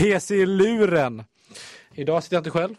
PC-luren. 0.00 1.24
Idag 1.94 2.22
sitter 2.22 2.36
jag 2.36 2.40
inte 2.40 2.50
själv. 2.50 2.74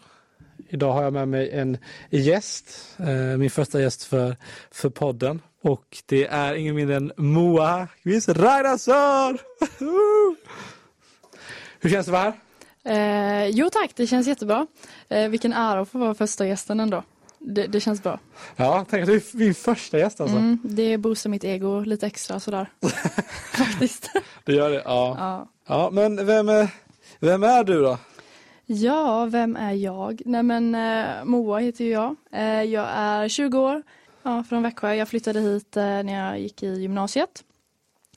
Idag 0.70 0.94
har 0.94 1.04
jag 1.04 1.14
med 1.14 1.28
mig 1.28 1.52
en 1.52 1.78
gäst, 2.10 2.96
eh, 3.00 3.38
min 3.38 3.50
första 3.50 3.82
gäst 3.82 4.04
för, 4.04 4.36
för 4.72 4.90
podden. 4.90 5.42
Och 5.62 5.98
det 6.06 6.28
är 6.28 6.54
ingen 6.54 6.76
mindre 6.76 6.96
än 6.96 7.12
Moa 7.18 7.88
Quiz 8.04 8.30
Ragnarsson! 8.30 9.38
Hur 11.80 11.90
känns 11.90 12.06
det 12.06 12.20
att 12.20 12.24
vara 12.24 12.34
här? 12.84 13.44
Eh, 13.44 13.50
jo 13.50 13.70
tack, 13.70 13.92
det 13.96 14.08
känns 14.08 14.28
jättebra. 14.28 14.68
Eh, 15.10 15.30
vilken 15.30 15.54
ära 15.54 15.82
att 15.82 15.90
få 15.90 15.98
vara 15.98 16.14
första 16.14 16.48
gästen 16.48 16.80
ändå. 16.80 17.04
Det, 17.40 17.68
det 17.68 17.80
känns 17.80 18.04
bra. 18.04 18.20
Ja, 18.56 18.86
tänk 18.90 19.02
att 19.02 19.08
du 19.08 19.16
är 19.16 19.38
min 19.38 19.54
första 19.54 20.00
gäst 20.00 20.22
alltså. 20.22 20.38
Mm, 20.38 20.60
det 20.64 20.98
boostar 20.98 21.30
mitt 21.30 21.44
ego 21.44 21.80
lite 21.80 22.08
extra 22.08 22.40
sådär. 22.40 22.70
Faktiskt. 23.54 24.10
Det 24.44 24.54
gör 24.54 24.70
det? 24.70 24.82
Ja. 24.86 25.16
Ja. 25.20 25.48
ja 25.68 25.90
men 25.92 26.26
vem 26.26 26.50
är, 26.50 26.70
vem 27.22 27.44
är 27.44 27.64
du 27.64 27.82
då? 27.82 27.98
ja, 28.66 29.26
vem 29.26 29.56
är 29.56 29.74
jag? 29.74 30.22
Nej 30.26 30.44
men 30.44 30.76
eh, 30.76 31.24
Moa 31.26 31.60
heter 31.60 31.86
ju 31.86 31.92
jag. 31.92 32.16
Eh, 32.32 32.64
jag 32.64 32.88
är 32.92 33.28
20 33.28 33.60
år, 33.60 33.84
ja, 34.24 34.44
från 34.44 34.64
Växjö. 34.64 34.94
Jag 34.94 35.08
flyttade 35.08 35.40
hit 35.40 35.78
eh, 35.78 35.84
när 35.84 36.28
jag 36.28 36.40
gick 36.40 36.64
i 36.64 36.68
gymnasiet. 36.68 37.44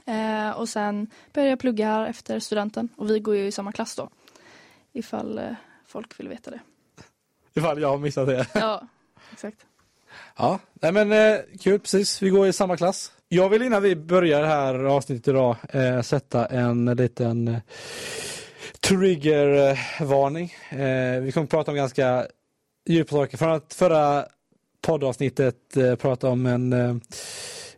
Eh, 0.06 0.50
och 0.50 0.68
sen 0.68 1.06
började 1.32 1.50
jag 1.50 1.58
plugga 1.58 1.86
här 1.86 2.06
efter 2.06 2.40
studenten 2.40 2.88
och 2.96 3.10
vi 3.10 3.20
går 3.20 3.36
ju 3.36 3.46
i 3.46 3.52
samma 3.52 3.72
klass 3.72 3.96
då. 3.96 4.08
Ifall 4.92 5.38
eh, 5.38 5.44
folk 5.86 6.20
vill 6.20 6.28
veta 6.28 6.50
det. 6.50 6.60
Ifall 7.54 7.80
jag 7.80 7.88
har 7.88 7.98
missat 7.98 8.26
det. 8.26 8.46
Ja, 8.54 8.86
exakt. 9.32 9.66
Ja, 10.36 10.58
nej 10.74 10.92
men 10.92 11.12
eh, 11.12 11.40
kul 11.60 11.80
precis. 11.80 12.22
Vi 12.22 12.30
går 12.30 12.46
i 12.46 12.52
samma 12.52 12.76
klass. 12.76 13.12
Jag 13.28 13.48
vill 13.48 13.62
innan 13.62 13.82
vi 13.82 13.96
börjar 13.96 14.42
det 14.42 14.48
här 14.48 14.74
avsnittet 14.74 15.28
idag 15.28 15.56
sätta 16.04 16.46
en 16.46 16.84
liten 16.84 17.60
triggervarning. 18.80 20.54
Eh, 20.68 21.20
vi 21.20 21.32
kommer 21.32 21.46
prata 21.46 21.70
om 21.70 21.76
ganska 21.76 22.26
djupa 22.88 23.10
saker. 23.10 23.38
Från 23.38 23.52
att 23.52 23.74
förra 23.74 24.24
poddavsnittet 24.82 25.76
eh, 25.76 25.94
prata 25.94 26.28
om 26.28 26.46
en 26.46 26.72
eh, 26.72 26.96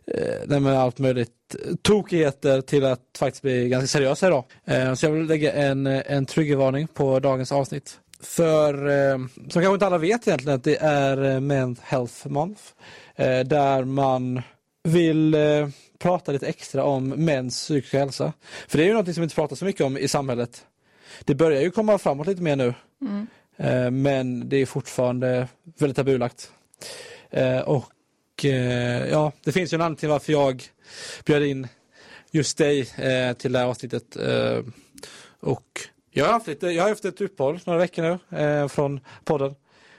eh 0.07 0.39
nej, 0.45 0.59
men 0.59 0.77
allt 0.77 0.99
möjligt 0.99 1.31
tokigheter 1.81 2.61
till 2.61 2.85
att 2.85 3.01
faktiskt 3.17 3.41
bli 3.41 3.69
ganska 3.69 3.87
seriösa 3.87 4.27
idag. 4.27 4.43
Eh, 4.65 4.93
så 4.93 5.05
jag 5.05 5.11
vill 5.11 5.25
lägga 5.25 5.53
en, 5.53 5.87
eh, 5.87 6.01
en 6.05 6.25
triggervarning 6.25 6.87
på 6.87 7.19
dagens 7.19 7.51
avsnitt. 7.51 7.99
För 8.21 8.87
eh, 8.87 9.17
som 9.35 9.61
kanske 9.61 9.73
inte 9.73 9.85
alla 9.85 9.97
vet 9.97 10.27
egentligen 10.27 10.55
att 10.55 10.63
det 10.63 10.77
är 10.77 11.17
eh, 11.17 11.39
Men's 11.39 11.77
Health 11.83 12.27
Month. 12.27 12.61
Eh, 13.15 13.39
där 13.39 13.83
man 13.83 14.41
vill 14.83 15.33
eh, 15.33 15.67
prata 15.99 16.31
lite 16.31 16.47
extra 16.47 16.83
om 16.83 17.09
mäns 17.09 17.57
psykiska 17.57 17.99
hälsa. 17.99 18.33
För 18.67 18.77
det 18.77 18.83
är 18.83 18.87
ju 18.87 18.93
något 18.93 19.13
som 19.13 19.23
inte 19.23 19.35
pratas 19.35 19.59
så 19.59 19.65
mycket 19.65 19.85
om 19.85 19.97
i 19.97 20.07
samhället. 20.07 20.65
Det 21.25 21.35
börjar 21.35 21.61
ju 21.61 21.71
komma 21.71 21.97
framåt 21.97 22.27
lite 22.27 22.41
mer 22.41 22.55
nu. 22.55 22.73
Mm. 23.01 23.27
Eh, 23.57 23.91
men 23.91 24.49
det 24.49 24.57
är 24.57 24.65
fortfarande 24.65 25.47
väldigt 25.77 25.95
tabulagt. 25.95 26.51
Eh, 27.29 27.59
och 27.59 28.45
eh, 28.45 29.07
ja, 29.09 29.31
det 29.43 29.51
finns 29.51 29.73
ju 29.73 29.75
en 29.75 29.81
anledning 29.81 29.99
till 29.99 30.09
varför 30.09 30.31
jag 30.33 30.63
bjöd 31.25 31.43
in 31.43 31.67
just 32.31 32.57
dig 32.57 32.85
till 33.37 33.51
det 33.51 33.59
här 33.59 33.65
avsnittet. 33.65 34.17
Och 35.39 35.81
jag 36.11 36.25
har 36.25 36.33
haft, 36.33 36.47
lite, 36.47 36.67
jag 36.67 36.83
har 36.83 36.89
haft 36.89 37.05
ett 37.05 37.21
uppehåll 37.21 37.59
några 37.65 37.79
veckor 37.79 38.19
nu 38.29 38.69
från 38.69 38.99
podden. 39.23 39.55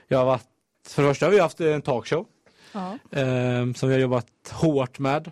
Jag 0.07 0.17
har 0.17 0.25
varit, 0.25 0.45
för 0.87 1.03
det 1.03 1.09
första 1.09 1.25
har 1.25 1.31
vi 1.31 1.39
haft 1.39 1.61
en 1.61 1.81
talkshow 1.81 2.25
Ja. 2.71 2.97
eh, 3.11 3.73
som 3.75 3.89
vi 3.89 3.95
har 3.95 3.99
jobbat 4.01 4.27
hårt 4.51 4.99
med. 4.99 5.31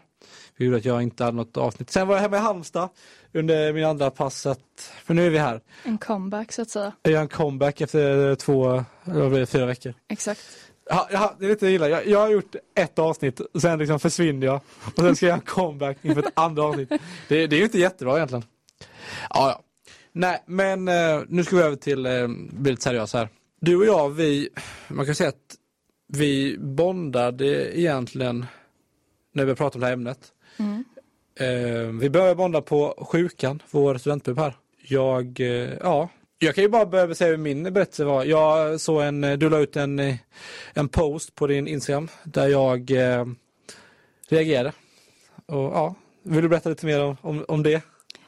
Det 0.58 0.66
gjorde 0.66 0.78
att 0.78 0.86
jag 0.86 1.02
inte 1.04 1.24
hade 1.24 1.38
något 1.38 1.58
avsnitt. 1.58 1.90
Sen 1.92 2.08
var 2.08 2.16
jag 2.16 2.22
hemma 2.22 2.38
i 2.38 2.40
Halmstad 2.40 2.90
under 3.34 3.74
min 3.74 3.86
andra 3.86 4.12
pass. 4.12 4.46
att- 4.46 4.92
För 5.06 5.14
nu 5.14 5.26
är 5.26 5.30
vi 5.30 5.38
här. 5.38 5.62
En 5.84 5.98
comeback 5.98 6.52
så 6.52 6.62
att 6.62 6.70
säga. 6.70 6.92
Jag 7.02 7.14
gör 7.14 7.22
en 7.22 7.28
comeback 7.28 7.82
efter 7.82 8.36
två, 8.36 8.84
det, 9.06 9.46
fyra 9.46 9.66
veckor. 9.66 9.94
Exakt. 10.10 10.42
Ja, 10.90 11.08
ja, 11.12 11.36
det 11.40 11.46
är 11.46 11.50
lite 11.50 11.68
illa. 11.68 11.90
Jag, 11.90 12.08
jag 12.08 12.20
har 12.20 12.30
gjort 12.30 12.56
ett 12.76 13.00
avsnitt 13.00 13.40
och 13.40 13.62
sen 13.62 13.80
liksom 13.80 14.00
försvinner 14.00 14.48
jag. 14.48 14.60
Och 14.96 15.04
sen 15.04 15.16
ska 15.16 15.26
jag 15.26 15.30
göra 15.30 15.40
en 15.40 15.46
comeback 15.46 15.98
inför 16.02 16.20
ett 16.28 16.32
andra 16.34 16.64
avsnitt. 16.64 16.90
Det, 17.28 17.48
det 17.48 17.56
är 17.56 17.58
ju 17.58 17.64
inte 17.64 17.80
jättebra 17.80 18.16
egentligen. 18.16 18.44
Ja, 19.30 19.50
ja. 19.50 19.62
Nej, 20.12 20.44
men 20.46 20.88
eh, 20.88 21.22
nu 21.28 21.44
ska 21.44 21.56
vi 21.56 21.62
över 21.62 21.76
till, 21.76 22.06
eh, 22.06 22.28
bli 22.52 22.72
lite 22.72 22.84
seriös 22.84 23.14
här. 23.14 23.30
Du 23.62 23.76
och 23.76 23.86
jag, 23.86 24.10
vi, 24.10 24.50
man 24.88 25.06
kan 25.06 25.16
säga 25.16 25.30
att 25.30 25.36
vi 26.08 26.58
bondade 26.60 27.80
egentligen 27.80 28.46
när 29.34 29.46
vi 29.46 29.56
pratade 29.56 29.76
om 29.76 29.82
det 29.82 29.86
här 29.86 29.94
ämnet. 29.94 30.34
Mm. 30.58 30.84
Eh, 31.40 32.00
vi 32.00 32.10
började 32.10 32.36
bonda 32.36 32.62
på 32.62 33.08
Sjukan, 33.12 33.62
vår 33.72 33.98
studentpub 33.98 34.40
här. 34.40 34.56
Jag, 34.88 35.40
eh, 35.40 35.74
ja, 35.82 36.10
jag 36.40 36.56
kan 36.56 36.64
ju 36.64 36.70
bara 36.70 36.86
börja 36.86 37.16
säga 37.16 37.32
hur 37.32 37.38
min 37.38 37.64
berättelse 37.64 38.04
var. 38.04 38.26
Jag 38.26 38.82
såg 38.82 39.02
en, 39.02 39.24
eh, 39.24 39.38
du 39.38 39.50
la 39.50 39.58
ut 39.58 39.76
en, 39.76 40.00
eh, 40.00 40.16
en 40.74 40.90
post 40.90 41.36
på 41.36 41.48
din 41.48 41.68
Instagram 41.68 42.08
där 42.24 42.48
jag 42.48 42.92
eh, 42.92 43.26
reagerade. 44.30 44.72
Och 45.46 45.64
ja, 45.64 45.96
vill 46.24 46.42
du 46.42 46.50
berätta 46.50 46.70
lite 46.70 46.86
mer 46.86 47.04
om, 47.04 47.18
om, 47.22 47.46
om 47.48 47.64
det? 47.64 47.82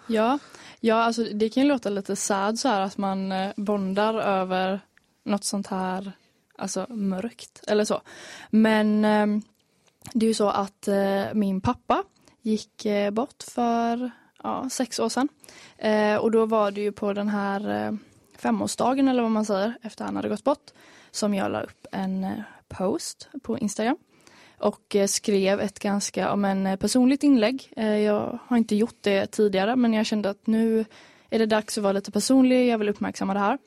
Ja, 0.07 0.39
ja 0.79 0.95
alltså 0.95 1.23
det 1.23 1.49
kan 1.49 1.63
ju 1.63 1.69
låta 1.69 1.89
lite 1.89 2.15
sad 2.15 2.59
så 2.59 2.67
här 2.67 2.81
att 2.81 2.97
man 2.97 3.31
eh, 3.31 3.51
bondar 3.55 4.13
över 4.13 4.79
något 5.25 5.43
sånt 5.43 5.67
här 5.67 6.11
alltså 6.59 6.85
mörkt 6.89 7.63
eller 7.67 7.85
så. 7.85 8.01
Men 8.49 9.05
ehm, 9.05 9.41
det 10.13 10.25
är 10.25 10.27
ju 10.27 10.33
så 10.33 10.49
att 10.49 10.87
eh, 10.87 11.23
min 11.33 11.61
pappa 11.61 12.03
gick 12.41 12.85
eh, 12.85 13.11
bort 13.11 13.43
för 13.43 14.11
ja, 14.43 14.69
sex 14.69 14.99
år 14.99 15.09
sedan. 15.09 15.29
Eh, 15.77 16.15
och 16.15 16.31
då 16.31 16.45
var 16.45 16.71
det 16.71 16.81
ju 16.81 16.91
på 16.91 17.13
den 17.13 17.27
här 17.27 17.97
femårsdagen 18.37 19.07
eller 19.07 19.21
vad 19.21 19.31
man 19.31 19.45
säger 19.45 19.73
efter 19.81 20.05
han 20.05 20.15
hade 20.15 20.29
gått 20.29 20.43
bort 20.43 20.71
som 21.11 21.33
jag 21.33 21.51
la 21.51 21.61
upp 21.61 21.87
en 21.91 22.43
post 22.67 23.29
på 23.43 23.57
Instagram 23.57 23.97
och 24.57 24.95
skrev 25.07 25.59
ett 25.59 25.79
ganska 25.79 26.35
men, 26.35 26.77
personligt 26.77 27.23
inlägg. 27.23 27.73
Jag 27.75 28.39
har 28.45 28.57
inte 28.57 28.75
gjort 28.75 28.97
det 29.01 29.27
tidigare 29.27 29.75
men 29.75 29.93
jag 29.93 30.05
kände 30.05 30.29
att 30.29 30.47
nu 30.47 30.85
är 31.29 31.39
det 31.39 31.45
dags 31.45 31.77
att 31.77 31.83
vara 31.83 31.93
lite 31.93 32.11
personlig. 32.11 32.67
Jag 32.67 32.77
vill 32.77 32.89
uppmärksamma 32.89 33.33
det 33.33 33.39
här. 33.39 33.57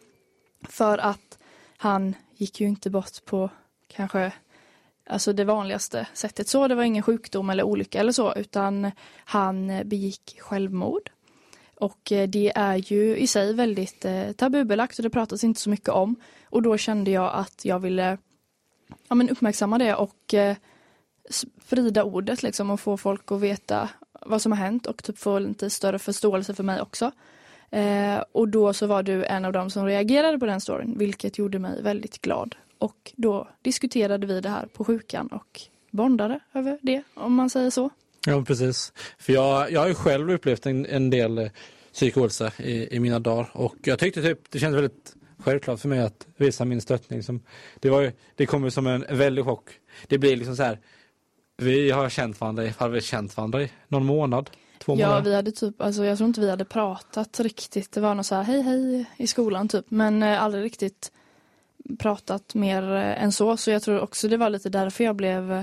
För 0.68 0.98
att 0.98 1.38
han 1.76 2.14
gick 2.42 2.60
ju 2.60 2.68
inte 2.68 2.90
bort 2.90 3.24
på 3.24 3.50
kanske 3.88 4.32
alltså 5.06 5.32
det 5.32 5.44
vanligaste 5.44 6.06
sättet 6.14 6.48
så. 6.48 6.68
Det 6.68 6.74
var 6.74 6.82
ingen 6.82 7.02
sjukdom 7.02 7.50
eller 7.50 7.62
olycka 7.62 8.00
eller 8.00 8.12
så 8.12 8.34
utan 8.34 8.90
han 9.24 9.82
begick 9.84 10.40
självmord. 10.40 11.10
Och 11.74 12.12
eh, 12.12 12.28
det 12.28 12.52
är 12.54 12.92
ju 12.92 13.16
i 13.16 13.26
sig 13.26 13.54
väldigt 13.54 14.04
eh, 14.04 14.32
tabubelagt 14.32 14.98
och 14.98 15.02
det 15.02 15.10
pratas 15.10 15.44
inte 15.44 15.60
så 15.60 15.70
mycket 15.70 15.88
om. 15.88 16.16
Och 16.44 16.62
då 16.62 16.76
kände 16.76 17.10
jag 17.10 17.34
att 17.34 17.64
jag 17.64 17.78
ville 17.78 18.18
ja, 19.08 19.14
men 19.14 19.30
uppmärksamma 19.30 19.78
det 19.78 19.94
och 19.94 20.34
eh, 20.34 20.56
sprida 21.30 22.04
ordet 22.04 22.42
liksom 22.42 22.70
och 22.70 22.80
få 22.80 22.96
folk 22.96 23.32
att 23.32 23.40
veta 23.40 23.88
vad 24.26 24.42
som 24.42 24.52
har 24.52 24.58
hänt 24.58 24.86
och 24.86 25.04
typ 25.04 25.18
få 25.18 25.38
lite 25.38 25.70
större 25.70 25.98
förståelse 25.98 26.54
för 26.54 26.64
mig 26.64 26.80
också. 26.80 27.12
Eh, 27.72 28.22
och 28.32 28.48
då 28.48 28.72
så 28.72 28.86
var 28.86 29.02
du 29.02 29.24
en 29.24 29.44
av 29.44 29.52
dem 29.52 29.70
som 29.70 29.86
reagerade 29.86 30.38
på 30.38 30.46
den 30.46 30.60
storyn, 30.60 30.98
vilket 30.98 31.38
gjorde 31.38 31.58
mig 31.58 31.82
väldigt 31.82 32.20
glad. 32.20 32.54
Och 32.78 33.12
då 33.16 33.48
diskuterade 33.62 34.26
vi 34.26 34.40
det 34.40 34.48
här 34.48 34.66
på 34.66 34.84
sjukan 34.84 35.26
och 35.26 35.60
bondade 35.90 36.40
över 36.54 36.78
det, 36.82 37.02
om 37.14 37.34
man 37.34 37.50
säger 37.50 37.70
så. 37.70 37.90
Ja, 38.26 38.44
precis. 38.46 38.92
För 39.18 39.32
jag, 39.32 39.72
jag 39.72 39.80
har 39.80 39.88
ju 39.88 39.94
själv 39.94 40.30
upplevt 40.30 40.66
en, 40.66 40.86
en 40.86 41.10
del 41.10 41.38
eh, 41.38 41.50
psykisk 41.92 42.16
ohälsa 42.16 42.52
i, 42.58 42.96
i 42.96 43.00
mina 43.00 43.18
dagar 43.18 43.50
och 43.52 43.76
jag 43.82 43.98
tyckte 43.98 44.22
typ 44.22 44.50
det 44.50 44.58
kändes 44.58 44.76
väldigt 44.76 45.14
självklart 45.38 45.80
för 45.80 45.88
mig 45.88 46.00
att 46.00 46.26
visa 46.36 46.64
min 46.64 46.80
stöttning. 46.80 47.22
Som, 47.22 47.40
det, 47.80 47.90
var 47.90 48.00
ju, 48.00 48.12
det 48.36 48.46
kom 48.46 48.64
ju 48.64 48.70
som 48.70 48.86
en 48.86 49.04
väldig 49.10 49.44
chock. 49.44 49.68
Det 50.06 50.18
blir 50.18 50.36
liksom 50.36 50.56
så 50.56 50.62
här, 50.62 50.78
vi 51.56 51.90
har 51.90 52.08
känt 52.08 52.40
varandra, 52.40 52.68
har 52.78 52.88
vi 52.88 53.00
känt 53.00 53.36
varandra 53.36 53.62
i 53.62 53.70
någon 53.88 54.04
månad? 54.04 54.50
Två 54.84 54.96
Ja, 54.96 55.06
månader? 55.06 55.30
vi 55.30 55.36
hade 55.36 55.52
typ, 55.52 55.80
alltså 55.82 56.04
jag 56.04 56.18
tror 56.18 56.28
inte 56.28 56.40
vi 56.40 56.50
hade 56.50 56.64
pratat 56.64 57.40
riktigt. 57.40 57.92
Det 57.92 58.00
var 58.00 58.14
nog 58.14 58.24
så 58.24 58.34
här 58.34 58.42
hej 58.42 58.62
hej 58.62 59.04
i 59.16 59.26
skolan 59.26 59.68
typ, 59.68 59.84
men 59.88 60.22
eh, 60.22 60.42
aldrig 60.42 60.64
riktigt 60.64 61.12
pratat 61.98 62.54
mer 62.54 62.92
eh, 62.92 63.22
än 63.22 63.32
så. 63.32 63.56
Så 63.56 63.70
jag 63.70 63.82
tror 63.82 64.00
också 64.00 64.28
det 64.28 64.36
var 64.36 64.50
lite 64.50 64.68
därför 64.68 65.04
jag 65.04 65.16
blev 65.16 65.52
eh, 65.52 65.62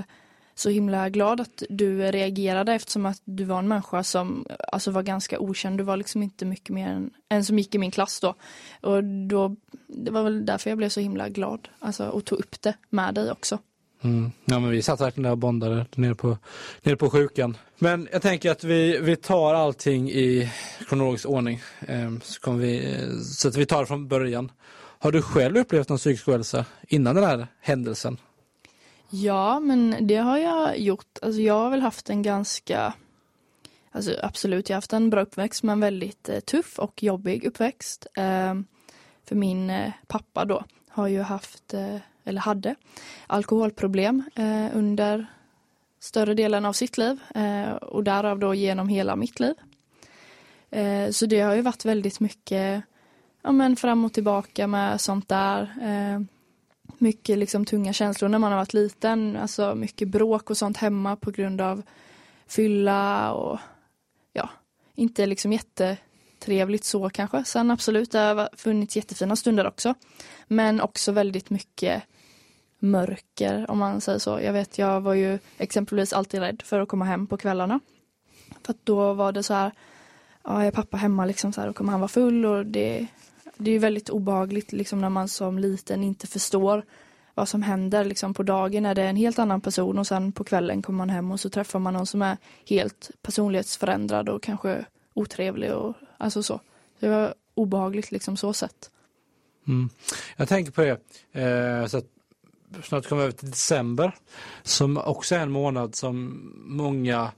så 0.54 0.70
himla 0.70 1.08
glad 1.08 1.40
att 1.40 1.62
du 1.68 2.02
reagerade 2.12 2.72
eftersom 2.74 3.06
att 3.06 3.20
du 3.24 3.44
var 3.44 3.58
en 3.58 3.68
människa 3.68 4.04
som 4.04 4.46
alltså 4.72 4.90
var 4.90 5.02
ganska 5.02 5.38
okänd. 5.40 5.78
Du 5.78 5.84
var 5.84 5.96
liksom 5.96 6.22
inte 6.22 6.44
mycket 6.44 6.70
mer 6.70 6.88
än 6.88 7.10
en 7.28 7.44
som 7.44 7.58
gick 7.58 7.74
i 7.74 7.78
min 7.78 7.90
klass 7.90 8.20
då. 8.20 8.34
Och 8.80 9.04
då, 9.04 9.56
det 9.86 10.10
var 10.10 10.22
väl 10.22 10.46
därför 10.46 10.70
jag 10.70 10.78
blev 10.78 10.88
så 10.88 11.00
himla 11.00 11.28
glad 11.28 11.68
alltså, 11.78 12.08
och 12.08 12.24
tog 12.24 12.38
upp 12.38 12.62
det 12.62 12.74
med 12.90 13.14
dig 13.14 13.30
också. 13.30 13.58
Mm. 14.02 14.32
Ja, 14.44 14.58
men 14.58 14.70
vi 14.70 14.82
satt 14.82 15.00
verkligen 15.00 15.22
där 15.22 15.30
och 15.30 15.38
bondade 15.38 15.86
nere 15.94 16.14
på, 16.14 16.38
nere 16.82 16.96
på 16.96 17.10
sjukan. 17.10 17.56
Men 17.78 18.08
jag 18.12 18.22
tänker 18.22 18.50
att 18.50 18.64
vi, 18.64 18.98
vi 18.98 19.16
tar 19.16 19.54
allting 19.54 20.10
i 20.10 20.50
kronologisk 20.88 21.26
ordning. 21.26 21.60
Eh, 21.80 22.10
så, 22.22 22.52
vi, 22.52 22.98
så 23.22 23.48
att 23.48 23.56
vi 23.56 23.66
tar 23.66 23.80
det 23.80 23.86
från 23.86 24.08
början. 24.08 24.52
Har 24.98 25.12
du 25.12 25.22
själv 25.22 25.56
upplevt 25.56 25.88
någon 25.88 25.98
psykisk 25.98 26.28
ohälsa 26.28 26.64
innan 26.88 27.14
den 27.14 27.24
här 27.24 27.46
händelsen? 27.60 28.16
Ja, 29.10 29.60
men 29.60 30.06
det 30.06 30.16
har 30.16 30.38
jag 30.38 30.78
gjort. 30.78 31.18
Alltså 31.22 31.40
jag 31.40 31.54
har 31.54 31.70
väl 31.70 31.80
haft 31.80 32.10
en 32.10 32.22
ganska 32.22 32.94
alltså 33.90 34.16
absolut, 34.22 34.68
jag 34.68 34.74
har 34.74 34.78
haft 34.78 34.92
en 34.92 35.10
bra 35.10 35.20
uppväxt 35.20 35.62
men 35.62 35.80
väldigt 35.80 36.28
eh, 36.28 36.40
tuff 36.40 36.78
och 36.78 37.02
jobbig 37.02 37.44
uppväxt. 37.44 38.06
Eh, 38.16 38.54
för 39.24 39.34
min 39.34 39.70
eh, 39.70 39.92
pappa 40.06 40.44
då 40.44 40.64
har 41.00 41.08
ju 41.08 41.20
haft, 41.20 41.74
eh, 41.74 41.96
eller 42.24 42.40
hade, 42.40 42.74
alkoholproblem 43.26 44.22
eh, 44.34 44.76
under 44.76 45.26
större 46.00 46.34
delen 46.34 46.64
av 46.64 46.72
sitt 46.72 46.98
liv 46.98 47.20
eh, 47.34 47.70
och 47.70 48.04
därav 48.04 48.38
då 48.38 48.54
genom 48.54 48.88
hela 48.88 49.16
mitt 49.16 49.40
liv. 49.40 49.54
så 51.10 51.26
det 51.26 51.40
har 51.40 51.54
ju 51.54 51.62
varit 51.62 51.84
väldigt 51.84 52.20
mycket 52.20 52.82
ja, 53.42 53.52
men 53.52 53.76
fram 53.76 54.04
och 54.04 54.12
tillbaka 54.12 54.66
med 54.66 55.00
sånt 55.00 55.28
där 55.28 55.68
mycket 56.98 57.38
liksom 57.38 57.64
tunga 57.64 57.92
känslor 57.92 58.28
när 58.28 58.38
man 58.38 58.52
har 58.52 58.58
varit 58.58 58.74
liten. 58.74 59.36
Alltså 59.36 59.74
mycket 59.74 60.08
bråk 60.08 60.50
och 60.50 60.56
sånt 60.56 60.76
hemma 60.76 61.16
på 61.16 61.30
grund 61.30 61.60
av 61.60 61.82
fylla 62.46 63.32
och 63.32 63.58
ja, 64.32 64.50
inte 64.94 65.26
liksom 65.26 65.52
jätte 65.52 65.96
trevligt 66.40 66.84
så 66.84 67.10
kanske. 67.10 67.44
Sen 67.44 67.70
absolut, 67.70 68.10
det 68.10 68.18
har 68.18 68.48
funnits 68.56 68.96
jättefina 68.96 69.36
stunder 69.36 69.66
också. 69.66 69.94
Men 70.46 70.80
också 70.80 71.12
väldigt 71.12 71.50
mycket 71.50 72.02
mörker 72.78 73.70
om 73.70 73.78
man 73.78 74.00
säger 74.00 74.18
så. 74.18 74.40
Jag 74.40 74.52
vet, 74.52 74.78
jag 74.78 75.00
var 75.00 75.14
ju 75.14 75.38
exempelvis 75.58 76.12
alltid 76.12 76.40
rädd 76.40 76.62
för 76.64 76.80
att 76.80 76.88
komma 76.88 77.04
hem 77.04 77.26
på 77.26 77.36
kvällarna. 77.36 77.80
För 78.62 78.72
att 78.72 78.86
då 78.86 79.12
var 79.12 79.32
det 79.32 79.42
så 79.42 79.54
här, 79.54 79.72
ja, 80.44 80.64
är 80.64 80.70
pappa 80.70 80.96
hemma 80.96 81.24
liksom 81.24 81.52
så 81.52 81.60
här, 81.60 81.68
och 81.68 81.76
kommer 81.76 81.90
han 81.90 82.00
vara 82.00 82.08
full 82.08 82.46
och 82.46 82.66
det 82.66 83.08
det 83.60 83.70
är 83.70 83.78
väldigt 83.78 84.10
obehagligt 84.10 84.72
liksom 84.72 85.00
när 85.00 85.08
man 85.08 85.28
som 85.28 85.58
liten 85.58 86.04
inte 86.04 86.26
förstår 86.26 86.84
vad 87.34 87.48
som 87.48 87.62
händer. 87.62 88.04
Liksom 88.04 88.34
på 88.34 88.42
dagen 88.42 88.86
är 88.86 88.94
det 88.94 89.02
en 89.02 89.16
helt 89.16 89.38
annan 89.38 89.60
person 89.60 89.98
och 89.98 90.06
sen 90.06 90.32
på 90.32 90.44
kvällen 90.44 90.82
kommer 90.82 90.96
man 90.96 91.10
hem 91.10 91.30
och 91.30 91.40
så 91.40 91.50
träffar 91.50 91.78
man 91.78 91.94
någon 91.94 92.06
som 92.06 92.22
är 92.22 92.36
helt 92.66 93.10
personlighetsförändrad 93.22 94.28
och 94.28 94.42
kanske 94.42 94.84
otrevlig 95.14 95.74
och 95.74 95.94
alltså 96.20 96.42
så. 96.42 96.60
Det 97.00 97.08
var 97.08 97.34
obehagligt 97.54 98.10
liksom 98.10 98.36
så 98.36 98.52
sett. 98.52 98.90
Mm. 99.68 99.90
Jag 100.36 100.48
tänker 100.48 100.72
på 100.72 100.80
det, 100.80 101.00
eh, 101.42 101.86
så 101.86 101.98
att 101.98 102.06
snart 102.82 103.08
kommer 103.08 103.22
vi 103.22 103.28
över 103.28 103.38
till 103.38 103.50
december 103.50 104.14
som 104.62 104.96
också 104.96 105.34
är 105.34 105.40
en 105.40 105.50
månad 105.50 105.94
som 105.94 106.40
många 106.56 107.32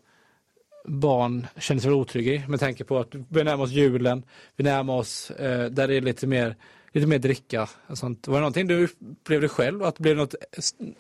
barn 0.84 1.46
känner 1.58 1.80
sig 1.80 1.92
otrygga 1.92 2.32
i 2.32 2.44
med 2.48 2.60
tanke 2.60 2.84
på 2.84 2.98
att 2.98 3.14
vi 3.28 3.44
närmar 3.44 3.64
oss 3.64 3.70
julen, 3.70 4.22
vi 4.56 4.64
närmar 4.64 4.94
oss 4.94 5.30
eh, 5.30 5.70
där 5.70 5.88
det 5.88 5.94
är 5.94 6.00
lite 6.00 6.26
mer, 6.26 6.56
lite 6.92 7.06
mer 7.06 7.18
dricka. 7.18 7.68
Och 7.86 7.98
sånt. 7.98 8.28
Var 8.28 8.34
det 8.34 8.40
någonting 8.40 8.66
du 8.66 8.84
upplevde 8.84 9.48
själv, 9.48 9.82
att 9.82 9.96
det 9.96 10.02
blev 10.02 10.16
något, 10.16 10.34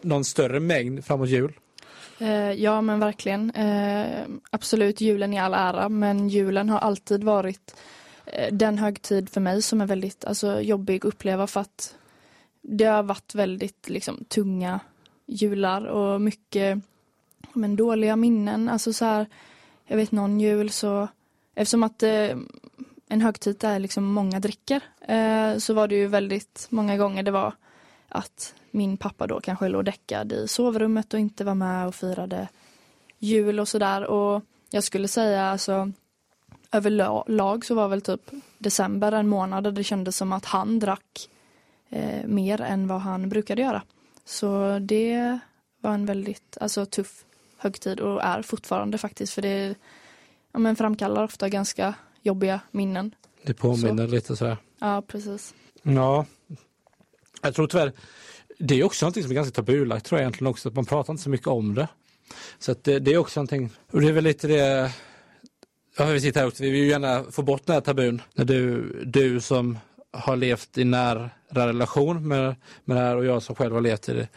någon 0.00 0.24
större 0.24 0.60
mängd 0.60 1.04
framåt 1.04 1.28
jul? 1.28 1.52
Eh, 2.22 2.52
ja 2.52 2.80
men 2.80 3.00
verkligen. 3.00 3.50
Eh, 3.50 4.26
absolut 4.50 5.00
julen 5.00 5.32
i 5.34 5.38
all 5.38 5.54
ära 5.54 5.88
men 5.88 6.28
julen 6.28 6.68
har 6.68 6.78
alltid 6.78 7.24
varit 7.24 7.76
eh, 8.26 8.54
den 8.54 8.78
högtid 8.78 9.28
för 9.28 9.40
mig 9.40 9.62
som 9.62 9.80
är 9.80 9.86
väldigt 9.86 10.24
alltså, 10.24 10.60
jobbig 10.60 10.96
att 10.96 11.04
uppleva 11.04 11.46
för 11.46 11.60
att 11.60 11.96
det 12.60 12.84
har 12.84 13.02
varit 13.02 13.34
väldigt 13.34 13.88
liksom, 13.88 14.24
tunga 14.24 14.80
jular 15.26 15.84
och 15.84 16.20
mycket 16.20 16.78
men, 17.52 17.76
dåliga 17.76 18.16
minnen. 18.16 18.68
Alltså 18.68 18.92
så 18.92 19.04
här, 19.04 19.26
jag 19.86 19.96
vet 19.96 20.12
någon 20.12 20.40
jul 20.40 20.70
så, 20.70 21.08
eftersom 21.54 21.82
att 21.82 22.02
eh, 22.02 22.36
en 23.08 23.20
högtid 23.20 23.64
är 23.64 23.78
liksom 23.78 24.04
många 24.04 24.40
dricker, 24.40 24.80
eh, 25.00 25.58
så 25.58 25.74
var 25.74 25.88
det 25.88 25.94
ju 25.94 26.06
väldigt 26.06 26.66
många 26.70 26.96
gånger 26.96 27.22
det 27.22 27.30
var 27.30 27.54
att 28.08 28.54
min 28.72 28.96
pappa 28.96 29.26
då 29.26 29.40
kanske 29.40 29.68
låg 29.68 29.84
däckad 29.84 30.32
i 30.32 30.48
sovrummet 30.48 31.14
och 31.14 31.20
inte 31.20 31.44
var 31.44 31.54
med 31.54 31.86
och 31.86 31.94
jul 33.18 33.60
och 33.60 33.68
sådär. 33.68 34.04
Och 34.04 34.42
jag 34.70 34.84
skulle 34.84 35.08
säga 35.08 35.42
alltså 35.42 35.92
överlag 36.72 37.64
så 37.64 37.74
var 37.74 37.88
väl 37.88 38.00
typ 38.00 38.30
december 38.58 39.12
en 39.12 39.28
månad 39.28 39.64
där 39.64 39.72
det 39.72 39.84
kändes 39.84 40.16
som 40.16 40.32
att 40.32 40.44
han 40.44 40.78
drack 40.78 41.28
eh, 41.90 42.26
mer 42.26 42.60
än 42.60 42.86
vad 42.88 43.00
han 43.00 43.28
brukade 43.28 43.62
göra. 43.62 43.82
Så 44.24 44.78
det 44.78 45.38
var 45.80 45.94
en 45.94 46.06
väldigt 46.06 46.58
alltså, 46.60 46.86
tuff 46.86 47.24
högtid 47.56 48.00
och 48.00 48.22
är 48.22 48.42
fortfarande 48.42 48.98
faktiskt 48.98 49.32
för 49.32 49.42
det 49.42 49.74
ja, 50.52 50.58
men 50.58 50.76
framkallar 50.76 51.24
ofta 51.24 51.48
ganska 51.48 51.94
jobbiga 52.22 52.60
minnen. 52.70 53.14
Det 53.42 53.54
påminner 53.54 54.06
så. 54.06 54.14
lite 54.14 54.36
sådär. 54.36 54.56
Ja, 54.78 55.02
precis. 55.06 55.54
Ja, 55.82 56.26
jag 57.42 57.54
tror 57.54 57.66
tyvärr, 57.66 57.92
det 58.64 58.80
är 58.80 58.84
också 58.84 59.04
någonting 59.04 59.22
som 59.22 59.32
är 59.32 59.34
ganska 59.34 59.54
tabulagt 59.54 60.06
tror 60.06 60.18
jag 60.18 60.22
egentligen 60.22 60.50
också, 60.50 60.68
att 60.68 60.74
man 60.74 60.84
pratar 60.84 61.12
inte 61.12 61.22
så 61.22 61.30
mycket 61.30 61.46
om 61.46 61.74
det. 61.74 61.88
Så 62.58 62.72
att 62.72 62.84
det, 62.84 62.98
det 62.98 63.12
är 63.12 63.18
också 63.18 63.40
någonting, 63.40 63.70
och 63.90 64.00
det 64.00 64.08
är 64.08 64.12
väl 64.12 64.24
lite 64.24 64.48
det, 64.48 64.92
ja 65.98 66.04
vi 66.04 66.20
sitter 66.20 66.40
här 66.40 66.46
också, 66.46 66.62
vi 66.62 66.70
vill 66.70 66.80
ju 66.80 66.88
gärna 66.88 67.24
få 67.30 67.42
bort 67.42 67.66
den 67.66 67.74
här 67.74 67.80
tabun. 67.80 68.22
När 68.34 68.44
du, 68.44 68.92
du 69.04 69.40
som 69.40 69.78
har 70.12 70.36
levt 70.36 70.78
i 70.78 70.84
nära 70.84 71.30
relation 71.48 72.28
med, 72.28 72.56
med 72.84 72.96
det 72.96 73.00
här 73.00 73.16
och 73.16 73.24
jag 73.24 73.42
som 73.42 73.54
själv 73.54 73.74
har 73.74 73.80
levt 73.80 74.08
i 74.08 74.12
det. 74.12 74.28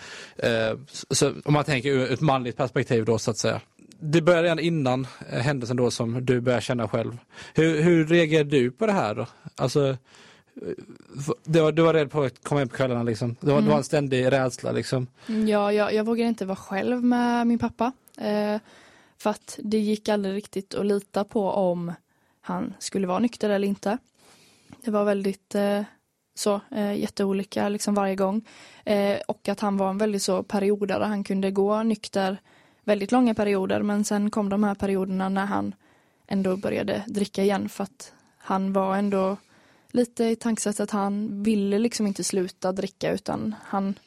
Eh, 0.50 0.78
så 1.12 1.34
om 1.46 1.54
man 1.54 1.64
tänker 1.64 1.90
ur 1.90 2.12
ett 2.12 2.22
manligt 2.22 2.58
perspektiv 2.58 3.06
då 3.06 3.18
så 3.18 3.32
att 3.32 3.38
säga. 3.38 3.62
Det 4.00 4.22
började 4.22 4.44
redan 4.44 4.60
innan 4.60 5.08
eh, 5.30 5.40
händelsen 5.40 5.78
då 5.78 5.92
som 5.92 6.26
du 6.26 6.42
börjar 6.42 6.62
känna 6.62 6.88
själv. 6.88 7.18
Hur, 7.54 7.82
hur 7.82 8.08
reagerar 8.08 8.44
du 8.44 8.72
på 8.72 8.86
det 8.86 8.92
här 8.92 9.16
då? 9.16 9.28
Alltså, 9.56 9.98
du 11.44 11.60
var, 11.60 11.72
du 11.72 11.82
var 11.82 11.94
rädd 11.94 12.12
på 12.12 12.24
att 12.24 12.44
komma 12.44 12.60
hem 12.60 12.70
på 12.70 12.76
kvällarna 12.76 13.04
liksom. 13.04 13.36
Det 13.40 13.48
var, 13.48 13.54
mm. 13.54 13.66
det 13.66 13.72
var 13.72 13.78
en 13.78 13.84
ständig 13.84 14.32
rädsla 14.32 14.72
liksom. 14.72 15.08
Ja, 15.48 15.74
jag, 15.74 15.94
jag 15.94 16.04
vågade 16.04 16.30
inte 16.30 16.46
vara 16.46 16.56
själv 16.56 17.04
med 17.04 17.48
min 17.48 17.60
pappa. 17.60 17.92
Eh, 18.18 18.60
för 19.18 19.30
att 19.30 19.60
det 19.64 19.78
gick 19.78 20.10
aldrig 20.10 20.36
riktigt 20.36 20.76
att 20.76 20.86
lita 20.86 21.24
på 21.24 21.50
om 21.50 21.94
han 22.42 22.74
skulle 22.80 23.08
vara 23.08 23.20
nykter 23.20 23.50
eller 23.50 23.68
inte. 23.68 23.98
Det 24.84 24.92
var 24.92 25.04
väldigt 25.04 25.56
eh, 25.56 25.82
så 26.36 26.62
eh, 26.72 26.94
jätteolika 26.94 27.70
liksom 27.70 27.96
varje 27.96 28.16
gång. 28.16 28.48
Eh, 28.84 29.18
och 29.28 29.50
att 29.50 29.60
han 29.60 29.78
var 29.78 29.90
en 29.90 29.98
väldigt 29.98 30.24
så 30.24 30.44
periodare. 30.44 31.04
Han 31.04 31.24
kunde 31.24 31.52
gå 31.52 31.84
nykter 31.84 32.38
väldigt 32.84 33.12
långa 33.12 33.34
perioder 33.34 33.82
men 33.82 34.04
sen 34.04 34.32
kom 34.32 34.50
de 34.50 34.64
här 34.64 34.76
perioderna 34.76 35.30
när 35.30 35.46
han 35.46 35.76
ändå 36.28 36.58
började 36.58 37.04
dricka 37.08 37.44
igen 37.44 37.70
för 37.70 37.84
att 37.84 38.14
han 38.38 38.74
var 38.74 38.98
ändå 38.98 39.38
lite 39.96 40.24
i 40.24 40.36
tankesättet 40.36 40.80
att 40.80 40.92
han 40.92 41.44
ville 41.44 41.80
liksom 41.80 42.08
inte 42.08 42.24
sluta 42.24 42.72
dricka 42.72 43.12
utan 43.12 43.56
han, 43.64 44.00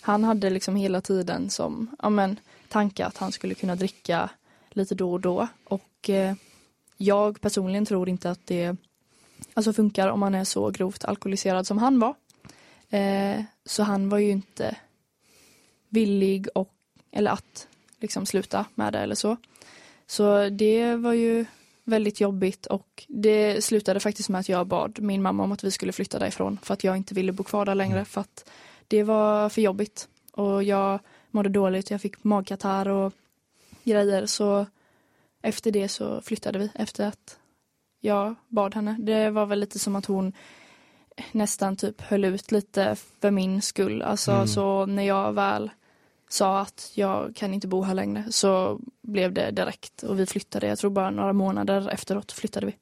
han 0.00 0.24
hade 0.24 0.50
liksom 0.50 0.76
hela 0.76 1.00
tiden 1.00 1.50
som 1.50 1.96
ja 2.02 2.10
men, 2.10 2.40
tanke 2.68 3.06
att 3.06 3.16
han 3.16 3.32
skulle 3.32 3.54
kunna 3.54 3.76
dricka 3.76 4.30
lite 4.70 4.94
då 4.94 5.12
och 5.12 5.20
då 5.20 5.48
och 5.64 6.10
eh, 6.10 6.34
jag 6.96 7.40
personligen 7.40 7.86
tror 7.86 8.08
inte 8.08 8.30
att 8.30 8.46
det 8.46 8.76
alltså 9.54 9.72
funkar 9.72 10.08
om 10.08 10.20
man 10.20 10.34
är 10.34 10.44
så 10.44 10.70
grovt 10.70 11.04
alkoholiserad 11.04 11.66
som 11.66 11.78
han 11.78 12.00
var. 12.00 12.14
Eh, 12.90 13.44
så 13.64 13.82
han 13.82 14.08
var 14.08 14.18
ju 14.18 14.30
inte 14.30 14.76
villig 15.88 16.48
och, 16.54 16.72
eller 17.10 17.30
att 17.30 17.68
liksom 18.00 18.26
sluta 18.26 18.64
med 18.74 18.92
det 18.92 18.98
eller 18.98 19.14
så. 19.14 19.36
Så 20.06 20.48
det 20.48 20.94
var 20.96 21.12
ju 21.12 21.46
väldigt 21.88 22.20
jobbigt 22.20 22.66
och 22.66 23.04
det 23.08 23.64
slutade 23.64 24.00
faktiskt 24.00 24.28
med 24.28 24.38
att 24.38 24.48
jag 24.48 24.66
bad 24.66 25.00
min 25.00 25.22
mamma 25.22 25.42
om 25.42 25.52
att 25.52 25.64
vi 25.64 25.70
skulle 25.70 25.92
flytta 25.92 26.18
därifrån 26.18 26.58
för 26.62 26.74
att 26.74 26.84
jag 26.84 26.96
inte 26.96 27.14
ville 27.14 27.32
bo 27.32 27.44
kvar 27.44 27.64
där 27.64 27.74
längre 27.74 28.04
för 28.04 28.20
att 28.20 28.50
det 28.88 29.02
var 29.02 29.48
för 29.48 29.62
jobbigt 29.62 30.08
och 30.32 30.62
jag 30.62 31.00
mådde 31.30 31.48
dåligt, 31.48 31.90
jag 31.90 32.00
fick 32.00 32.24
magkatarr 32.24 32.88
och 32.88 33.12
grejer 33.84 34.26
så 34.26 34.66
efter 35.42 35.70
det 35.70 35.88
så 35.88 36.20
flyttade 36.20 36.58
vi 36.58 36.70
efter 36.74 37.06
att 37.06 37.38
jag 38.00 38.34
bad 38.48 38.74
henne. 38.74 38.96
Det 39.00 39.30
var 39.30 39.46
väl 39.46 39.60
lite 39.60 39.78
som 39.78 39.96
att 39.96 40.06
hon 40.06 40.32
nästan 41.32 41.76
typ 41.76 42.00
höll 42.00 42.24
ut 42.24 42.52
lite 42.52 42.96
för 43.20 43.30
min 43.30 43.62
skull. 43.62 44.02
Alltså 44.02 44.32
mm. 44.32 44.46
så 44.46 44.86
när 44.86 45.02
jag 45.02 45.32
väl 45.32 45.70
sa 46.28 46.60
att 46.60 46.90
jag 46.94 47.36
kan 47.36 47.54
inte 47.54 47.68
bo 47.68 47.82
här 47.82 47.94
längre 47.94 48.24
så 48.30 48.80
blev 49.02 49.32
det 49.32 49.50
direkt 49.50 50.02
och 50.02 50.20
vi 50.20 50.26
flyttade. 50.26 50.66
Jag 50.66 50.78
tror 50.78 50.90
bara 50.90 51.10
några 51.10 51.32
månader 51.32 51.88
efteråt 51.88 52.32
flyttade 52.32 52.66
vi. 52.66 52.76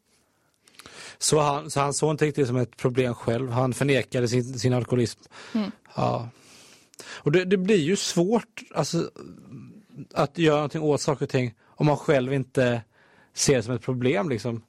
Så 1.19 1.41
han, 1.41 1.71
så 1.71 1.81
han 1.81 1.95
såg 1.95 2.11
inte 2.11 2.25
riktigt 2.25 2.47
som 2.47 2.57
ett 2.57 2.76
problem 2.76 3.15
själv. 3.15 3.50
Han 3.50 3.75
förnekade 3.75 4.29
sin, 4.29 4.59
sin 4.59 4.73
alkoholism. 4.73 5.21
Mm. 5.55 5.71
Ja. 5.95 6.29
Och 7.09 7.33
det, 7.33 7.45
det, 7.45 7.57
blir 7.57 7.81
ju 7.81 7.97
svårt 7.97 8.62
alltså, 8.75 9.11
att 10.15 10.38
göra 10.38 10.57
någonting 10.57 10.83
åt 10.83 11.00
saker 11.00 11.25
och 11.25 11.31
ting 11.31 11.55
om 11.65 11.87
man 11.87 11.97
själv 11.97 12.35
inte 12.35 12.83
ser 13.35 13.57
det 13.57 13.62
som 13.62 13.75
ett 13.75 13.83
problem. 13.83 14.29
Liksom 14.29 14.62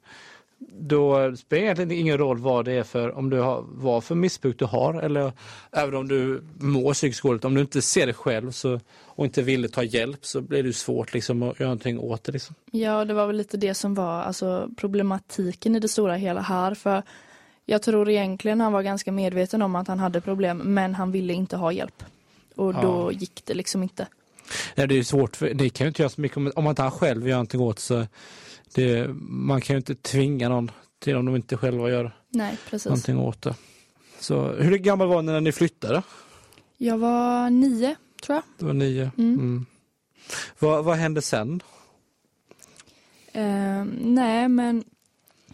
då 0.72 1.36
spelar 1.36 1.62
egentligen 1.62 1.92
ingen 1.92 2.18
roll 2.18 2.38
vad 2.38 2.64
det 2.64 2.72
är 2.72 2.82
för, 2.82 3.18
om 3.18 3.30
du 3.30 3.38
har, 3.38 3.64
vad 3.68 4.04
för 4.04 4.14
missbruk 4.14 4.58
du 4.58 4.64
har 4.64 4.94
eller 4.94 5.32
även 5.72 5.94
om 5.94 6.08
du 6.08 6.42
mår 6.58 6.94
psykiskt 6.94 7.22
dåligt, 7.22 7.44
om 7.44 7.54
du 7.54 7.60
inte 7.60 7.82
ser 7.82 8.06
det 8.06 8.12
själv 8.12 8.50
så, 8.50 8.80
och 9.06 9.24
inte 9.24 9.42
vill 9.42 9.72
ta 9.72 9.82
hjälp 9.82 10.26
så 10.26 10.40
blir 10.40 10.62
det 10.62 10.72
svårt 10.72 11.14
liksom, 11.14 11.42
att 11.42 11.60
göra 11.60 11.68
någonting 11.68 11.98
åt 11.98 12.24
det. 12.24 12.32
Liksom. 12.32 12.54
Ja, 12.70 13.04
det 13.04 13.14
var 13.14 13.26
väl 13.26 13.36
lite 13.36 13.56
det 13.56 13.74
som 13.74 13.94
var 13.94 14.22
alltså, 14.22 14.70
problematiken 14.76 15.76
i 15.76 15.80
det 15.80 15.88
stora 15.88 16.14
hela 16.14 16.40
här. 16.40 16.74
För 16.74 17.02
jag 17.66 17.82
tror 17.82 18.10
egentligen 18.10 18.60
han 18.60 18.72
var 18.72 18.82
ganska 18.82 19.12
medveten 19.12 19.62
om 19.62 19.76
att 19.76 19.88
han 19.88 19.98
hade 19.98 20.20
problem 20.20 20.58
men 20.58 20.94
han 20.94 21.12
ville 21.12 21.32
inte 21.32 21.56
ha 21.56 21.72
hjälp. 21.72 22.04
Och 22.54 22.74
ja. 22.74 22.82
då 22.82 23.12
gick 23.12 23.42
det 23.44 23.54
liksom 23.54 23.82
inte. 23.82 24.06
Ja, 24.74 24.86
det 24.86 24.98
är 24.98 25.02
svårt, 25.02 25.36
för 25.36 25.54
det 25.54 25.70
kan 25.70 25.84
ju 25.84 25.88
inte 25.88 26.02
göra 26.02 26.10
så 26.10 26.20
mycket 26.20 26.36
om, 26.36 26.52
om 26.56 26.64
man 26.64 26.70
inte 26.70 26.90
själv 26.90 27.28
gör 27.28 27.36
någonting 27.36 27.60
åt 27.60 27.78
så 27.78 28.06
det, 28.74 29.08
man 29.28 29.60
kan 29.60 29.74
ju 29.74 29.78
inte 29.78 29.94
tvinga 29.94 30.48
någon 30.48 30.70
till 30.98 31.16
om 31.16 31.26
de 31.26 31.36
inte 31.36 31.56
själva 31.56 31.90
gör 31.90 32.16
Nej, 32.28 32.58
precis. 32.70 32.86
någonting 32.86 33.18
åt 33.18 33.42
det. 33.42 33.54
Så 34.20 34.52
hur 34.52 34.78
gammal 34.78 35.08
var 35.08 35.22
ni 35.22 35.32
när 35.32 35.40
ni 35.40 35.52
flyttade? 35.52 36.02
Jag 36.76 36.98
var 36.98 37.50
nio, 37.50 37.96
tror 38.22 38.34
jag. 38.36 38.44
Det 38.58 38.64
var 38.64 38.72
nio. 38.72 39.10
Mm. 39.18 39.34
Mm. 39.34 39.66
Vad, 40.58 40.84
vad 40.84 40.96
hände 40.96 41.22
sen? 41.22 41.62
Eh, 43.32 43.84
nej, 44.00 44.48
men 44.48 44.84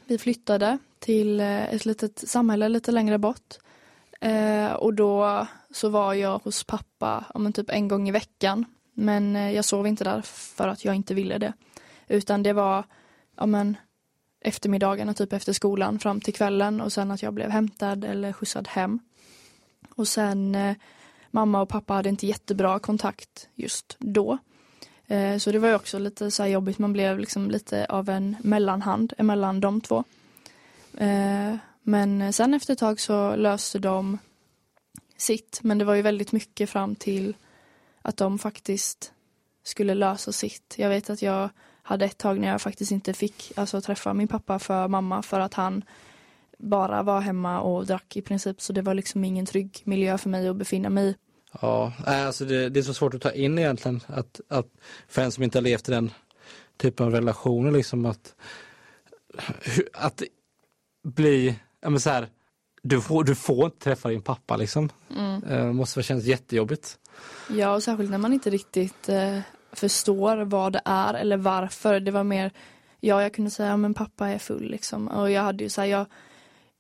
vi 0.07 0.19
flyttade 0.19 0.79
till 0.99 1.41
eh, 1.41 1.75
ett 1.75 1.87
litet 1.87 2.29
samhälle 2.29 2.69
lite 2.69 2.93
längre 2.93 3.19
bort. 3.19 3.55
Eh, 4.21 4.73
och 4.73 4.95
då 4.95 5.47
så 5.71 5.89
var 5.89 6.15
jag 6.15 6.39
hos 6.39 6.65
pappa 6.65 7.25
om 7.35 7.53
typ 7.53 7.71
en 7.71 7.89
gång 7.89 8.09
i 8.09 8.13
veckan. 8.13 8.65
Men 8.95 9.37
eh, 9.37 9.51
jag 9.53 9.65
sov 9.65 9.87
inte 9.87 10.05
där 10.05 10.23
för 10.23 10.69
att 10.69 10.85
jag 10.85 10.95
inte 10.95 11.15
ville 11.15 11.39
det. 11.39 11.53
Utan 12.09 12.43
det 12.43 12.53
var 12.53 12.85
ja, 13.37 13.47
men, 13.47 13.77
eftermiddagarna 14.41 15.15
typ 15.15 15.33
efter 15.33 15.53
skolan 15.53 15.99
fram 15.99 16.21
till 16.21 16.35
kvällen 16.35 16.81
och 16.81 16.93
sen 16.93 17.11
att 17.11 17.23
jag 17.23 17.35
blev 17.35 17.51
hämtad 17.51 18.05
eller 18.05 18.33
skjutsad 18.33 18.69
hem. 18.69 18.99
Och 19.95 20.09
sen 20.09 20.55
eh, 20.55 20.77
mamma 21.31 21.63
och 21.63 21.69
pappa 21.69 21.95
hade 21.95 22.09
inte 22.09 22.27
jättebra 22.27 22.79
kontakt 22.79 23.49
just 23.55 23.97
då. 23.99 24.39
Eh, 25.07 25.39
så 25.39 25.53
det 25.53 25.59
var 25.59 25.69
ju 25.69 25.75
också 25.75 25.99
lite 25.99 26.31
så 26.31 26.43
här 26.43 26.51
jobbigt, 26.51 26.79
man 26.79 26.93
blev 26.93 27.19
liksom 27.19 27.51
lite 27.51 27.87
av 27.87 28.09
en 28.09 28.37
mellanhand 28.41 29.13
emellan 29.19 29.61
de 29.61 29.81
två. 29.81 30.05
Eh, 30.99 31.57
men 31.83 32.33
sen 32.33 32.55
efter 32.55 32.73
ett 32.73 32.79
tag 32.79 33.01
så 33.01 33.37
löste 33.37 33.79
de 33.79 34.19
sitt, 35.17 35.61
men 35.63 35.79
det 35.79 35.85
var 35.85 35.95
ju 35.95 36.03
väldigt 36.03 36.33
mycket 36.33 36.71
fram 36.71 36.95
till 36.95 37.37
att 38.03 38.17
de 38.17 38.39
faktiskt 38.39 39.13
skulle 39.63 39.95
lösa 39.95 40.33
sitt. 40.33 40.75
Jag 40.79 40.89
vet 40.89 41.11
att 41.11 41.23
jag 41.23 41.51
hade 41.87 42.05
ett 42.05 42.19
tag 42.19 42.39
när 42.39 42.49
jag 42.49 42.63
faktiskt 42.63 42.93
inte 42.93 43.13
fick 43.13 43.53
alltså, 43.57 43.81
träffa 43.81 44.15
min 44.15 44.29
pappa 44.29 44.59
för 44.59 44.89
mamma 44.89 45.23
för 45.23 45.41
att 45.41 45.55
han 45.55 45.85
bara 46.59 47.03
var 47.03 47.21
hemma 47.21 47.61
och 47.61 47.87
drack 47.87 48.17
i 48.17 48.23
princip 48.23 48.61
så 48.61 48.73
det 48.73 48.83
var 48.83 48.95
liksom 48.95 49.25
ingen 49.25 49.47
trygg 49.47 49.83
miljö 49.85 50.19
för 50.19 50.29
mig 50.29 50.49
att 50.49 50.57
befinna 50.57 50.91
mig 50.91 51.09
i. 51.09 51.17
Ja, 51.61 51.93
alltså 52.07 52.45
det, 52.45 52.69
det 52.69 52.81
är 52.81 52.83
så 52.83 52.95
svårt 52.95 53.15
att 53.15 53.21
ta 53.21 53.33
in 53.33 53.59
egentligen 53.59 54.01
att, 54.07 54.41
att 54.49 54.67
för 55.09 55.23
en 55.23 55.33
som 55.33 55.45
inte 55.45 55.59
har 55.59 55.63
levt 55.63 55.89
i 55.89 55.93
den 55.93 56.11
typen 56.77 57.07
av 57.07 57.13
relationer 57.13 57.71
liksom 57.71 58.07
att 58.07 58.35
att 59.93 60.23
bli, 61.05 61.59
ja 61.81 61.91
men 61.91 62.01
så 62.01 62.11
här, 62.11 62.29
du 62.83 63.01
får, 63.01 63.25
du 63.25 63.35
får 63.35 63.65
inte 63.65 63.79
träffa 63.79 64.09
din 64.09 64.23
pappa 64.23 64.57
liksom. 64.57 64.91
Eh, 65.49 65.73
måste 65.73 66.03
kännas 66.03 66.25
jättejobbigt. 66.25 66.99
Ja, 67.51 67.75
och 67.75 67.83
särskilt 67.83 68.11
när 68.11 68.19
man 68.19 68.33
inte 68.33 68.51
riktigt 68.51 69.09
eh, 69.09 69.39
förstår 69.75 70.37
vad 70.37 70.73
det 70.73 70.81
är 70.85 71.15
eller 71.15 71.37
varför. 71.37 72.01
Det 72.01 72.11
var 72.11 72.25
mer, 72.25 72.53
ja 73.01 73.23
jag 73.23 73.35
kunde 73.35 73.51
säga, 73.51 73.77
men 73.77 73.95
pappa 73.95 74.29
är 74.29 74.39
full 74.39 74.71
liksom. 74.71 75.09
Och 75.09 75.31
jag 75.31 75.43
hade 75.43 75.65
ju 75.65 75.71
så 75.71 75.81
här, 75.81 75.89
jag, 75.89 76.07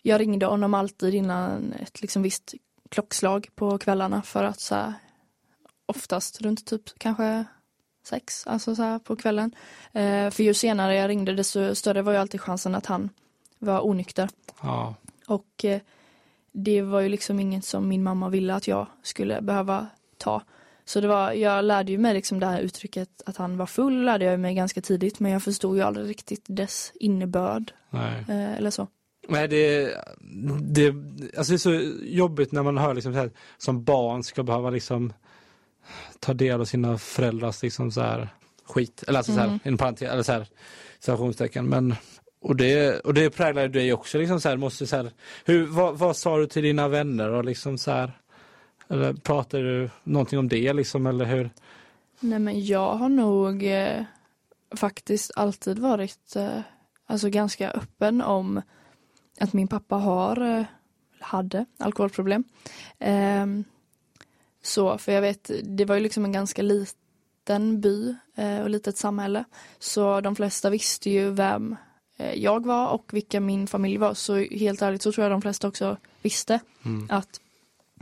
jag 0.02 0.20
ringde 0.20 0.46
honom 0.46 0.74
alltid 0.74 1.14
innan 1.14 1.72
ett 1.72 2.00
liksom 2.00 2.22
visst 2.22 2.54
klockslag 2.88 3.48
på 3.54 3.78
kvällarna 3.78 4.22
för 4.22 4.44
att 4.44 4.60
så 4.60 4.74
här, 4.74 4.92
oftast 5.86 6.40
runt 6.40 6.66
typ 6.66 6.98
kanske 6.98 7.44
sex, 8.06 8.46
alltså 8.46 8.74
så 8.74 8.82
här 8.82 8.98
på 8.98 9.16
kvällen. 9.16 9.54
Eh, 9.92 10.30
för 10.30 10.42
ju 10.42 10.54
senare 10.54 10.94
jag 10.94 11.08
ringde 11.08 11.34
desto 11.34 11.74
större 11.74 12.02
var 12.02 12.12
ju 12.12 12.18
alltid 12.18 12.40
chansen 12.40 12.74
att 12.74 12.86
han 12.86 13.10
var 13.58 13.86
onykter. 13.86 14.28
Ja, 14.62 14.94
Och 15.26 15.64
eh, 15.64 15.80
det 16.52 16.82
var 16.82 17.00
ju 17.00 17.08
liksom 17.08 17.40
inget 17.40 17.64
som 17.64 17.88
min 17.88 18.02
mamma 18.02 18.28
ville 18.28 18.54
att 18.54 18.68
jag 18.68 18.86
skulle 19.02 19.40
behöva 19.40 19.86
ta. 20.18 20.42
Så 20.84 21.00
det 21.00 21.08
var, 21.08 21.32
jag 21.32 21.64
lärde 21.64 21.92
ju 21.92 21.98
mig 21.98 22.14
liksom 22.14 22.40
det 22.40 22.46
här 22.46 22.60
uttrycket 22.60 23.08
att 23.26 23.36
han 23.36 23.56
var 23.56 23.66
full 23.66 24.04
lärde 24.04 24.24
jag 24.24 24.40
mig 24.40 24.54
ganska 24.54 24.80
tidigt 24.80 25.20
men 25.20 25.32
jag 25.32 25.42
förstod 25.42 25.76
ju 25.76 25.82
aldrig 25.82 26.08
riktigt 26.08 26.44
dess 26.46 26.92
innebörd 26.94 27.72
eh, 27.92 28.54
eller 28.54 28.70
så. 28.70 28.88
Nej, 29.28 29.48
det, 29.48 29.84
det, 30.60 30.94
alltså 31.36 31.52
det 31.52 31.56
är 31.56 31.58
så 31.58 31.92
jobbigt 32.02 32.52
när 32.52 32.62
man 32.62 32.78
hör 32.78 32.94
liksom 32.94 33.12
så 33.12 33.18
här, 33.18 33.30
som 33.58 33.84
barn 33.84 34.22
ska 34.22 34.42
behöva 34.42 34.70
liksom 34.70 35.12
ta 36.20 36.34
del 36.34 36.60
av 36.60 36.64
sina 36.64 36.98
föräldrars 36.98 37.62
liksom 37.62 37.90
så 37.90 38.00
här 38.00 38.28
skit. 38.64 39.04
Eller 39.08 39.18
alltså 39.18 39.32
så 39.32 39.38
här, 39.38 39.46
Mm. 39.46 39.58
en 39.62 39.76
parentes, 39.78 40.10
eller 40.10 40.22
så 40.22 40.32
här, 40.32 40.46
citationstecken. 41.00 41.68
Men, 41.68 41.94
och, 42.40 42.56
det, 42.56 43.00
och 43.00 43.14
det 43.14 43.30
präglar 43.30 43.62
ju 43.62 43.68
dig 43.68 43.92
också. 43.92 44.18
Liksom 44.18 44.40
så 44.40 44.48
här, 44.48 44.56
måste 44.56 44.86
så 44.86 44.96
här, 44.96 45.10
hur, 45.44 45.66
vad, 45.66 45.98
vad 45.98 46.16
sa 46.16 46.38
du 46.38 46.46
till 46.46 46.62
dina 46.62 46.88
vänner? 46.88 47.30
Och 47.30 47.44
liksom 47.44 47.78
så 47.78 47.90
här, 47.90 48.12
eller 48.94 49.14
pratade 49.14 49.62
du 49.62 49.90
någonting 50.04 50.38
om 50.38 50.48
det 50.48 50.72
liksom, 50.72 51.06
eller 51.06 51.24
hur? 51.24 51.50
Nej 52.20 52.38
men 52.38 52.66
jag 52.66 52.94
har 52.94 53.08
nog 53.08 53.62
eh, 53.62 54.04
faktiskt 54.76 55.30
alltid 55.36 55.78
varit 55.78 56.36
eh, 56.36 56.60
alltså 57.06 57.28
ganska 57.28 57.70
öppen 57.70 58.22
om 58.22 58.62
att 59.40 59.52
min 59.52 59.68
pappa 59.68 59.96
har, 59.96 60.58
eh, 60.58 60.64
hade 61.20 61.66
alkoholproblem. 61.78 62.44
Ehm, 62.98 63.64
så, 64.62 64.98
för 64.98 65.12
jag 65.12 65.20
vet, 65.20 65.50
det 65.62 65.84
var 65.84 65.94
ju 65.94 66.00
liksom 66.00 66.24
en 66.24 66.32
ganska 66.32 66.62
liten 66.62 67.80
by 67.80 68.14
eh, 68.34 68.60
och 68.60 68.70
litet 68.70 68.96
samhälle. 68.96 69.44
Så 69.78 70.20
de 70.20 70.36
flesta 70.36 70.70
visste 70.70 71.10
ju 71.10 71.30
vem 71.30 71.76
eh, 72.16 72.34
jag 72.34 72.66
var 72.66 72.88
och 72.88 73.10
vilka 73.12 73.40
min 73.40 73.66
familj 73.66 73.96
var. 73.96 74.14
Så 74.14 74.36
helt 74.36 74.82
ärligt 74.82 75.02
så 75.02 75.12
tror 75.12 75.22
jag 75.22 75.32
de 75.32 75.42
flesta 75.42 75.68
också 75.68 75.96
visste 76.22 76.60
att 77.08 77.40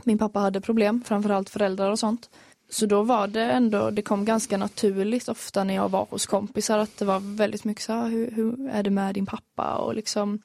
min 0.05 0.17
pappa 0.17 0.39
hade 0.39 0.61
problem, 0.61 1.03
framförallt 1.05 1.49
föräldrar 1.49 1.91
och 1.91 1.99
sånt. 1.99 2.29
Så 2.69 2.85
då 2.85 3.03
var 3.03 3.27
det 3.27 3.43
ändå, 3.43 3.89
det 3.89 4.01
kom 4.01 4.25
ganska 4.25 4.57
naturligt 4.57 5.29
ofta 5.29 5.63
när 5.63 5.73
jag 5.73 5.89
var 5.89 6.07
hos 6.09 6.25
kompisar 6.25 6.77
att 6.77 6.97
det 6.97 7.05
var 7.05 7.37
väldigt 7.37 7.63
mycket 7.63 7.83
så 7.83 7.93
här, 7.93 8.07
hur, 8.09 8.31
hur 8.31 8.69
är 8.69 8.83
det 8.83 8.89
med 8.89 9.13
din 9.13 9.25
pappa 9.25 9.75
och 9.75 9.95
liksom 9.95 10.39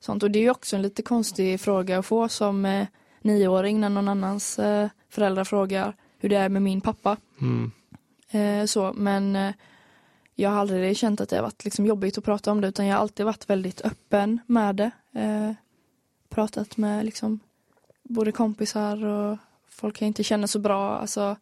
sånt. 0.00 0.22
Och 0.22 0.30
det 0.30 0.38
är 0.38 0.42
ju 0.42 0.50
också 0.50 0.76
en 0.76 0.82
lite 0.82 1.02
konstig 1.02 1.60
fråga 1.60 1.98
att 1.98 2.06
få 2.06 2.28
som 2.28 2.64
eh, 2.64 2.86
nioåring 3.22 3.80
när 3.80 3.88
någon 3.88 4.08
annans 4.08 4.58
eh, 4.58 4.88
föräldrar 5.08 5.44
frågar 5.44 5.94
hur 6.18 6.28
det 6.28 6.36
är 6.36 6.48
med 6.48 6.62
min 6.62 6.80
pappa. 6.80 7.16
Mm. 7.40 7.70
Eh, 8.30 8.66
så, 8.66 8.92
men 8.92 9.36
eh, 9.36 9.54
jag 10.34 10.50
har 10.50 10.60
aldrig 10.60 10.96
känt 10.96 11.20
att 11.20 11.28
det 11.28 11.36
har 11.36 11.42
varit 11.42 11.64
liksom 11.64 11.86
jobbigt 11.86 12.18
att 12.18 12.24
prata 12.24 12.52
om 12.52 12.60
det 12.60 12.68
utan 12.68 12.86
jag 12.86 12.96
har 12.96 13.02
alltid 13.02 13.26
varit 13.26 13.50
väldigt 13.50 13.80
öppen 13.80 14.40
med 14.46 14.76
det. 14.76 14.90
Eh, 15.14 15.52
pratat 16.28 16.76
med 16.76 17.04
liksom 17.04 17.40
både 18.08 18.32
kompisar 18.32 19.04
och 19.04 19.38
folk 19.68 20.02
jag 20.02 20.06
inte 20.06 20.24
känner 20.24 20.46
så 20.46 20.58
bra. 20.58 20.98
Alltså 20.98 21.36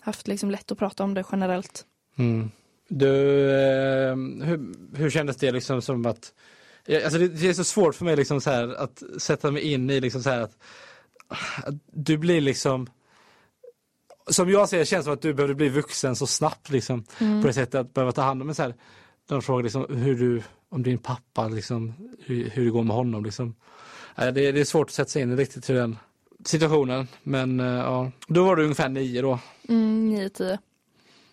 haft 0.00 0.28
liksom 0.28 0.50
lätt 0.50 0.72
att 0.72 0.78
prata 0.78 1.04
om 1.04 1.14
det 1.14 1.24
generellt. 1.32 1.84
Mm. 2.16 2.50
Du, 2.88 3.10
eh, 3.50 4.16
hur, 4.46 4.74
hur 4.96 5.10
kändes 5.10 5.36
det 5.36 5.52
liksom 5.52 5.82
som 5.82 6.06
att 6.06 6.32
Alltså 7.04 7.18
det, 7.18 7.28
det 7.28 7.48
är 7.48 7.52
så 7.52 7.64
svårt 7.64 7.94
för 7.94 8.04
mig 8.04 8.16
liksom 8.16 8.40
så 8.40 8.50
här 8.50 8.74
att 8.74 9.02
sätta 9.18 9.50
mig 9.50 9.62
in 9.72 9.90
i 9.90 10.00
liksom 10.00 10.22
så 10.22 10.30
här 10.30 10.40
att, 10.40 10.58
att 11.64 11.74
du 11.92 12.18
blir 12.18 12.40
liksom 12.40 12.86
som 14.30 14.50
jag 14.50 14.68
ser 14.68 14.78
det 14.78 14.86
känns 14.86 15.04
som 15.04 15.14
att 15.14 15.22
du 15.22 15.34
behövde 15.34 15.54
bli 15.54 15.68
vuxen 15.68 16.16
så 16.16 16.26
snabbt 16.26 16.70
liksom 16.70 17.04
Mm. 17.18 17.40
på 17.42 17.46
det 17.46 17.52
sättet 17.54 17.74
att 17.74 17.94
behöva 17.94 18.12
ta 18.12 18.22
hand 18.22 18.42
om 18.42 18.48
en 18.48 18.54
så 18.54 18.62
här 18.62 18.74
de 19.28 19.42
frågar 19.42 19.62
liksom 19.62 19.86
hur 19.88 20.14
du, 20.14 20.42
om 20.68 20.82
din 20.82 20.98
pappa 20.98 21.48
liksom, 21.48 21.94
hur, 22.24 22.50
hur 22.50 22.64
det 22.64 22.70
går 22.70 22.82
med 22.82 22.96
honom 22.96 23.24
liksom. 23.24 23.54
Det, 24.16 24.30
det 24.52 24.60
är 24.60 24.64
svårt 24.64 24.88
att 24.88 24.94
sätta 24.94 25.10
sig 25.10 25.22
in 25.22 25.36
riktigt 25.36 25.70
i 25.70 25.72
den 25.72 25.96
situationen 26.44 27.08
men 27.22 27.60
eh, 27.60 27.66
ja, 27.66 28.10
då 28.28 28.44
var 28.44 28.56
du 28.56 28.62
ungefär 28.62 28.88
nio 28.88 29.22
då. 29.22 29.38
Mm, 29.68 30.10
9-10. 30.10 30.58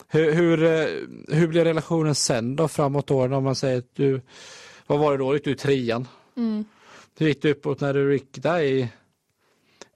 Hur, 0.07 0.33
hur, 0.33 0.63
eh, 0.63 1.37
hur 1.37 1.47
blev 1.47 1.65
relationen 1.65 2.15
sen 2.15 2.55
då 2.55 2.67
framåt 2.67 3.11
åren 3.11 3.33
om 3.33 3.43
man 3.43 3.55
säger 3.55 3.77
att 3.77 3.95
du, 3.95 4.21
vad 4.87 4.99
var 4.99 5.11
det 5.11 5.17
då, 5.17 5.33
gick 5.33 5.43
du 5.43 5.51
i 5.51 5.55
trean? 5.55 6.07
Mm. 6.37 6.65
Hur 7.17 7.27
gick 7.27 7.41
det 7.41 7.51
uppåt 7.51 7.81
när 7.81 7.93
du 7.93 8.13
gick 8.13 8.43
där 8.43 8.59
i, 8.59 8.89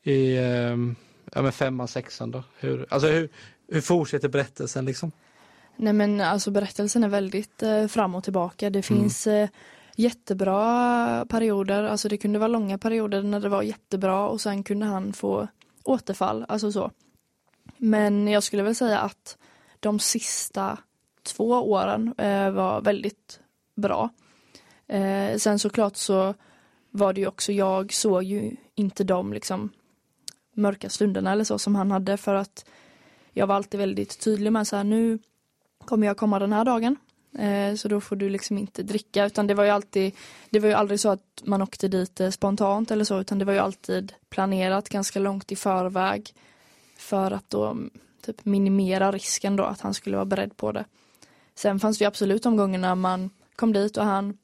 i 0.04 0.38
ehm, 0.38 0.96
ja, 1.34 1.42
men 1.42 1.52
femman, 1.52 1.88
sexan 1.88 2.32
då? 2.32 2.44
Hur, 2.60 2.86
alltså 2.90 3.08
hur, 3.08 3.30
hur 3.68 3.82
fortsätter 3.82 4.30
berättelsen 4.30 4.86
liksom? 4.86 5.12
Nej 5.76 5.94
men 5.94 6.22
alltså 6.22 6.52
berättelsen 6.52 7.04
är 7.04 7.08
väldigt 7.08 7.64
eh, 7.64 7.88
fram 7.88 8.16
och 8.16 8.24
tillbaka. 8.24 8.70
Det 8.70 8.82
finns 8.82 9.28
eh, 9.28 9.50
jättebra 9.98 11.26
perioder, 11.26 11.84
alltså 11.84 12.10
det 12.10 12.18
kunde 12.18 12.40
vara 12.40 12.48
långa 12.48 12.78
perioder 12.78 13.24
när 13.24 13.40
det 13.40 13.50
var 13.50 13.62
jättebra 13.62 14.28
och 14.28 14.42
sen 14.42 14.64
kunde 14.64 14.86
han 14.86 15.14
få 15.14 15.48
återfall, 15.84 16.46
alltså 16.48 16.72
så. 16.72 16.92
Men 17.78 18.28
jag 18.28 18.44
skulle 18.44 18.64
väl 18.64 18.76
säga 18.76 19.00
att 19.00 19.38
de 19.80 20.00
sista 20.00 20.78
två 21.24 21.72
åren 21.72 22.14
eh, 22.18 22.52
var 22.52 22.82
väldigt 22.82 23.40
bra. 23.76 24.10
Eh, 24.88 25.38
sen 25.38 25.60
såklart 25.60 25.96
så 25.96 26.34
var 26.92 27.14
det 27.14 27.22
ju 27.22 27.28
också, 27.28 27.52
jag 27.52 27.94
såg 27.94 28.24
ju 28.24 28.56
inte 28.76 29.04
de 29.04 29.34
liksom 29.34 29.70
mörka 30.54 30.90
stunderna 30.90 31.32
eller 31.32 31.44
så 31.44 31.60
som 31.60 31.76
han 31.76 31.92
hade 31.92 32.18
för 32.18 32.36
att 32.36 32.66
jag 33.34 33.48
var 33.48 33.56
alltid 33.56 33.80
väldigt 33.80 34.20
tydlig 34.20 34.52
med 34.52 34.68
så 34.68 34.76
här 34.76 34.84
nu 34.84 35.20
kommer 35.86 36.08
jag 36.08 36.18
komma 36.18 36.40
den 36.40 36.54
här 36.54 36.66
dagen. 36.66 36.96
Eh, 37.38 37.76
så 37.76 37.88
då 37.88 38.02
får 38.02 38.16
du 38.16 38.30
liksom 38.30 38.58
inte 38.58 38.84
dricka 38.84 39.26
utan 39.26 39.48
det 39.48 39.54
var 39.54 39.64
ju 39.64 39.70
alltid 39.70 40.16
Det 40.50 40.60
var 40.60 40.70
ju 40.70 40.74
aldrig 40.74 41.00
så 41.00 41.10
att 41.10 41.42
man 41.44 41.62
åkte 41.62 41.88
dit 41.88 42.20
eh, 42.20 42.30
spontant 42.30 42.92
eller 42.92 43.04
så 43.06 43.20
utan 43.20 43.40
det 43.40 43.46
var 43.46 43.54
ju 43.54 43.60
alltid 43.60 44.14
planerat 44.30 44.90
ganska 44.90 45.20
långt 45.20 45.52
i 45.52 45.56
förväg. 45.56 46.34
För 46.98 47.32
att 47.32 47.50
då 47.50 47.66
mm, 47.66 47.90
typ 48.22 48.46
minimera 48.46 49.12
risken 49.12 49.56
då 49.56 49.64
att 49.64 49.82
han 49.82 49.94
skulle 49.94 50.16
vara 50.16 50.26
beredd 50.26 50.58
på 50.58 50.72
det. 50.72 50.86
Sen 51.56 51.80
fanns 51.80 51.98
det 51.98 52.04
ju 52.04 52.08
absolut 52.08 52.44
de 52.44 52.58
gångerna 52.58 52.96
man 52.96 53.30
kom 53.56 53.74
dit 53.74 53.98
och 53.98 54.06
han 54.06 54.38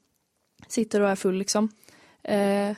sitter 0.68 1.00
och 1.00 1.10
är 1.10 1.16
full 1.16 1.34
liksom. 1.34 1.68
Eh, 2.22 2.76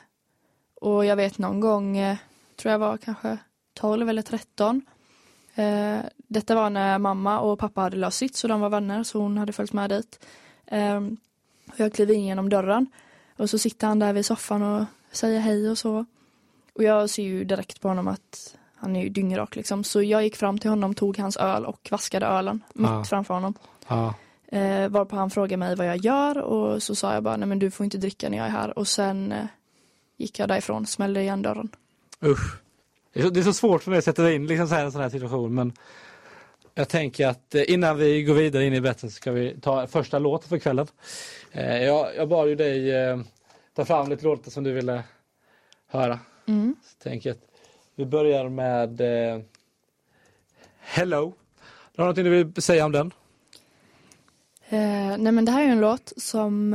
och 0.74 1.04
jag 1.04 1.16
vet 1.16 1.38
någon 1.38 1.60
gång, 1.60 1.96
eh, 1.98 2.16
tror 2.56 2.72
jag 2.72 2.78
var 2.78 2.96
kanske 2.96 3.38
12 3.74 4.08
eller 4.08 4.22
13. 4.22 4.82
Eh, 5.56 5.98
detta 6.16 6.54
var 6.54 6.70
när 6.70 6.98
mamma 6.98 7.40
och 7.40 7.58
pappa 7.58 7.80
hade 7.80 7.96
löst 7.96 8.18
sitt 8.18 8.36
så 8.36 8.48
de 8.48 8.60
var 8.60 8.68
vänner 8.70 9.02
så 9.02 9.20
hon 9.20 9.38
hade 9.38 9.52
följt 9.52 9.72
med 9.72 9.90
dit. 9.90 10.24
Eh, 10.66 11.00
jag 11.76 11.92
kliver 11.92 12.14
in 12.14 12.24
genom 12.24 12.48
dörren 12.48 12.86
och 13.36 13.50
så 13.50 13.58
sitter 13.58 13.86
han 13.86 13.98
där 13.98 14.12
vid 14.12 14.26
soffan 14.26 14.62
och 14.62 14.84
säger 15.10 15.40
hej 15.40 15.70
och 15.70 15.78
så. 15.78 16.04
Och 16.74 16.82
jag 16.82 17.10
ser 17.10 17.22
ju 17.22 17.44
direkt 17.44 17.80
på 17.80 17.88
honom 17.88 18.08
att 18.08 18.56
han 18.76 18.96
är 18.96 19.02
ju 19.02 19.08
dyngrak 19.08 19.56
liksom. 19.56 19.84
Så 19.84 20.02
jag 20.02 20.22
gick 20.22 20.36
fram 20.36 20.58
till 20.58 20.70
honom, 20.70 20.94
tog 20.94 21.18
hans 21.18 21.36
öl 21.36 21.64
och 21.66 21.88
vaskade 21.90 22.26
ölen 22.26 22.62
mitt 22.74 22.90
Ah. 22.90 23.04
framför 23.04 23.34
honom. 23.34 23.54
Ja. 23.88 24.14
Eh, 24.48 24.88
varpå 24.88 25.16
han 25.16 25.30
frågade 25.30 25.56
mig 25.56 25.76
vad 25.76 25.86
jag 25.86 25.96
gör 25.96 26.38
och 26.38 26.82
så 26.82 26.94
sa 26.94 27.14
jag 27.14 27.22
bara 27.22 27.36
nej 27.36 27.48
men 27.48 27.58
du 27.58 27.70
får 27.70 27.84
inte 27.84 27.98
dricka 27.98 28.28
när 28.28 28.38
jag 28.38 28.46
är 28.46 28.50
här 28.50 28.78
och 28.78 28.88
sen 28.88 29.32
eh, 29.32 29.44
gick 30.16 30.38
jag 30.38 30.48
därifrån, 30.48 30.86
smällde 30.86 31.20
igen 31.20 31.42
dörren. 31.42 31.68
Usch. 32.24 32.56
Det 33.16 33.20
är, 33.20 33.24
så, 33.24 33.30
det 33.30 33.40
är 33.40 33.44
så 33.44 33.52
svårt 33.52 33.82
för 33.82 33.90
mig 33.90 33.98
att 33.98 34.04
sätta 34.04 34.22
mig 34.22 34.34
in 34.34 34.46
liksom 34.46 34.68
så 34.68 34.74
här, 34.74 34.84
en 34.84 34.92
sån 34.92 35.00
här 35.00 35.10
situation 35.10 35.54
men 35.54 35.72
jag 36.74 36.88
tänker 36.88 37.26
att 37.26 37.54
eh, 37.54 37.70
innan 37.70 37.96
vi 37.96 38.22
går 38.22 38.34
vidare 38.34 38.64
in 38.64 38.74
i 38.74 38.80
berättelsen 38.80 39.10
ska 39.10 39.32
vi 39.32 39.60
ta 39.60 39.86
första 39.86 40.18
låten 40.18 40.48
för 40.48 40.58
kvällen. 40.58 40.86
Eh, 41.52 41.82
jag, 41.82 42.16
jag 42.16 42.28
bad 42.28 42.48
ju 42.48 42.54
dig 42.54 42.94
eh, 42.94 43.20
ta 43.74 43.84
fram 43.84 44.08
lite 44.08 44.24
låtar 44.24 44.50
som 44.50 44.64
du 44.64 44.72
ville 44.72 45.04
höra. 45.86 46.18
Mm. 46.46 46.76
Så 46.82 47.02
tänker 47.02 47.30
att 47.30 47.40
vi 47.94 48.06
börjar 48.06 48.48
med 48.48 49.00
Hello. 50.80 51.24
Har 51.24 51.32
du 51.92 52.02
någonting 52.02 52.24
du 52.24 52.30
vill 52.44 52.62
säga 52.62 52.84
om 52.84 52.92
den? 52.92 53.12
Eh, 54.68 55.18
nej 55.18 55.32
men 55.32 55.44
det 55.44 55.52
här 55.52 55.62
är 55.64 55.68
en 55.68 55.80
låt 55.80 56.12
som 56.16 56.74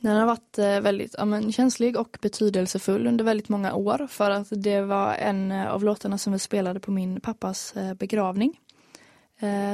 den 0.00 0.16
har 0.16 0.26
varit 0.26 0.58
eh, 0.58 0.80
väldigt 0.80 1.14
ja, 1.18 1.24
men, 1.24 1.52
känslig 1.52 1.96
och 1.96 2.18
betydelsefull 2.20 3.06
under 3.06 3.24
väldigt 3.24 3.48
många 3.48 3.74
år 3.74 4.06
för 4.10 4.30
att 4.30 4.48
det 4.50 4.80
var 4.80 5.14
en 5.14 5.52
eh, 5.52 5.70
av 5.70 5.84
låtarna 5.84 6.18
som 6.18 6.32
vi 6.32 6.38
spelade 6.38 6.80
på 6.80 6.90
min 6.90 7.20
pappas 7.20 7.76
eh, 7.76 7.94
begravning. 7.94 8.60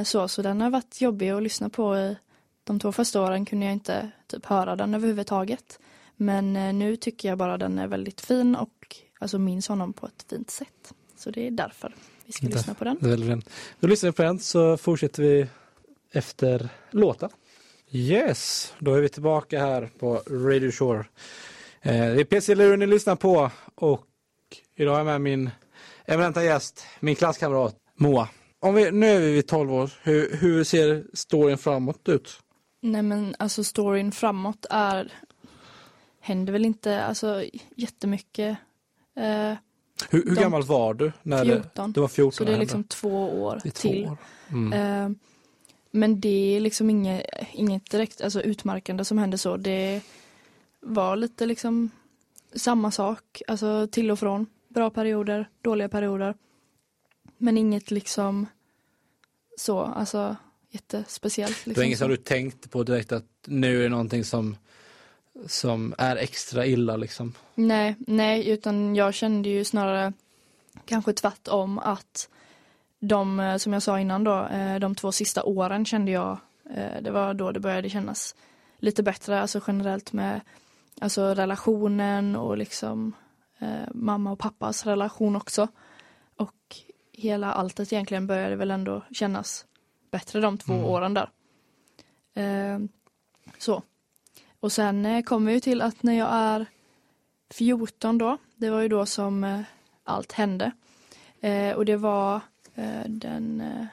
Så, 0.05 0.27
så 0.27 0.41
den 0.41 0.61
har 0.61 0.69
varit 0.69 1.01
jobbig 1.01 1.29
att 1.29 1.43
lyssna 1.43 1.69
på 1.69 1.97
i 1.97 2.17
de 2.63 2.79
två 2.79 2.91
första 2.91 3.21
åren 3.21 3.45
kunde 3.45 3.65
jag 3.65 3.73
inte 3.73 4.11
typ 4.27 4.45
höra 4.45 4.75
den 4.75 4.93
överhuvudtaget. 4.93 5.79
Men 6.15 6.53
nu 6.79 6.95
tycker 6.95 7.29
jag 7.29 7.37
bara 7.37 7.57
den 7.57 7.79
är 7.79 7.87
väldigt 7.87 8.21
fin 8.21 8.55
och 8.55 8.95
alltså 9.19 9.39
minns 9.39 9.67
honom 9.67 9.93
på 9.93 10.07
ett 10.07 10.25
fint 10.29 10.49
sätt. 10.49 10.93
Så 11.17 11.31
det 11.31 11.47
är 11.47 11.51
därför 11.51 11.95
vi 12.25 12.33
ska 12.33 12.47
lyssna 12.47 12.73
på 12.73 12.83
den. 12.83 12.97
Då 13.79 13.87
lyssnar 13.87 14.09
vi 14.09 14.13
på 14.15 14.23
den 14.23 14.39
så 14.39 14.77
fortsätter 14.77 15.23
vi 15.23 15.47
efter 16.11 16.69
låten. 16.91 17.29
Yes, 17.91 18.73
då 18.79 18.93
är 18.93 19.01
vi 19.01 19.09
tillbaka 19.09 19.59
här 19.59 19.89
på 19.99 20.21
Radio 20.29 20.71
Shore. 20.71 20.99
Eh, 21.81 21.93
det 21.93 22.21
är 22.21 22.23
PC-luren 22.23 22.79
ni 22.79 22.87
lyssnar 22.87 23.15
på 23.15 23.51
och 23.75 24.05
idag 24.75 24.93
är 24.93 24.97
jag 24.97 25.05
med 25.05 25.21
min 25.21 25.49
eminenta 26.05 26.43
gäst, 26.43 26.85
min 26.99 27.15
klasskamrat 27.15 27.75
Moa. 27.95 28.29
Om 28.59 28.73
vi, 28.75 28.91
nu 28.91 29.07
är 29.07 29.19
vi 29.19 29.31
vid 29.31 29.47
12 29.47 29.73
år, 29.73 29.89
hur, 30.03 30.37
hur 30.37 30.63
ser 30.63 31.05
storyn 31.13 31.57
framåt 31.57 32.09
ut? 32.09 32.39
Nej 32.81 33.01
men 33.01 33.35
alltså 33.39 33.63
storyn 33.63 34.11
framåt 34.11 34.65
är 34.69 35.13
händer 36.21 36.53
väl 36.53 36.65
inte 36.65 37.03
alltså 37.03 37.43
jättemycket. 37.75 38.57
Eh, 39.19 39.53
Hur, 40.09 40.23
hur 40.23 40.35
De- 40.35 40.41
gammal 40.41 40.63
var 40.63 40.93
du? 40.93 41.11
När 41.23 41.45
14. 41.45 41.91
Det, 41.91 41.97
det 41.97 42.01
var 42.01 42.07
14 42.07 42.31
så 42.31 42.43
det 42.43 42.53
är 42.53 42.57
liksom 42.59 42.83
två 42.83 43.43
år 43.43 43.59
Det 43.63 43.69
är 43.69 43.71
två 43.71 43.89
till. 43.89 44.05
år. 44.07 44.17
Mm. 44.51 44.73
Eh, 44.73 45.17
men 45.97 46.19
det 46.19 46.55
är 46.55 46.59
liksom 46.59 46.89
inget, 46.89 47.25
inget 47.53 47.91
direkt 47.91 48.21
alltså 48.21 48.41
utmärkande 48.41 49.05
som 49.05 49.17
hände 49.17 49.37
så. 49.37 49.57
Det 49.57 50.01
var 50.79 51.15
lite 51.15 51.45
liksom 51.45 51.91
samma 52.55 52.91
sak, 52.91 53.41
alltså 53.47 53.87
till 53.91 54.11
och 54.11 54.19
från. 54.19 54.45
Bra 54.67 54.89
perioder, 54.89 55.49
dåliga 55.61 55.89
perioder. 55.89 56.35
Men 57.37 57.57
inget 57.57 57.91
liksom 57.91 58.45
så, 59.57 59.79
alltså 59.79 60.35
jättespeciellt. 60.69 61.49
Liksom 61.49 61.73
det 61.73 61.79
var 61.79 61.85
inget 61.85 61.99
som 61.99 62.09
du 62.09 62.17
tänkte 62.17 62.69
på 62.69 62.83
direkt 62.83 63.11
att 63.11 63.25
nu 63.45 63.79
är 63.79 63.83
det 63.83 63.89
någonting 63.89 64.23
som, 64.23 64.57
som 65.45 65.95
är 65.97 66.15
extra 66.15 66.65
illa 66.65 66.97
liksom? 66.97 67.33
Nej, 67.55 67.95
nej, 67.99 68.49
utan 68.49 68.95
jag 68.95 69.13
kände 69.13 69.49
ju 69.49 69.63
snarare 69.63 70.13
kanske 70.85 71.13
tvärtom 71.13 71.79
att 71.79 72.29
de, 72.99 73.39
eh, 73.39 73.57
som 73.57 73.73
jag 73.73 73.83
sa 73.83 73.99
innan 73.99 74.23
då, 74.23 74.45
eh, 74.45 74.79
de 74.79 74.95
två 74.95 75.11
sista 75.11 75.43
åren 75.43 75.85
kände 75.85 76.11
jag, 76.11 76.37
eh, 76.69 77.01
det 77.01 77.11
var 77.11 77.33
då 77.33 77.51
det 77.51 77.59
började 77.59 77.89
kännas 77.89 78.35
lite 78.77 79.03
bättre, 79.03 79.41
alltså 79.41 79.61
generellt 79.67 80.13
med 80.13 80.41
alltså 81.01 81.33
relationen 81.33 82.35
och 82.35 82.57
liksom 82.57 83.13
eh, 83.59 83.87
mamma 83.93 84.31
och 84.31 84.39
pappas 84.39 84.85
relation 84.85 85.35
också. 85.35 85.67
Och 86.35 86.75
hela 87.13 87.51
alltet 87.53 87.93
egentligen 87.93 88.27
började 88.27 88.55
väl 88.55 88.71
ändå 88.71 89.03
kännas 89.11 89.65
bättre 90.11 90.39
de 90.39 90.57
två 90.57 90.73
Mm. 90.73 90.85
åren 90.85 91.13
där. 91.13 91.29
Eh, 92.33 92.79
så. 93.57 93.83
Och 94.59 94.71
sen 94.71 95.05
eh, 95.05 95.23
kommer 95.23 95.51
vi 95.51 95.61
till 95.61 95.81
att 95.81 96.03
när 96.03 96.13
jag 96.13 96.29
är 96.31 96.65
14 97.49 98.17
då, 98.17 98.37
det 98.55 98.69
var 98.69 98.81
ju 98.81 98.87
då 98.87 99.05
som 99.05 99.63
allt 100.03 100.31
hände. 100.31 100.71
Och 101.75 101.85
det 101.85 101.97
var 101.97 102.41
Eh, 102.77 103.03
den 103.07 103.61
eh, 103.61 103.85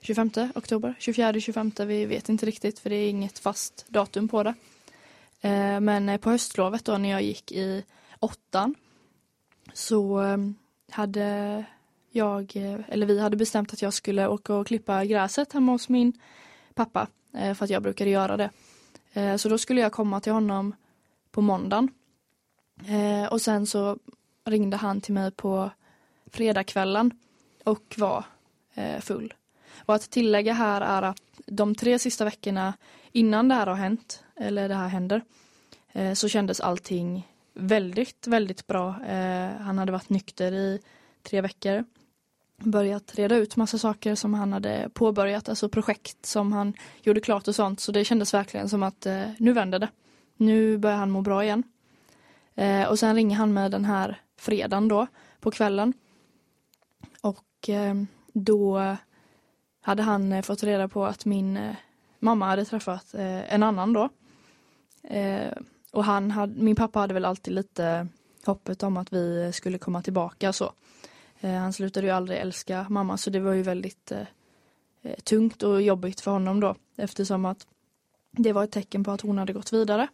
25 0.00 0.30
oktober, 0.54 0.94
24-25, 0.98 1.84
vi 1.84 2.06
vet 2.06 2.28
inte 2.28 2.46
riktigt 2.46 2.78
för 2.78 2.90
det 2.90 2.96
är 2.96 3.10
inget 3.10 3.38
fast 3.38 3.84
datum 3.88 4.28
på 4.28 4.42
det. 4.42 4.54
Eh, 5.40 5.80
men 5.80 6.18
på 6.18 6.30
höstlovet 6.30 6.84
då 6.84 6.98
när 6.98 7.10
jag 7.10 7.22
gick 7.22 7.52
i 7.52 7.84
åttan 8.20 8.74
så 9.72 10.22
hade 10.90 11.64
jag, 12.10 12.56
eller 12.88 13.06
vi 13.06 13.20
hade 13.20 13.36
bestämt 13.36 13.72
att 13.72 13.82
jag 13.82 13.94
skulle 13.94 14.28
åka 14.28 14.54
och 14.54 14.66
klippa 14.66 15.04
gräset 15.04 15.52
hemma 15.52 15.72
hos 15.72 15.88
min 15.88 16.12
pappa 16.74 17.08
för 17.32 17.62
att 17.62 17.70
jag 17.70 17.82
brukade 17.82 18.10
göra 18.10 18.36
det. 18.36 18.50
Så 19.38 19.48
då 19.48 19.58
skulle 19.58 19.80
jag 19.80 19.92
komma 19.92 20.20
till 20.20 20.32
honom 20.32 20.74
på 21.30 21.40
måndagen. 21.40 21.88
Och 23.30 23.40
sen 23.40 23.66
så 23.66 23.98
ringde 24.44 24.76
han 24.76 25.00
till 25.00 25.14
mig 25.14 25.30
på 25.30 25.70
fredagskvällen 26.26 27.10
och 27.66 27.94
var 27.96 28.24
eh, 28.74 29.00
full. 29.00 29.34
Och 29.78 29.94
att 29.94 30.10
tillägga 30.10 30.52
här 30.52 30.80
är 30.80 31.02
att 31.02 31.22
de 31.46 31.74
tre 31.74 31.98
sista 31.98 32.24
veckorna 32.24 32.74
innan 33.12 33.48
det 33.48 33.54
här 33.54 33.66
har 33.66 33.74
hänt, 33.74 34.24
eller 34.36 34.68
det 34.68 34.74
här 34.74 34.88
händer, 34.88 35.22
eh, 35.92 36.12
så 36.12 36.28
kändes 36.28 36.60
allting 36.60 37.28
väldigt, 37.54 38.26
väldigt 38.26 38.66
bra. 38.66 38.88
Eh, 39.04 39.50
Han 39.60 39.78
hade 39.78 39.92
varit 39.92 40.08
nykter 40.08 40.52
i 40.52 40.80
tre 41.22 41.40
veckor. 41.40 41.84
Börjat 42.56 43.14
reda 43.14 43.36
ut 43.36 43.56
massa 43.56 43.78
saker 43.78 44.14
som 44.14 44.34
han 44.34 44.52
hade 44.52 44.90
påbörjat, 44.94 45.48
alltså 45.48 45.68
projekt 45.68 46.26
som 46.26 46.52
han 46.52 46.74
gjorde 47.02 47.20
klart 47.20 47.48
och 47.48 47.54
sånt. 47.54 47.80
Så 47.80 47.92
det 47.92 48.04
kändes 48.04 48.34
verkligen 48.34 48.68
som 48.68 48.82
att 48.82 49.06
eh, 49.06 49.30
nu 49.38 49.52
vänder 49.52 49.78
det. 49.78 49.88
Nu 50.36 50.78
börjar 50.78 50.96
han 50.96 51.10
må 51.10 51.20
bra 51.20 51.44
igen. 51.44 51.62
Eh, 52.54 52.88
och 52.88 52.98
sen 52.98 53.14
ringer 53.14 53.36
han 53.36 53.52
med 53.52 53.70
den 53.70 53.84
här 53.84 54.20
fredagen 54.36 54.88
då 54.88 55.06
på 55.40 55.50
kvällen. 55.50 55.92
Och 57.20 57.44
eh, 57.68 57.94
då 58.32 58.96
hade 59.80 60.02
han 60.02 60.32
eh, 60.32 60.42
fått 60.42 60.62
reda 60.62 60.88
på 60.88 61.06
att 61.06 61.24
min 61.24 61.56
eh, 61.56 61.76
mamma 62.18 62.46
hade 62.46 62.64
träffat 62.64 63.14
en 63.14 63.62
annan 63.62 63.92
då. 63.92 64.08
Och 65.92 66.04
han 66.04 66.30
hade, 66.30 66.62
min 66.62 66.76
pappa 66.76 66.98
hade 66.98 67.14
väl 67.14 67.24
alltid 67.24 67.54
lite 67.54 68.08
hoppet 68.44 68.82
om 68.82 68.96
att 68.96 69.12
vi 69.12 69.52
skulle 69.52 69.78
komma 69.78 70.02
tillbaka 70.02 70.52
så. 70.52 70.72
Han 71.40 71.72
slutade 71.72 72.06
ju 72.06 72.12
aldrig 72.12 72.38
älska 72.38 72.86
mamma 72.88 73.16
så 73.16 73.30
det 73.30 73.40
var 73.40 73.52
ju 73.52 73.62
väldigt 73.62 74.12
tungt 75.24 75.62
och 75.62 75.82
jobbigt 75.82 76.20
för 76.20 76.30
honom 76.30 76.60
då 76.60 76.74
eftersom 76.96 77.44
att 77.44 77.66
det 78.30 78.52
var 78.52 78.64
ett 78.64 78.72
tecken 78.72 79.04
på 79.04 79.10
att 79.10 79.20
hon 79.20 79.38
hade 79.38 79.52
gått 79.52 79.72
vidare. 79.72 80.08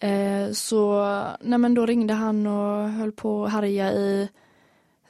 Eh, 0.00 0.52
så 0.52 1.02
nej 1.40 1.58
men 1.58 1.74
då 1.74 1.86
ringde 1.86 2.14
han 2.14 2.46
och 2.46 2.90
höll 2.90 3.12
på 3.12 3.44
att 3.44 3.52
härja 3.52 3.92
i 3.92 4.28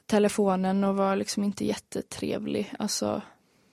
telefonen 0.09 0.85
och 0.85 0.97
var 0.97 1.16
liksom 1.16 1.44
inte 1.44 1.64
jättetrevlig. 1.64 2.75
Alltså 2.79 3.23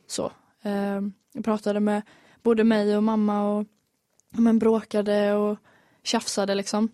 så. 0.07 0.31
Eh, 0.61 1.01
jag 1.33 1.43
pratade 1.43 1.79
med 1.79 2.01
både 2.43 2.63
mig 2.63 2.97
och 2.97 3.03
mamma 3.03 3.49
och 3.49 3.65
men 4.29 4.59
bråkade 4.59 5.33
och 5.33 5.57
tjafsade 6.03 6.55
liksom. 6.55 6.89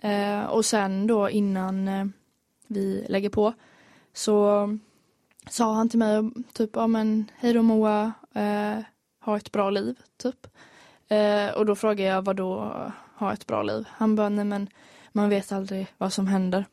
Eh, 0.00 0.44
och 0.44 0.64
sen 0.64 1.06
då 1.06 1.30
innan 1.30 1.88
eh, 1.88 2.06
vi 2.66 3.06
lägger 3.08 3.30
på 3.30 3.54
så 4.12 4.68
sa 5.50 5.74
han 5.74 5.88
till 5.88 5.98
mig 5.98 6.30
typ 6.52 6.70
ja 6.74 6.86
men 6.86 7.30
hej 7.36 7.52
då 7.52 7.62
Moa, 7.62 8.12
eh, 8.34 8.78
ha 9.20 9.36
ett 9.36 9.52
bra 9.52 9.70
liv 9.70 9.98
typ. 10.16 10.46
Eh, 11.08 11.48
och 11.54 11.66
då 11.66 11.74
frågade 11.74 12.10
jag 12.10 12.22
vad 12.22 12.36
då 12.36 12.82
ha 13.14 13.32
ett 13.32 13.46
bra 13.46 13.62
liv? 13.62 13.88
Han 13.90 14.16
bara 14.16 14.28
nej 14.28 14.44
men 14.44 14.68
man 15.12 15.28
vet 15.28 15.52
aldrig 15.52 15.86
vad 15.98 16.12
som 16.12 16.26
händer. 16.26 16.64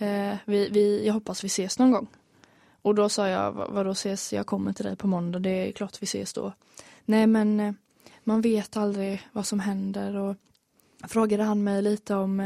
Eh, 0.00 0.36
vi, 0.44 0.68
vi, 0.68 1.06
jag 1.06 1.14
hoppas 1.14 1.44
vi 1.44 1.46
ses 1.46 1.78
någon 1.78 1.90
gång. 1.90 2.06
Och 2.82 2.94
då 2.94 3.08
sa 3.08 3.28
jag, 3.28 3.52
vadå 3.52 3.90
ses? 3.90 4.32
Jag 4.32 4.46
kommer 4.46 4.72
till 4.72 4.84
dig 4.84 4.96
på 4.96 5.06
måndag, 5.06 5.38
det 5.38 5.50
är 5.50 5.72
klart 5.72 6.02
vi 6.02 6.04
ses 6.04 6.32
då. 6.32 6.52
Nej 7.04 7.26
men 7.26 7.60
eh, 7.60 7.72
man 8.24 8.40
vet 8.40 8.76
aldrig 8.76 9.28
vad 9.32 9.46
som 9.46 9.60
händer 9.60 10.16
och 10.16 10.36
frågade 11.08 11.42
han 11.42 11.64
mig 11.64 11.82
lite 11.82 12.14
om 12.14 12.40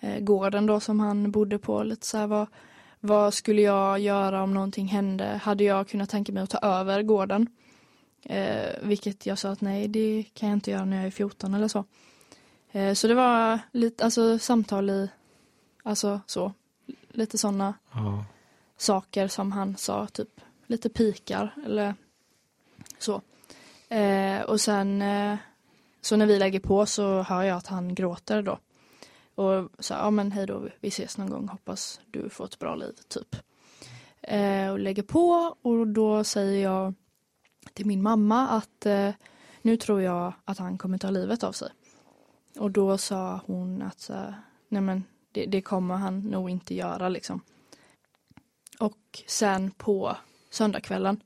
eh, 0.00 0.18
gården 0.20 0.66
då 0.66 0.80
som 0.80 1.00
han 1.00 1.30
bodde 1.30 1.58
på. 1.58 1.82
Lite 1.82 2.06
så 2.06 2.18
här, 2.18 2.26
vad, 2.26 2.46
vad 3.00 3.34
skulle 3.34 3.62
jag 3.62 3.98
göra 3.98 4.42
om 4.42 4.54
någonting 4.54 4.86
hände? 4.86 5.40
Hade 5.42 5.64
jag 5.64 5.88
kunnat 5.88 6.10
tänka 6.10 6.32
mig 6.32 6.42
att 6.42 6.50
ta 6.50 6.58
över 6.58 7.02
gården? 7.02 7.46
Eh, 8.22 8.70
vilket 8.82 9.26
jag 9.26 9.38
sa 9.38 9.50
att 9.50 9.60
nej, 9.60 9.88
det 9.88 10.24
kan 10.34 10.48
jag 10.48 10.56
inte 10.56 10.70
göra 10.70 10.84
när 10.84 10.96
jag 10.96 11.06
är 11.06 11.10
14 11.10 11.54
eller 11.54 11.68
så. 11.68 11.84
Eh, 12.72 12.94
så 12.94 13.06
det 13.06 13.14
var 13.14 13.58
lite 13.72 14.04
alltså, 14.04 14.38
samtal 14.38 14.90
i, 14.90 15.08
alltså 15.82 16.20
så, 16.26 16.52
lite 17.16 17.38
sådana 17.38 17.74
Ja. 17.92 18.24
saker 18.76 19.28
som 19.28 19.52
han 19.52 19.76
sa, 19.76 20.06
typ 20.06 20.40
lite 20.66 20.88
pikar 20.88 21.54
eller 21.64 21.94
så. 22.98 23.20
Eh, 23.88 24.40
och 24.42 24.60
sen 24.60 25.02
eh, 25.02 25.36
så 26.00 26.16
när 26.16 26.26
vi 26.26 26.38
lägger 26.38 26.60
på 26.60 26.86
så 26.86 27.22
hör 27.22 27.42
jag 27.42 27.56
att 27.56 27.66
han 27.66 27.94
gråter 27.94 28.42
då. 28.42 28.58
Och 29.34 29.70
så 29.78 29.94
ja 29.94 30.10
men 30.10 30.32
hej 30.32 30.46
då, 30.46 30.68
vi 30.80 30.88
ses 30.88 31.18
någon 31.18 31.30
gång, 31.30 31.48
hoppas 31.48 32.00
du 32.10 32.28
får 32.28 32.44
ett 32.44 32.58
bra 32.58 32.74
liv, 32.74 32.92
typ. 33.08 33.36
Eh, 34.22 34.70
och 34.70 34.78
lägger 34.78 35.02
på 35.02 35.56
och 35.62 35.86
då 35.86 36.24
säger 36.24 36.62
jag 36.62 36.94
till 37.72 37.86
min 37.86 38.02
mamma 38.02 38.48
att 38.48 38.86
eh, 38.86 39.10
nu 39.62 39.76
tror 39.76 40.02
jag 40.02 40.32
att 40.44 40.58
han 40.58 40.78
kommer 40.78 40.98
ta 40.98 41.10
livet 41.10 41.44
av 41.44 41.52
sig. 41.52 41.68
Och 42.58 42.70
då 42.70 42.98
sa 42.98 43.40
hon 43.46 43.82
att 43.82 44.10
nej 44.68 44.80
men 44.82 45.04
det, 45.36 45.46
det 45.46 45.60
kommer 45.60 45.94
han 45.94 46.20
nog 46.20 46.50
inte 46.50 46.74
göra 46.74 47.08
liksom. 47.08 47.40
Och 48.78 49.22
sen 49.26 49.70
på 49.70 50.16
söndagskvällen 50.50 51.22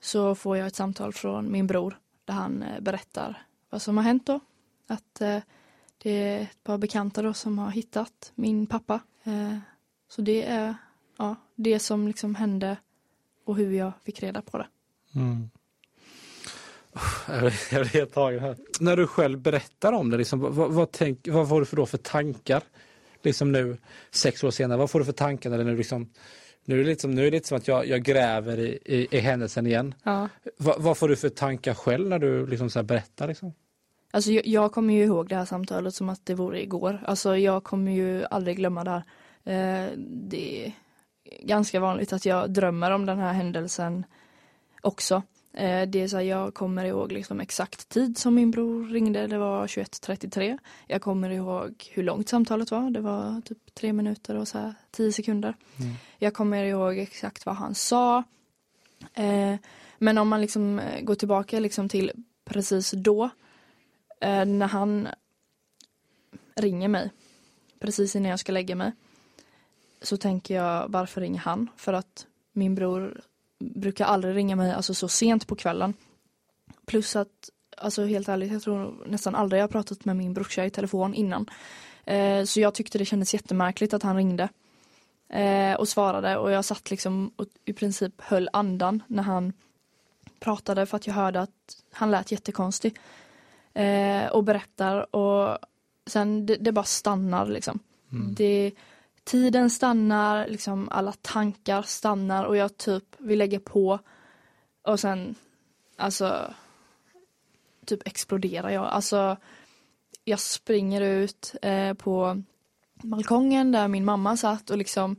så 0.00 0.34
får 0.34 0.56
jag 0.56 0.66
ett 0.66 0.74
samtal 0.74 1.12
från 1.12 1.52
min 1.52 1.66
bror 1.66 1.98
där 2.24 2.34
han 2.34 2.62
eh, 2.62 2.80
berättar 2.80 3.42
vad 3.70 3.82
som 3.82 3.96
har 3.96 4.04
hänt 4.04 4.26
då. 4.26 4.40
Att 4.86 5.20
eh, 5.20 5.38
det 5.98 6.10
är 6.10 6.42
ett 6.42 6.64
par 6.64 6.78
bekanta 6.78 7.22
då 7.22 7.34
som 7.34 7.58
har 7.58 7.70
hittat 7.70 8.32
min 8.34 8.66
pappa. 8.66 9.00
Eh, 9.24 9.56
så 10.08 10.22
det 10.22 10.42
är 10.42 10.74
ja, 11.16 11.36
det 11.54 11.78
som 11.78 12.08
liksom 12.08 12.34
hände 12.34 12.76
och 13.44 13.56
hur 13.56 13.72
jag 13.72 13.92
fick 14.04 14.22
reda 14.22 14.42
på 14.42 14.58
det. 14.58 14.66
Mm. 15.14 15.50
Jag 17.30 17.40
blir- 17.40 17.84
helt 17.84 18.12
tagen 18.12 18.40
här. 18.40 18.56
När 18.80 18.96
du 18.96 19.06
själv 19.06 19.38
berättar 19.38 19.92
om 19.92 20.10
det, 20.10 20.16
liksom, 20.16 20.40
vad, 20.40 20.72
vad, 20.72 20.90
tänk, 20.92 21.28
vad 21.28 21.48
var 21.48 21.60
du 21.60 21.66
för, 21.66 21.76
då 21.76 21.86
för 21.86 21.98
tankar? 21.98 22.62
Liksom 23.22 23.52
nu, 23.52 23.76
sex 24.10 24.44
år 24.44 24.50
senare, 24.50 24.78
vad 24.78 24.90
får 24.90 24.98
du 24.98 25.04
för 25.04 25.12
tankar 25.12 25.50
när 25.50 25.58
det 25.58 25.64
nu 25.64 25.76
liksom 25.76 26.10
nu 26.64 26.80
är 26.80 26.84
det 26.84 26.90
lite 26.90 27.00
som, 27.00 27.10
nu 27.10 27.20
är 27.20 27.24
det 27.24 27.30
lite 27.30 27.48
som 27.48 27.56
att 27.56 27.68
jag, 27.68 27.86
jag 27.86 28.02
gräver 28.02 28.58
i, 28.58 28.78
i, 28.84 29.08
i 29.10 29.18
händelsen 29.18 29.66
igen. 29.66 29.94
Ja. 30.02 30.28
Vad, 30.56 30.82
vad 30.82 30.98
får 30.98 31.08
du 31.08 31.16
för 31.16 31.28
tankar 31.28 31.74
själv 31.74 32.08
när 32.08 32.18
du 32.18 32.46
liksom 32.46 32.70
så 32.70 32.82
berättar? 32.82 33.28
Liksom? 33.28 33.52
Alltså 34.10 34.30
jag, 34.30 34.46
jag 34.46 34.72
kommer 34.72 34.94
ju 34.94 35.04
ihåg 35.04 35.28
det 35.28 35.36
här 35.36 35.44
samtalet 35.44 35.94
som 35.94 36.08
att 36.08 36.26
det 36.26 36.34
vore 36.34 36.62
igår. 36.62 37.00
Alltså 37.06 37.36
jag 37.36 37.64
kommer 37.64 37.92
ju 37.92 38.24
aldrig 38.24 38.56
glömma 38.56 38.84
det 38.84 38.90
här. 38.90 39.02
Eh, 39.44 39.90
det 40.06 40.66
är 40.66 40.72
ganska 41.42 41.80
vanligt 41.80 42.12
att 42.12 42.26
jag 42.26 42.50
drömmer 42.50 42.90
om 42.90 43.06
den 43.06 43.18
här 43.18 43.32
händelsen 43.32 44.04
också. 44.80 45.22
Eh, 45.52 45.88
det 45.88 46.00
är 46.00 46.08
så 46.08 46.16
här, 46.16 46.24
jag 46.24 46.54
kommer 46.54 46.84
ihåg 46.84 47.12
liksom 47.12 47.40
exakt 47.40 47.88
tid 47.88 48.18
som 48.18 48.34
min 48.34 48.50
bror 48.50 48.86
ringde, 48.86 49.26
det 49.26 49.38
var 49.38 49.66
21.33. 49.66 50.58
Jag 50.86 51.02
kommer 51.02 51.30
ihåg 51.30 51.90
hur 51.90 52.02
långt 52.02 52.28
samtalet 52.28 52.70
var, 52.70 52.90
det 52.90 53.00
var 53.00 53.40
typ 53.40 53.74
tre 53.74 53.92
minuter 53.92 54.34
och 54.34 54.48
så 54.48 54.58
här 54.58 54.74
tio 54.90 55.12
sekunder. 55.12 55.56
Mm. 55.80 55.94
Jag 56.18 56.34
kommer 56.34 56.64
ihåg 56.64 56.98
exakt 56.98 57.46
vad 57.46 57.56
han 57.56 57.74
sa. 57.74 58.24
Eh, 59.14 59.56
men 59.98 60.18
om 60.18 60.28
man 60.28 60.40
liksom 60.40 60.78
eh, 60.78 61.00
går 61.00 61.14
tillbaka 61.14 61.60
liksom 61.60 61.88
till 61.88 62.12
precis 62.44 62.90
då, 62.90 63.24
eh, 64.20 64.44
när 64.44 64.66
han 64.66 65.08
ringer 66.54 66.88
mig, 66.88 67.10
precis 67.78 68.16
innan 68.16 68.30
jag 68.30 68.40
ska 68.40 68.52
lägga 68.52 68.76
mig, 68.76 68.92
så 70.02 70.16
tänker 70.16 70.54
jag 70.54 70.88
varför 70.88 71.20
ringer 71.20 71.40
han? 71.40 71.70
För 71.76 71.92
att 71.92 72.26
min 72.52 72.74
bror 72.74 73.20
brukar 73.60 74.04
aldrig 74.04 74.36
ringa 74.36 74.56
mig 74.56 74.72
alltså 74.72 74.94
så 74.94 75.08
sent 75.08 75.46
på 75.46 75.56
kvällen. 75.56 75.94
Plus 76.86 77.16
att, 77.16 77.50
alltså 77.76 78.04
helt 78.04 78.28
ärligt, 78.28 78.52
jag 78.52 78.62
tror 78.62 79.04
nästan 79.06 79.34
aldrig 79.34 79.60
jag 79.60 79.64
har 79.64 79.68
pratat 79.68 80.04
med 80.04 80.16
min 80.16 80.34
brorsa 80.34 80.64
i 80.64 80.70
telefon 80.70 81.14
innan. 81.14 81.50
Eh, 82.04 82.44
så 82.44 82.60
jag 82.60 82.74
tyckte 82.74 82.98
det 82.98 83.04
kändes 83.04 83.34
jättemärkligt 83.34 83.94
att 83.94 84.02
han 84.02 84.16
ringde. 84.16 84.48
Eh, 85.28 85.74
och 85.74 85.88
svarade 85.88 86.36
och 86.36 86.50
jag 86.50 86.64
satt 86.64 86.90
liksom 86.90 87.30
och 87.36 87.46
i 87.64 87.72
princip 87.72 88.20
höll 88.20 88.48
andan 88.52 89.02
när 89.06 89.22
han 89.22 89.52
pratade 90.40 90.86
för 90.86 90.96
att 90.96 91.06
jag 91.06 91.14
hörde 91.14 91.40
att 91.40 91.82
han 91.92 92.10
lät 92.10 92.32
jättekonstig. 92.32 92.98
Eh, 93.74 94.26
och 94.26 94.44
berättar 94.44 95.16
och 95.16 95.58
sen 96.06 96.46
det, 96.46 96.56
det 96.56 96.72
bara 96.72 96.84
stannar 96.84 97.46
liksom. 97.46 97.78
Mm. 98.12 98.34
Det, 98.34 98.72
tiden 99.24 99.70
stannar, 99.70 100.48
liksom 100.48 100.88
alla 100.90 101.12
tankar 101.12 101.82
stannar 101.82 102.44
och 102.44 102.56
jag 102.56 102.76
typ 102.76 103.04
vill 103.18 103.38
lägga 103.38 103.60
på 103.60 103.98
och 104.82 105.00
sen 105.00 105.34
alltså 105.96 106.54
typ 107.86 108.06
exploderar 108.06 108.70
jag. 108.70 108.84
Alltså 108.86 109.36
jag 110.24 110.40
springer 110.40 111.00
ut 111.00 111.54
eh, 111.62 111.94
på 111.94 112.42
balkongen 113.02 113.72
där 113.72 113.88
min 113.88 114.04
mamma 114.04 114.36
satt 114.36 114.70
och 114.70 114.78
liksom 114.78 115.16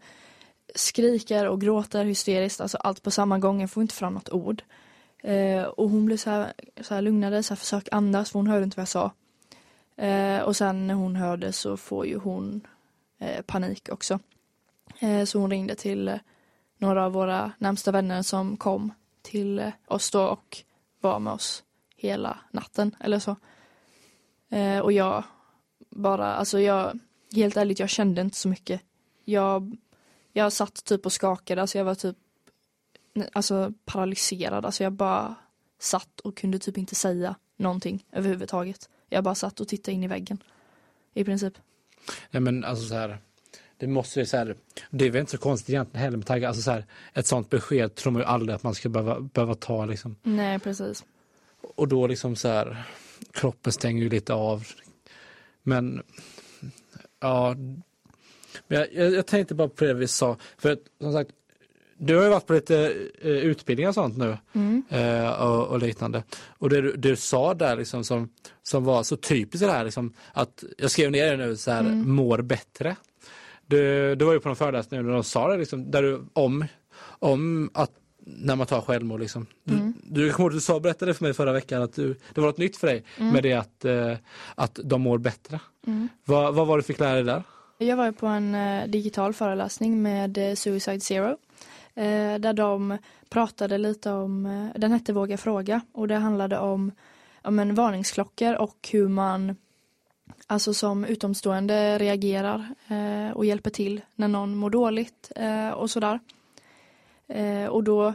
skriker 0.76 1.48
och 1.48 1.62
gråter 1.62 2.06
hysteriskt, 2.06 2.62
alltså 2.62 2.78
allt 2.78 3.04
på 3.04 3.12
samma 3.12 3.40
gång, 3.40 3.62
jag 3.62 3.72
får 3.72 3.82
inte 3.82 3.96
fram 3.96 4.14
något 4.14 4.30
ord. 4.30 4.64
Eh, 5.24 5.64
och 5.64 5.90
hon 5.90 6.06
blev 6.06 6.18
så 6.18 6.30
här, 6.30 6.54
så 6.82 6.94
här 6.94 7.02
lugnade, 7.02 7.44
så 7.44 7.54
här, 7.54 7.58
försök 7.58 7.88
andas, 7.92 8.32
för 8.32 8.40
hon 8.40 8.48
hörde 8.48 8.64
inte 8.64 8.78
vad 8.78 8.82
jag 8.82 8.88
sa. 8.88 9.12
Eh, 9.96 10.42
och 10.42 10.56
sen 10.56 10.88
när 10.88 10.94
hon 10.94 11.16
hörde 11.16 11.52
så 11.52 11.78
får 11.78 12.06
ju 12.06 12.18
hon 12.18 12.68
Eh, 13.22 13.42
panik 13.42 13.90
också. 13.92 14.20
Eh, 15.00 15.26
så 15.26 15.40
hon 15.40 15.52
ringde 15.52 15.76
till 15.76 16.08
eh, 16.08 16.20
några 16.78 17.06
av 17.06 17.12
våra 17.12 17.52
närmsta 17.58 17.92
vänner 17.92 18.22
som 18.22 18.58
kom 18.58 18.94
till 19.22 19.72
oss 19.88 20.12
då 20.12 20.24
och 20.24 20.58
var 21.00 21.20
med 21.20 21.34
oss 21.34 21.64
hela 21.96 22.38
natten 22.52 22.96
eller 23.00 23.20
så. 23.20 23.36
Och 24.84 24.92
jag 24.92 25.24
bara, 25.90 26.34
alltså 26.34 26.60
jag, 26.60 27.00
helt 27.36 27.58
ärligt, 27.58 27.80
jag 27.80 27.90
kände 27.90 28.22
inte 28.22 28.38
så 28.38 28.48
mycket. 28.48 28.82
Jag, 29.26 29.78
jag 30.34 30.54
satt 30.54 30.84
typ 30.84 31.06
och 31.06 31.14
skakade, 31.14 31.62
alltså 31.62 31.78
jag 31.78 31.86
var 31.86 31.96
typ 31.96 32.18
alltså 33.34 33.74
paralyserad, 33.86 34.66
alltså 34.66 34.84
jag 34.84 34.94
bara 34.94 35.36
satt 35.80 36.20
och 36.20 36.38
kunde 36.38 36.60
typ 36.60 36.78
inte 36.78 36.96
säga 36.96 37.36
någonting 37.58 38.06
överhuvudtaget. 38.12 38.90
Jag 39.10 39.24
bara 39.24 39.36
satt 39.36 39.60
och 39.60 39.68
tittade 39.68 39.96
in 39.96 40.04
i 40.04 40.08
väggen. 40.08 40.44
I 41.14 41.24
princip. 41.24 41.54
Nej 42.32 42.42
men 42.42 42.64
alltså 42.64 42.88
så 42.88 42.96
här, 42.96 43.18
det 43.78 43.88
måste 43.88 44.20
ju 44.20 44.26
så 44.26 44.38
här, 44.38 44.56
det 44.90 45.06
är 45.06 45.10
väl 45.10 45.20
inte 45.20 45.32
så 45.32 45.38
konstigt 45.38 45.70
egentligen 45.70 46.04
heller 46.04 46.18
med 46.18 46.28
tanke, 46.28 46.48
alltså 46.48 46.62
så 46.62 46.72
här, 46.72 46.86
ett 47.14 47.28
sånt 47.28 47.50
besked 47.50 47.96
tror 47.96 48.14
man 48.14 48.22
ju 48.22 48.26
aldrig 48.26 48.56
att 48.56 48.64
man 48.64 48.76
ska 48.76 48.90
behöva, 48.90 49.20
behöva 49.20 49.56
ta 49.56 49.86
liksom. 49.86 50.16
Nej, 50.24 50.60
precis. 50.60 51.04
Och 51.62 51.88
då 51.88 52.08
liksom 52.08 52.36
så 52.36 52.48
här, 52.48 52.84
kroppen 53.32 53.74
stänger 53.74 54.04
ju 54.04 54.10
lite 54.10 54.34
av. 54.34 54.68
Men, 55.64 56.04
ja, 57.20 57.56
men 58.68 58.80
jag, 58.80 58.94
jag, 58.94 59.14
jag 59.14 59.26
tänkte 59.26 59.56
bara 59.56 59.70
på 59.70 59.86
det 59.86 59.94
vi 59.94 60.08
sa, 60.08 60.38
för 60.58 60.72
att 60.72 60.80
som 61.00 61.14
sagt, 61.14 61.32
du 62.04 62.16
har 62.16 62.24
ju 62.24 62.30
varit 62.30 62.46
på 62.48 62.54
lite 62.54 62.78
eh, 63.22 63.30
utbildningar 63.32 63.90
och 63.90 63.96
sånt 63.96 64.18
nu 64.18 64.38
Mm. 64.54 64.84
eh, 64.90 65.30
och, 65.32 65.68
och 65.68 65.80
liknande. 65.80 66.24
Och 66.58 66.70
det 66.70 66.82
du, 66.82 66.96
du 66.98 67.16
sa 67.16 67.54
där 67.54 67.76
liksom 67.76 68.04
som, 68.04 68.30
som 68.64 68.84
var 68.84 69.04
så 69.04 69.16
typiskt 69.18 69.68
det 69.68 69.72
här 69.74 69.84
liksom, 69.86 70.14
att 70.34 70.64
jag 70.78 70.92
skrev 70.92 71.12
ner 71.12 71.32
det 71.38 71.46
nu 71.46 71.56
så 71.58 71.72
här, 71.72 71.80
Mm. 71.80 72.12
mår 72.12 72.42
bättre. 72.42 72.96
Du, 73.68 74.16
du 74.16 74.26
var 74.26 74.34
ju 74.34 74.40
på 74.40 74.50
någon 74.50 74.56
föreläsning 74.56 75.06
när 75.06 75.14
de 75.14 75.24
sa 75.24 75.48
det 75.52 75.58
liksom, 75.58 75.92
där 75.92 76.02
du, 76.02 76.22
om, 76.34 76.66
om 77.20 77.70
att 77.74 77.92
när 78.26 78.56
man 78.56 78.68
tar 78.68 78.82
självmord 78.82 79.20
liksom. 79.20 79.46
Du, 79.64 79.74
Mm. 79.74 79.94
du, 80.04 80.32
du 80.52 80.60
sa, 80.60 80.80
berättade 80.80 81.14
för 81.14 81.24
mig 81.24 81.34
förra 81.34 81.52
veckan 81.54 81.82
att 81.82 81.94
du, 81.96 82.16
det 82.34 82.42
var 82.42 82.48
något 82.48 82.58
nytt 82.58 82.78
för 82.78 82.88
dig 82.88 83.04
Mm. 83.18 83.34
med 83.34 83.44
det 83.44 83.54
att, 83.54 83.86
eh, 83.86 84.14
att 84.56 84.80
de 84.84 85.02
mår 85.02 85.18
bättre. 85.18 85.60
Mm. 85.88 86.08
Vad, 86.26 86.54
vad 86.56 86.68
var 86.68 86.78
det 86.78 86.82
du 86.82 86.86
fick 86.86 87.00
lära 87.00 87.14
dig 87.14 87.24
där? 87.24 87.44
Jag 87.78 87.98
var 87.98 88.12
på 88.12 88.28
en 88.28 88.56
digital 88.92 89.34
föreläsning 89.34 90.02
med 90.02 90.58
Suicide 90.58 91.00
Zero. 91.00 91.38
Eh, 91.96 92.40
där 92.40 92.54
de 92.54 92.98
pratade 93.30 93.78
lite 93.78 94.12
om, 94.12 94.46
eh, 94.46 94.80
den 94.80 94.92
hette 94.92 95.14
Våga 95.14 95.38
fråga 95.38 95.82
och 95.92 96.08
det 96.08 96.16
handlade 96.16 96.60
om, 96.60 96.92
om 97.42 97.60
en 97.60 97.76
varningsklockor 97.76 98.56
och 98.56 98.90
hur 98.92 99.08
man 99.08 99.56
alltså 100.48 100.74
som 100.74 101.06
utomstående 101.06 101.98
reagerar 101.98 102.76
eh, 102.88 103.32
och 103.32 103.46
hjälper 103.46 103.70
till 103.70 104.02
när 104.16 104.28
någon 104.28 104.56
mår 104.56 104.70
dåligt 104.70 105.32
eh, 105.36 105.70
och 105.70 105.90
sådär. 105.90 106.20
Eh, 107.28 107.66
och 107.66 107.84
då 107.84 108.14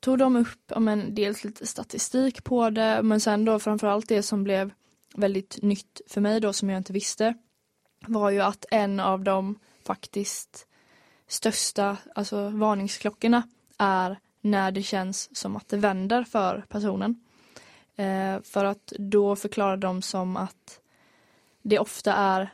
tog 0.00 0.18
de 0.18 0.36
upp 0.36 0.58
ja, 0.66 0.80
men, 0.80 1.14
dels 1.14 1.44
lite 1.44 1.66
statistik 1.66 2.44
på 2.44 2.70
det 2.70 3.02
men 3.02 3.20
sen 3.20 3.44
då 3.44 3.58
framförallt 3.58 4.08
det 4.08 4.22
som 4.22 4.44
blev 4.44 4.70
väldigt 5.14 5.62
nytt 5.62 6.00
för 6.06 6.20
mig 6.20 6.40
då 6.40 6.52
som 6.52 6.70
jag 6.70 6.76
inte 6.76 6.92
visste 6.92 7.34
var 8.06 8.30
ju 8.30 8.40
att 8.40 8.64
en 8.70 9.00
av 9.00 9.24
dem 9.24 9.58
faktiskt 9.86 10.66
största 11.28 11.96
alltså 12.14 12.48
varningsklockorna 12.48 13.42
är 13.78 14.18
när 14.40 14.70
det 14.72 14.82
känns 14.82 15.36
som 15.36 15.56
att 15.56 15.68
det 15.68 15.76
vänder 15.76 16.24
för 16.24 16.64
personen. 16.68 17.20
Eh, 17.96 18.42
för 18.42 18.64
att 18.64 18.92
då 18.98 19.36
förklarar 19.36 19.76
de 19.76 20.02
som 20.02 20.36
att 20.36 20.80
det 21.62 21.78
ofta 21.78 22.14
är 22.14 22.50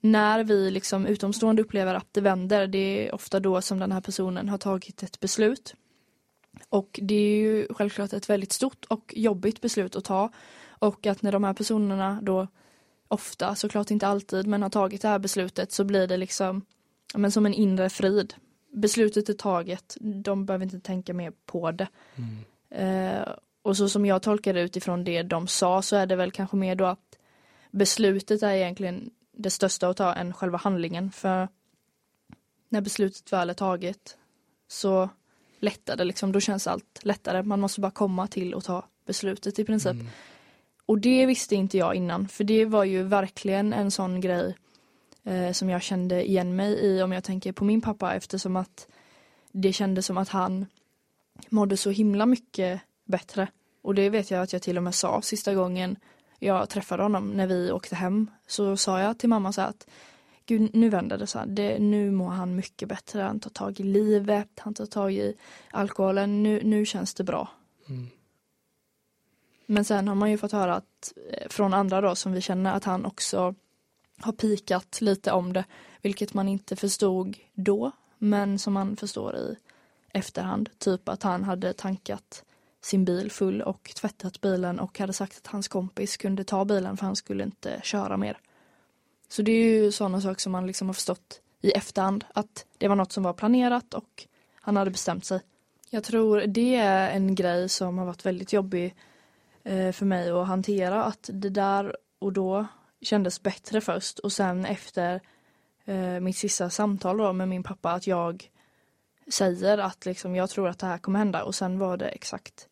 när 0.00 0.44
vi 0.44 0.70
liksom 0.70 1.06
utomstående 1.06 1.62
upplever 1.62 1.94
att 1.94 2.08
det 2.12 2.20
vänder, 2.20 2.66
det 2.66 3.08
är 3.08 3.14
ofta 3.14 3.40
då 3.40 3.62
som 3.62 3.78
den 3.78 3.92
här 3.92 4.00
personen 4.00 4.48
har 4.48 4.58
tagit 4.58 5.02
ett 5.02 5.20
beslut. 5.20 5.74
Och 6.68 7.00
det 7.02 7.14
är 7.14 7.36
ju 7.36 7.66
självklart 7.70 8.12
ett 8.12 8.30
väldigt 8.30 8.52
stort 8.52 8.84
och 8.84 9.14
jobbigt 9.16 9.60
beslut 9.60 9.96
att 9.96 10.04
ta. 10.04 10.30
Och 10.68 11.06
att 11.06 11.22
när 11.22 11.32
de 11.32 11.44
här 11.44 11.54
personerna 11.54 12.18
då 12.22 12.48
ofta, 13.08 13.54
såklart 13.54 13.90
inte 13.90 14.06
alltid, 14.06 14.46
men 14.46 14.62
har 14.62 14.70
tagit 14.70 15.02
det 15.02 15.08
här 15.08 15.18
beslutet 15.18 15.72
så 15.72 15.84
blir 15.84 16.06
det 16.06 16.16
liksom 16.16 16.64
men 17.14 17.32
som 17.32 17.46
en 17.46 17.54
inre 17.54 17.90
frid. 17.90 18.34
Beslutet 18.72 19.28
är 19.28 19.34
taget, 19.34 19.96
de 20.00 20.46
behöver 20.46 20.64
inte 20.64 20.80
tänka 20.80 21.14
mer 21.14 21.32
på 21.46 21.70
det. 21.70 21.88
Mm. 22.16 22.44
Eh, 22.70 23.28
och 23.62 23.76
så 23.76 23.88
som 23.88 24.06
jag 24.06 24.22
tolkar 24.22 24.54
det 24.54 24.60
utifrån 24.60 25.04
det 25.04 25.22
de 25.22 25.46
sa 25.46 25.82
så 25.82 25.96
är 25.96 26.06
det 26.06 26.16
väl 26.16 26.32
kanske 26.32 26.56
mer 26.56 26.74
då 26.74 26.84
att 26.84 27.18
beslutet 27.70 28.42
är 28.42 28.52
egentligen 28.52 29.10
det 29.36 29.50
största 29.50 29.88
att 29.88 29.96
ta 29.96 30.14
än 30.14 30.32
själva 30.32 30.58
handlingen. 30.58 31.10
För 31.10 31.48
när 32.68 32.80
beslutet 32.80 33.32
väl 33.32 33.50
är 33.50 33.54
taget 33.54 34.16
så 34.68 35.08
lättar 35.58 35.96
det 35.96 36.04
liksom, 36.04 36.32
då 36.32 36.40
känns 36.40 36.66
allt 36.66 37.00
lättare. 37.02 37.42
Man 37.42 37.60
måste 37.60 37.80
bara 37.80 37.90
komma 37.90 38.26
till 38.26 38.54
och 38.54 38.64
ta 38.64 38.84
beslutet 39.06 39.58
i 39.58 39.64
princip. 39.64 39.92
Mm. 39.92 40.06
Och 40.86 40.98
det 40.98 41.26
visste 41.26 41.54
inte 41.54 41.78
jag 41.78 41.94
innan, 41.94 42.28
för 42.28 42.44
det 42.44 42.64
var 42.64 42.84
ju 42.84 43.02
verkligen 43.02 43.72
en 43.72 43.90
sån 43.90 44.20
grej 44.20 44.54
eh, 45.28 45.52
som 45.52 45.70
jag 45.70 45.82
kände 45.82 46.28
igen 46.28 46.56
mig 46.56 46.72
i 46.72 47.02
om 47.02 47.12
jag 47.12 47.24
tänker 47.24 47.52
på 47.52 47.64
min 47.64 47.80
pappa 47.80 48.14
eftersom 48.14 48.56
att 48.56 48.86
det 49.52 49.72
kändes 49.72 50.06
som 50.06 50.18
att 50.18 50.28
han 50.28 50.66
mådde 51.48 51.76
så 51.76 51.90
himla 51.90 52.26
mycket 52.26 52.80
bättre. 53.04 53.48
Och 53.82 53.94
det 53.94 54.10
vet 54.10 54.30
jag 54.30 54.42
att 54.42 54.52
jag 54.52 54.62
till 54.62 54.76
och 54.76 54.82
med 54.82 54.94
sa 54.94 55.22
sista 55.22 55.54
gången 55.54 55.96
jag 56.38 56.68
träffade 56.68 57.02
honom 57.02 57.30
när 57.30 57.46
vi 57.46 57.72
åkte 57.72 57.96
hem. 57.96 58.30
Så 58.46 58.76
sa 58.76 59.00
jag 59.00 59.18
till 59.18 59.28
mamma 59.28 59.52
så 59.52 59.60
att 59.60 59.86
Gud, 60.46 60.70
nu 60.74 60.88
vänder 60.88 61.18
det 61.18 61.26
så 61.26 61.38
här. 61.38 61.46
Det, 61.46 61.78
nu 61.78 62.10
mår 62.10 62.30
han 62.30 62.56
mycket 62.56 62.88
bättre. 62.88 63.22
Han 63.22 63.40
tar 63.40 63.50
tag 63.50 63.80
i 63.80 63.82
livet, 63.82 64.48
han 64.56 64.74
tar 64.74 64.86
tag 64.86 65.12
i 65.12 65.34
alkoholen. 65.70 66.42
Nu, 66.42 66.60
nu 66.64 66.86
känns 66.86 67.14
det 67.14 67.24
bra. 67.24 67.48
Mm. 67.88 68.08
Men 69.66 69.84
sen 69.84 70.08
har 70.08 70.14
man 70.14 70.30
ju 70.30 70.38
fått 70.38 70.52
höra 70.52 70.74
att, 70.74 71.12
eh, 71.32 71.48
från 71.48 71.74
andra 71.74 72.00
då 72.00 72.14
som 72.14 72.32
vi 72.32 72.40
känner 72.40 72.74
att 72.74 72.84
han 72.84 73.04
också 73.04 73.54
har 74.20 74.32
pikat 74.32 75.00
lite 75.00 75.32
om 75.32 75.52
det. 75.52 75.64
Vilket 76.02 76.34
man 76.34 76.48
inte 76.48 76.76
förstod 76.76 77.36
då, 77.54 77.92
men 78.18 78.58
som 78.58 78.72
man 78.72 78.96
förstår 78.96 79.36
i 79.36 79.56
efterhand. 80.12 80.70
Typ 80.78 81.08
att 81.08 81.22
han 81.22 81.44
hade 81.44 81.72
tankat 81.72 82.44
sin 82.80 83.04
bil 83.04 83.30
full 83.30 83.62
och 83.62 83.92
tvättat 83.96 84.40
bilen 84.40 84.80
och 84.80 84.98
hade 84.98 85.12
sagt 85.12 85.36
att 85.36 85.46
hans 85.46 85.68
kompis 85.68 86.16
kunde 86.16 86.44
ta 86.44 86.64
bilen 86.64 86.96
för 86.96 87.06
han 87.06 87.16
skulle 87.16 87.44
inte 87.44 87.80
köra 87.82 88.16
mer. 88.16 88.38
Så 89.28 89.42
det 89.42 89.52
är 89.52 89.64
ju 89.64 89.92
sådana 89.92 90.20
saker 90.20 90.40
som 90.40 90.52
man 90.52 90.66
liksom 90.66 90.88
har 90.88 90.94
förstått 90.94 91.40
i 91.60 91.70
efterhand 91.70 92.24
att 92.34 92.66
det 92.78 92.88
var 92.88 92.96
något 92.96 93.12
som 93.12 93.22
var 93.22 93.32
planerat 93.32 93.94
och 93.94 94.26
han 94.54 94.76
hade 94.76 94.90
bestämt 94.90 95.24
sig. 95.24 95.40
Jag 95.90 96.04
tror 96.04 96.40
det 96.40 96.76
är 96.76 97.10
en 97.10 97.34
grej 97.34 97.68
som 97.68 97.98
har 97.98 98.06
varit 98.06 98.26
väldigt 98.26 98.52
jobbig 98.52 98.94
eh, 99.64 99.92
för 99.92 100.04
mig 100.06 100.30
att 100.30 100.46
hantera 100.46 101.04
att 101.04 101.30
det 101.32 101.50
där 101.50 101.96
och 102.18 102.32
då 102.32 102.66
kändes 103.00 103.42
bättre 103.42 103.80
först 103.80 104.18
och 104.18 104.32
sen 104.32 104.64
efter 104.64 105.20
eh, 105.84 106.20
mitt 106.20 106.36
sista 106.36 106.70
samtal 106.70 107.16
då 107.16 107.32
med 107.32 107.48
min 107.48 107.62
pappa 107.62 107.92
att 107.92 108.06
jag 108.06 108.50
säger 109.32 109.78
att 109.78 110.06
liksom, 110.06 110.34
jag 110.34 110.50
tror 110.50 110.68
att 110.68 110.78
det 110.78 110.86
här 110.86 110.98
kommer 110.98 111.18
hända 111.18 111.44
och 111.44 111.54
sen 111.54 111.78
var 111.78 111.96
det 111.96 112.08
exakt 112.08 112.68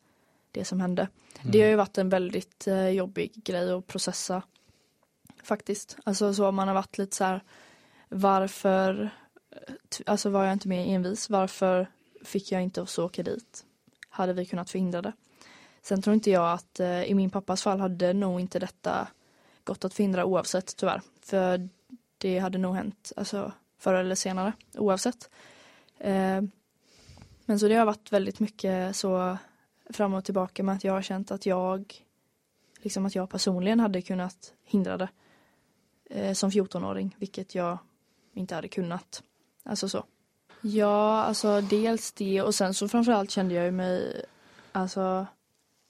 det 0.50 0.64
som 0.64 0.80
hände. 0.80 1.08
Mm. 1.40 1.52
Det 1.52 1.62
har 1.62 1.68
ju 1.68 1.76
varit 1.76 1.98
en 1.98 2.08
väldigt 2.08 2.66
eh, 2.66 2.88
jobbig 2.88 3.32
grej 3.44 3.72
att 3.72 3.86
processa 3.86 4.42
faktiskt. 5.42 5.96
Alltså 6.04 6.34
så 6.34 6.52
man 6.52 6.68
har 6.68 6.74
varit 6.74 6.98
lite 6.98 7.16
så 7.16 7.24
här 7.24 7.42
varför 8.08 9.10
alltså 10.06 10.30
var 10.30 10.44
jag 10.44 10.52
inte 10.52 10.68
mer 10.68 10.86
envis? 10.86 11.30
Varför 11.30 11.86
fick 12.24 12.52
jag 12.52 12.62
inte 12.62 12.82
också 12.82 13.04
åka 13.04 13.22
dit? 13.22 13.64
Hade 14.08 14.32
vi 14.32 14.46
kunnat 14.46 14.70
förhindra 14.70 15.02
det? 15.02 15.12
Sen 15.82 16.02
tror 16.02 16.14
inte 16.14 16.30
jag 16.30 16.52
att 16.52 16.80
eh, 16.80 17.02
i 17.02 17.14
min 17.14 17.30
pappas 17.30 17.62
fall 17.62 17.80
hade 17.80 18.12
nog 18.12 18.40
inte 18.40 18.58
detta 18.58 19.08
gått 19.66 19.84
att 19.84 19.94
förhindra 19.94 20.24
oavsett 20.24 20.76
tyvärr. 20.76 21.02
För 21.22 21.68
det 22.18 22.38
hade 22.38 22.58
nog 22.58 22.74
hänt 22.74 23.12
alltså, 23.16 23.52
förr 23.78 23.94
eller 23.94 24.14
senare 24.14 24.52
oavsett. 24.74 25.30
Eh, 25.98 26.42
men 27.44 27.58
så 27.58 27.68
det 27.68 27.74
har 27.74 27.86
varit 27.86 28.12
väldigt 28.12 28.40
mycket 28.40 28.96
så 28.96 29.38
fram 29.90 30.14
och 30.14 30.24
tillbaka 30.24 30.62
med 30.62 30.74
att 30.74 30.84
jag 30.84 30.92
har 30.92 31.02
känt 31.02 31.30
att 31.30 31.46
jag 31.46 31.94
liksom 32.82 33.06
att 33.06 33.14
jag 33.14 33.30
personligen 33.30 33.80
hade 33.80 34.02
kunnat 34.02 34.52
hindra 34.64 34.96
det 34.96 35.08
eh, 36.10 36.32
som 36.32 36.50
14-åring, 36.50 37.16
vilket 37.18 37.54
jag 37.54 37.78
inte 38.34 38.54
hade 38.54 38.68
kunnat. 38.68 39.22
Alltså 39.62 39.88
så. 39.88 40.04
Ja, 40.60 41.22
alltså 41.22 41.60
dels 41.60 42.12
det 42.12 42.42
och 42.42 42.54
sen 42.54 42.74
så 42.74 42.88
framförallt 42.88 43.30
kände 43.30 43.54
jag 43.54 43.74
mig 43.74 44.24
alltså 44.72 45.26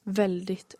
väldigt 0.02 0.74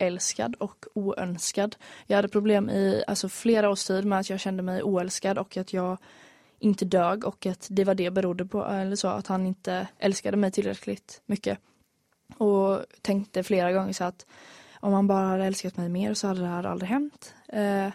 oälskad 0.00 0.54
och 0.54 0.86
oönskad. 0.94 1.76
Jag 2.06 2.16
hade 2.16 2.28
problem 2.28 2.70
i 2.70 3.04
alltså, 3.06 3.28
flera 3.28 3.70
års 3.70 3.84
tid 3.84 4.04
med 4.04 4.18
att 4.18 4.30
jag 4.30 4.40
kände 4.40 4.62
mig 4.62 4.82
oälskad 4.82 5.38
och 5.38 5.56
att 5.56 5.72
jag 5.72 5.98
inte 6.58 6.84
dög 6.84 7.24
och 7.24 7.46
att 7.46 7.66
det 7.70 7.84
var 7.84 7.94
det 7.94 8.10
berodde 8.10 8.46
på, 8.46 8.64
eller 8.64 8.96
så, 8.96 9.08
att 9.08 9.26
han 9.26 9.46
inte 9.46 9.88
älskade 9.98 10.36
mig 10.36 10.50
tillräckligt 10.50 11.22
mycket. 11.26 11.58
Och 12.36 12.84
tänkte 13.02 13.42
flera 13.42 13.72
gånger 13.72 13.92
så 13.92 14.04
att 14.04 14.26
om 14.80 14.92
han 14.92 15.06
bara 15.06 15.26
hade 15.26 15.44
älskat 15.44 15.76
mig 15.76 15.88
mer 15.88 16.14
så 16.14 16.26
hade 16.26 16.40
det 16.40 16.46
här 16.46 16.66
aldrig 16.66 16.90
hänt. 16.90 17.34
Eh, 17.48 17.88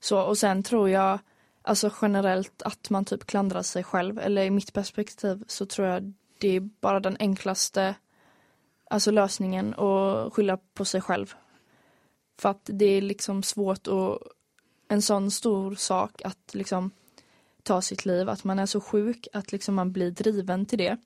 så, 0.00 0.20
och 0.20 0.38
sen 0.38 0.62
tror 0.62 0.90
jag 0.90 1.18
alltså 1.62 1.90
generellt 2.02 2.62
att 2.62 2.90
man 2.90 3.04
typ 3.04 3.26
klandrar 3.26 3.62
sig 3.62 3.84
själv, 3.84 4.18
eller 4.18 4.42
i 4.42 4.50
mitt 4.50 4.72
perspektiv 4.72 5.44
så 5.46 5.66
tror 5.66 5.88
jag 5.88 6.12
det 6.38 6.56
är 6.56 6.60
bara 6.60 7.00
den 7.00 7.16
enklaste 7.20 7.94
alltså 8.90 9.10
lösningen 9.10 9.74
att 9.74 10.32
skylla 10.32 10.58
på 10.74 10.84
sig 10.84 11.00
själv. 11.00 11.34
För 12.38 12.48
att 12.48 12.70
det 12.72 12.84
är 12.84 13.00
liksom 13.00 13.42
svårt 13.42 13.88
att 13.88 14.18
en 14.88 15.02
sån 15.02 15.30
stor 15.30 15.74
sak 15.74 16.22
att 16.22 16.54
liksom 16.54 16.90
ta 17.62 17.82
sitt 17.82 18.04
liv, 18.04 18.28
att 18.28 18.44
man 18.44 18.58
är 18.58 18.66
så 18.66 18.80
sjuk 18.80 19.28
att 19.32 19.52
liksom 19.52 19.74
man 19.74 19.92
blir 19.92 20.10
driven 20.10 20.66
till 20.66 20.78
det. 20.78 20.96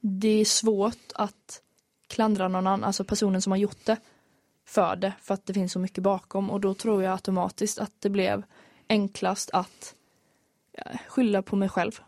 Det 0.00 0.28
är 0.28 0.44
svårt 0.44 1.12
att 1.14 1.62
klandra 2.06 2.48
någon 2.48 2.66
annan, 2.66 2.84
alltså 2.84 3.04
personen 3.04 3.42
som 3.42 3.52
har 3.52 3.56
gjort 3.58 3.84
det 3.84 3.96
för 4.64 4.96
det, 4.96 5.12
för 5.20 5.34
att 5.34 5.46
det 5.46 5.54
finns 5.54 5.72
så 5.72 5.78
mycket 5.78 6.04
bakom 6.04 6.50
och 6.50 6.60
då 6.60 6.74
tror 6.74 7.02
jag 7.02 7.12
automatiskt 7.12 7.78
att 7.78 7.92
det 7.98 8.10
blev 8.10 8.42
enklast 8.88 9.50
att 9.52 9.94
skylla 11.08 11.42
på 11.42 11.56
mig 11.56 11.68
själv. 11.68 12.00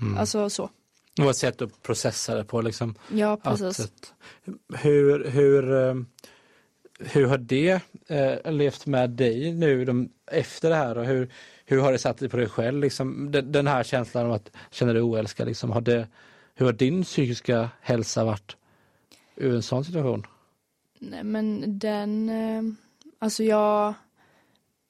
Mm. 0.00 0.18
Alltså 0.18 0.50
så. 0.50 0.70
Det 1.14 1.22
var 1.22 1.30
ett 1.30 1.36
sätt 1.36 1.62
att 1.62 1.82
processa 1.82 2.34
det 2.34 2.44
på 2.44 2.60
liksom. 2.60 2.94
Ja, 3.12 3.36
precis. 3.36 3.80
Att, 3.80 4.12
hur, 4.80 5.30
hur, 5.30 5.72
eh, 5.72 5.94
hur 6.98 7.26
har 7.26 7.38
det 7.38 7.80
eh, 8.06 8.52
levt 8.52 8.86
med 8.86 9.10
dig 9.10 9.52
nu 9.52 9.84
de, 9.84 10.08
efter 10.26 10.70
det 10.70 10.76
här 10.76 10.98
och 10.98 11.04
hur, 11.04 11.32
hur 11.64 11.80
har 11.80 11.92
det 11.92 11.98
satt 11.98 12.18
dig 12.18 12.28
på 12.28 12.36
dig 12.36 12.48
själv? 12.48 12.80
Liksom, 12.80 13.30
den, 13.32 13.52
den 13.52 13.66
här 13.66 13.82
känslan 13.82 14.26
av 14.26 14.32
att 14.32 14.50
känna 14.70 14.92
dig 14.92 15.02
oälskad, 15.02 15.48
liksom, 15.48 15.70
har 15.70 15.80
det, 15.80 16.08
hur 16.54 16.66
har 16.66 16.72
din 16.72 17.04
psykiska 17.04 17.70
hälsa 17.80 18.24
varit 18.24 18.56
ur 19.36 19.54
en 19.54 19.62
sån 19.62 19.84
situation? 19.84 20.26
Nej 20.98 21.24
men 21.24 21.78
den, 21.78 22.28
eh, 22.28 22.62
alltså 23.18 23.44
jag, 23.44 23.94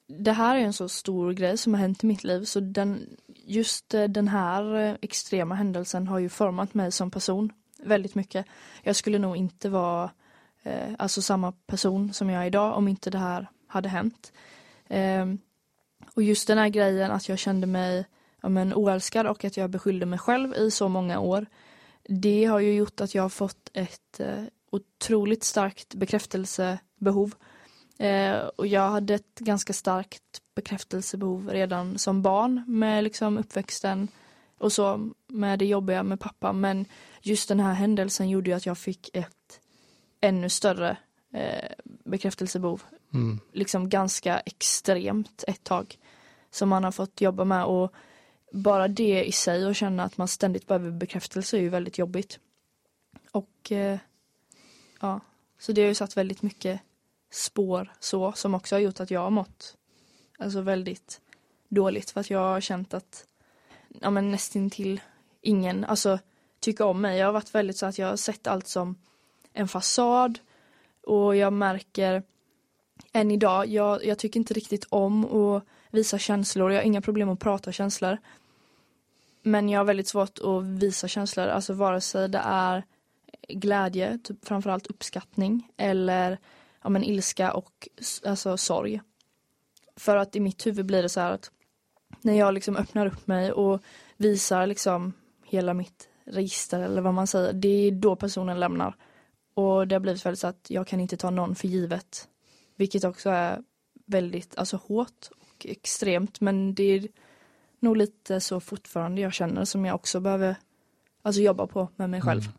det 0.07 0.33
här 0.33 0.57
är 0.57 0.61
en 0.61 0.73
så 0.73 0.89
stor 0.89 1.33
grej 1.33 1.59
som 1.59 1.75
har 1.75 1.81
hänt 1.81 2.05
i 2.05 2.07
mitt 2.07 2.25
liv 2.25 2.45
så 2.45 2.61
den, 2.61 3.17
just 3.51 3.95
eh, 3.95 4.05
den 4.05 4.29
här 4.29 4.75
eh, 4.75 4.97
extrema 5.03 5.55
händelsen 5.55 6.07
har 6.07 6.19
ju 6.19 6.29
format 6.29 6.75
mig 6.75 6.93
som 6.93 7.11
person 7.11 7.53
väldigt 7.83 8.15
mycket. 8.15 8.47
Jag 8.83 8.97
skulle 8.97 9.19
nog 9.19 9.37
inte 9.37 9.69
vara 9.69 10.11
eh, 10.63 10.95
alltså 10.99 11.23
samma 11.23 11.53
person 11.53 12.13
som 12.13 12.31
jag 12.31 12.43
är 12.43 12.47
idag 12.47 12.77
om 12.77 12.89
inte 12.89 13.11
det 13.11 13.19
här 13.19 13.47
hade 13.67 13.89
hänt. 13.89 14.33
Eh, 14.89 15.27
och 16.15 16.23
just 16.23 16.47
den 16.47 16.59
här 16.59 16.69
grejen 16.69 17.11
att 17.11 17.29
jag 17.29 17.39
kände 17.39 17.67
mig 17.67 18.07
ja, 18.41 18.49
men, 18.49 18.75
oälskad 18.75 19.27
och 19.27 19.45
att 19.45 19.57
jag 19.57 19.71
beskyllde 19.71 20.07
mig 20.07 20.19
själv 20.19 20.55
i 20.55 20.71
så 20.71 20.89
många 20.89 21.21
år. 21.21 21.47
Det 22.03 22.45
har 22.45 22.61
ju 22.61 22.75
gjort 22.75 23.01
att 23.01 23.15
jag 23.15 23.23
har 23.23 23.29
fått 23.29 23.71
ett 23.73 24.21
eh, 24.21 24.45
otroligt 24.71 25.45
starkt 25.45 25.95
bekräftelsebehov. 25.95 27.35
Eh, 28.01 28.41
och 28.57 28.67
jag 28.67 28.91
hade 28.91 29.15
ett 29.15 29.39
ganska 29.39 29.73
starkt 29.73 30.43
bekräftelsebehov 30.55 31.51
redan 31.51 31.99
som 31.99 32.23
barn 32.23 32.65
med 32.67 33.05
liksom 33.05 33.39
uppväxten 33.39 34.09
och 34.59 34.73
så 34.73 35.11
med 35.27 35.59
det 35.59 35.67
jobbiga 35.67 36.03
med 36.03 36.21
pappa. 36.21 36.53
Men 36.53 36.85
just 37.21 37.49
den 37.49 37.61
här 37.61 37.75
händelsen 37.75 38.29
gjorde 38.29 38.51
ju 38.51 38.57
att 38.57 38.67
jag 38.67 38.79
fick 38.79 39.17
ett 39.17 39.61
ännu 40.21 40.49
större 40.49 40.97
eh, 41.33 41.71
bekräftelsebehov. 42.05 42.83
Mm. 43.15 43.41
Liksom 43.53 43.89
ganska 43.89 44.41
extremt 44.41 45.45
ett 45.47 45.65
tag. 45.65 45.99
Som 46.51 46.69
man 46.69 46.85
har 46.85 46.93
fått 46.93 47.21
jobba 47.21 47.45
med 47.45 47.65
och 47.65 47.93
bara 48.53 48.89
det 48.89 49.25
i 49.25 49.33
sig 49.33 49.67
och 49.67 49.75
känna 49.75 50.05
att 50.05 50.17
man 50.17 50.29
ständigt 50.29 50.67
behöver 50.67 50.91
bekräftelse 50.91 51.57
är 51.57 51.61
ju 51.61 51.69
väldigt 51.69 51.99
jobbigt. 51.99 52.39
Och 53.33 53.73
eh, 53.73 53.99
ja. 55.01 55.21
Så 55.59 55.73
det 55.73 55.81
har 55.81 55.89
ju 55.89 55.95
satt 55.95 56.17
väldigt 56.17 56.43
mycket 56.43 56.81
spår 57.31 57.93
så 58.01 58.33
som 58.33 58.55
också 58.55 58.75
har 58.75 58.81
gjort 58.81 59.01
att 59.01 59.11
jag 59.11 59.21
har 59.21 59.31
mått 59.31 59.77
alltså 60.39 60.61
väldigt 60.61 61.21
dåligt 61.69 62.11
för 62.11 62.21
att 62.21 62.31
jag 62.31 62.41
har 62.41 62.61
känt 62.61 62.95
att 62.95 63.27
ja 63.89 64.11
men 64.11 64.31
nästintill 64.31 65.01
ingen 65.41 65.85
alltså 65.85 66.19
tycker 66.61 66.85
om 66.85 67.01
mig. 67.01 67.19
Jag 67.19 67.27
har 67.27 67.33
varit 67.33 67.55
väldigt 67.55 67.77
så 67.77 67.87
att 67.87 67.99
jag 67.99 68.07
har 68.07 68.17
sett 68.17 68.47
allt 68.47 68.67
som 68.67 68.97
en 69.53 69.69
fasad 69.69 70.39
och 71.03 71.37
jag 71.37 71.53
märker 71.53 72.23
än 73.13 73.31
idag, 73.31 73.67
jag, 73.67 74.05
jag 74.05 74.19
tycker 74.19 74.41
inte 74.41 74.55
riktigt 74.55 74.87
om 74.89 75.25
att 75.25 75.65
visa 75.91 76.19
känslor. 76.19 76.73
Jag 76.73 76.79
har 76.79 76.85
inga 76.85 77.01
problem 77.01 77.29
att 77.29 77.41
prata 77.41 77.73
känslor. 77.73 78.19
Men 79.43 79.69
jag 79.69 79.81
har 79.81 79.85
väldigt 79.85 80.09
svårt 80.09 80.39
att 80.39 80.65
visa 80.65 81.09
känslor, 81.09 81.47
alltså 81.47 81.73
vare 81.73 82.01
sig 82.01 82.29
det 82.29 82.43
är 82.45 82.85
glädje, 83.49 84.19
typ 84.19 84.47
framförallt 84.47 84.87
uppskattning 84.87 85.69
eller 85.77 86.39
ja, 86.83 86.89
men 86.89 87.05
ilska 87.05 87.53
och 87.53 87.89
alltså, 88.25 88.57
sorg. 88.57 89.01
För 89.97 90.17
att 90.17 90.37
i 90.37 90.41
mitt 90.41 90.67
huvud 90.67 90.87
blir 90.87 91.03
det 91.03 91.09
så 91.09 91.21
här 91.21 91.33
att 91.33 91.51
när 92.21 92.35
jag 92.35 92.55
liksom 92.55 92.77
öppnar 92.77 93.07
upp 93.07 93.27
mig 93.27 93.53
och 93.53 93.83
visar 94.17 94.67
liksom 94.67 95.13
hela 95.45 95.75
mitt 95.75 96.09
register 96.25 96.81
eller 96.81 97.03
vad 97.03 97.15
man 97.15 97.27
säger, 97.27 97.53
det 97.53 97.69
är 97.69 97.91
då 97.91 98.17
personen 98.17 98.61
lämnar. 98.61 98.97
Och 99.55 99.89
det 99.89 99.95
har 99.95 100.01
blivit 100.01 100.27
väldigt 100.27 100.41
så 100.41 100.47
att 100.47 100.67
jag 100.69 100.87
kan 100.87 101.01
inte 101.01 101.17
ta 101.17 101.31
någon 101.31 101.55
för 101.55 101.69
givet. 101.69 102.29
Vilket 102.77 103.05
också 103.05 103.31
är 103.31 103.63
väldigt 104.07 104.59
alltså 104.59 104.77
hårt 104.77 105.29
och 105.31 105.67
extremt 105.67 106.41
men 106.41 106.75
det 106.75 106.83
är 106.83 107.09
nog 107.81 107.97
lite 107.97 108.41
så 108.41 108.61
fortfarande 108.61 109.21
jag 109.21 109.33
känner 109.33 109.65
som 109.65 109.85
jag 109.85 109.95
också 109.95 110.21
behöver 110.21 110.57
alltså 111.23 111.43
jobba 111.43 111.67
på 111.67 111.89
med 111.97 112.11
mig 112.11 112.21
själv. 112.21 112.41
Mm. 112.41 112.53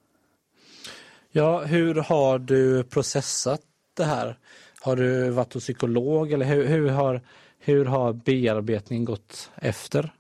Ja, 1.32 1.60
hur 1.60 1.96
har 1.96 2.40
du 2.40 2.84
processat 2.84 3.62
det 3.94 4.04
här? 4.04 4.38
Har 4.82 4.96
du 4.96 5.30
varit 5.30 5.54
hos 5.54 5.64
psykolog 5.64 6.32
eller 6.32 6.46
hur, 6.46 6.66
hur, 6.66 6.90
har, 6.90 7.22
hur 7.60 7.86
har 7.86 8.14
bearbetningen 8.14 9.06
gått 9.06 9.52
efter? 9.56 10.14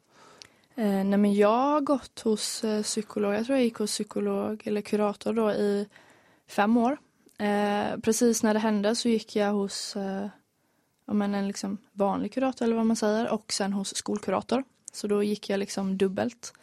Eh, 0.75 0.85
nej 0.85 1.17
men 1.17 1.33
jag 1.33 1.57
har 1.57 1.81
gått 1.81 2.19
hos 2.19 2.63
eh, 2.63 2.81
psykolog, 2.81 3.33
jag 3.33 3.45
tror 3.45 3.57
jag 3.57 3.63
gick 3.63 3.77
hos 3.77 3.91
psykolog 3.91 4.61
eller 4.65 4.81
kurator 4.81 5.33
då 5.33 5.51
i 5.51 5.87
fem 6.47 6.77
år. 6.77 6.97
Eh, 7.37 7.99
precis 8.03 8.43
när 8.43 8.53
det 8.53 8.59
hände 8.59 8.95
så 8.95 9.09
gick 9.09 9.35
jag 9.35 9.51
hos 9.51 9.95
eh, 9.95 10.27
men 11.05 11.35
en 11.35 11.47
liksom 11.47 11.77
vanlig 11.93 12.33
kurator 12.33 12.65
eller 12.65 12.75
vad 12.75 12.85
man 12.85 12.95
säger 12.95 13.29
och 13.33 13.53
sen 13.53 13.73
hos 13.73 13.95
skolkurator. 13.95 14.63
Så 14.93 15.07
då 15.07 15.23
gick 15.23 15.49
jag 15.49 15.57
liksom 15.57 15.97
dubbelt. 15.97 16.53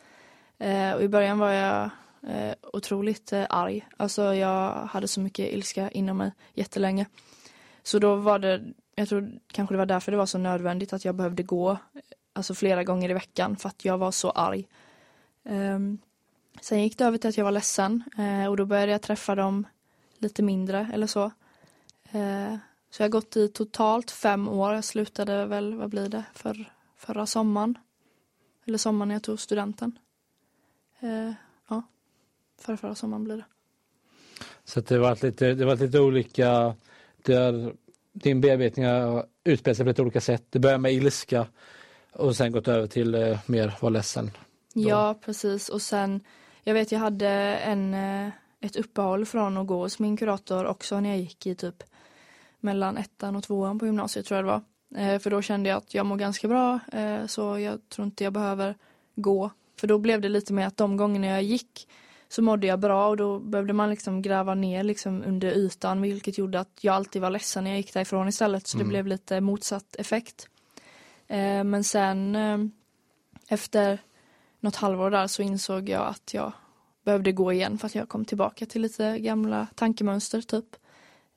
Eh, 0.59 0.93
och 0.93 1.03
i 1.03 1.09
början 1.09 1.39
var 1.39 1.51
jag 1.51 1.91
eh, 2.23 2.55
otroligt 2.73 3.33
eh, 3.33 3.47
arg. 3.51 3.89
Alltså 3.97 4.35
jag 4.35 4.73
hade 4.73 5.09
så 5.09 5.21
mycket 5.21 5.53
ilska 5.53 5.91
inom 5.91 6.17
mig 6.17 6.33
jättelänge. 6.55 7.07
Så 7.83 7.99
då 7.99 8.17
var 8.17 8.39
det, 8.39 8.65
jag 8.95 9.09
tror 9.09 9.39
kanske 9.47 9.75
det 9.75 9.79
var 9.79 9.87
därför 9.87 10.13
det 10.13 10.19
var 10.19 10.27
så 10.27 10.39
nödvändigt 10.39 10.93
att 10.93 11.05
jag 11.05 11.15
behövde 11.15 11.43
gå 11.43 11.79
alltså 12.33 12.55
flera 12.55 12.85
gånger 12.85 13.11
i 13.11 13.15
veckan 13.15 13.57
för 13.57 13.69
att 13.69 13.85
jag 13.85 13.99
var 13.99 14.11
så 14.11 14.31
arg. 14.31 14.69
Um, 15.43 15.99
sen 16.61 16.83
gick 16.83 16.99
det 16.99 17.05
över 17.05 17.19
till 17.19 17.29
att 17.29 17.37
jag 17.37 17.45
var 17.45 17.53
ledsen 17.53 18.03
eh, 18.19 18.47
och 18.47 18.57
då 18.57 18.67
började 18.67 18.93
jag 18.93 19.03
träffa 19.03 19.35
dem 19.35 19.67
lite 20.19 20.43
mindre 20.43 20.91
eller 20.93 21.07
så. 21.07 21.25
Eh, 22.11 22.57
så 22.91 23.03
jag 23.03 23.05
har 23.05 23.09
gått 23.09 23.37
i 23.37 23.49
totalt 23.49 24.11
fem 24.11 24.49
år. 24.49 24.75
Jag 24.75 24.85
slutade 24.85 25.47
väl, 25.47 25.75
vad 25.75 25.91
blir 25.91 26.09
det, 26.09 26.25
för, 26.35 26.73
förra 26.97 27.27
sommaren. 27.27 27.79
Eller 28.67 28.79
sommaren 28.79 29.11
jag 29.11 29.23
tog 29.23 29.41
studenten. 29.41 29.99
Eh, 31.01 31.33
Förra, 32.59 32.77
förra 32.77 32.95
sommaren 32.95 33.25
blir 33.25 33.37
det. 33.37 33.45
Så 34.65 34.81
det 34.81 34.99
var 34.99 35.25
lite, 35.25 35.55
det 35.55 35.65
var 35.65 35.77
lite 35.77 36.01
olika, 36.01 36.75
där 37.23 37.73
din 38.13 38.41
bearbetning 38.41 38.87
har 38.87 39.27
utspelat 39.45 39.77
sig 39.77 39.85
på 39.85 39.89
lite 39.89 40.03
olika 40.03 40.21
sätt. 40.21 40.45
Det 40.51 40.59
börjar 40.59 40.79
med 40.79 40.93
ilska 40.93 41.47
och 42.13 42.37
sen 42.37 42.53
gått 42.53 42.69
över 42.69 42.87
till 42.87 43.15
eh, 43.15 43.39
mer 43.47 43.75
vara 43.81 43.91
ledsen. 43.91 44.31
Då. 44.75 44.89
Ja, 44.89 45.19
precis. 45.25 45.69
Och 45.69 45.83
sen, 45.83 46.21
jag 46.63 46.75
vet 46.75 46.93
jag 46.93 46.99
hade 46.99 47.29
en, 47.57 47.95
eh, 47.95 48.31
ett 48.61 48.77
uppehåll 48.77 49.27
från 49.27 49.57
att 49.57 49.67
gå 49.67 49.83
hos 49.83 49.99
min 49.99 50.17
kurator 50.17 50.65
också 50.67 51.01
när 51.01 51.09
jag 51.09 51.19
gick 51.19 51.47
i 51.47 51.55
typ 51.55 51.83
mellan 52.61 52.97
ettan 52.97 53.37
och 53.37 53.45
tvåan 53.45 53.79
på 53.79 53.87
gymnasiet 53.87 54.27
tror 54.27 54.37
jag 54.37 54.45
det 54.45 54.51
var. 54.51 54.63
Eh, 55.05 55.19
för 55.19 55.31
då 55.31 55.43
kände 55.43 55.69
jag 55.69 55.77
att 55.77 55.95
jag 55.95 56.07
mår 56.07 56.17
ganska 56.17 56.49
bra 56.49 56.79
eh, 56.93 57.27
så 57.27 57.59
jag 57.59 57.89
tror 57.89 58.07
inte 58.07 58.25
jag 58.25 58.33
behöver 58.33 58.75
gå. 59.15 59.51
För 59.81 59.87
då 59.87 59.99
blev 59.99 60.21
det 60.21 60.29
lite 60.29 60.53
mer 60.53 60.67
att 60.67 60.77
de 60.77 60.97
gångerna 60.97 61.27
jag 61.27 61.43
gick 61.43 61.89
så 62.29 62.43
mådde 62.43 62.67
jag 62.67 62.79
bra 62.79 63.09
och 63.09 63.17
då 63.17 63.39
behövde 63.39 63.73
man 63.73 63.91
liksom 63.91 64.23
gräva 64.23 64.55
ner 64.55 64.83
liksom 64.83 65.23
under 65.27 65.51
ytan 65.51 66.03
vilket 66.03 66.39
gjorde 66.39 66.61
att 66.61 66.79
jag 66.81 66.95
alltid 66.95 67.23
var 67.23 67.31
ledsen 67.31 67.65
när 67.65 67.71
jag 67.71 67.77
gick 67.77 67.95
därifrån 67.95 68.29
istället 68.29 68.67
så 68.67 68.77
mm. 68.77 68.87
det 68.87 68.91
blev 68.91 69.07
lite 69.07 69.41
motsatt 69.41 69.97
effekt. 69.97 70.49
Eh, 71.27 71.65
men 71.65 71.85
sen 71.85 72.37
eh, 72.37 72.59
efter 73.49 73.99
något 74.61 74.77
halvår 74.77 75.11
där 75.11 75.27
så 75.27 75.43
insåg 75.43 75.89
jag 75.89 76.07
att 76.07 76.35
jag 76.35 76.53
behövde 77.05 77.33
gå 77.33 77.53
igen 77.53 77.79
för 77.79 77.87
att 77.87 77.95
jag 77.95 78.09
kom 78.09 78.25
tillbaka 78.25 78.67
till 78.67 78.83
lite 78.83 79.19
gamla 79.19 79.67
tankemönster 79.75 80.41
typ. 80.41 80.77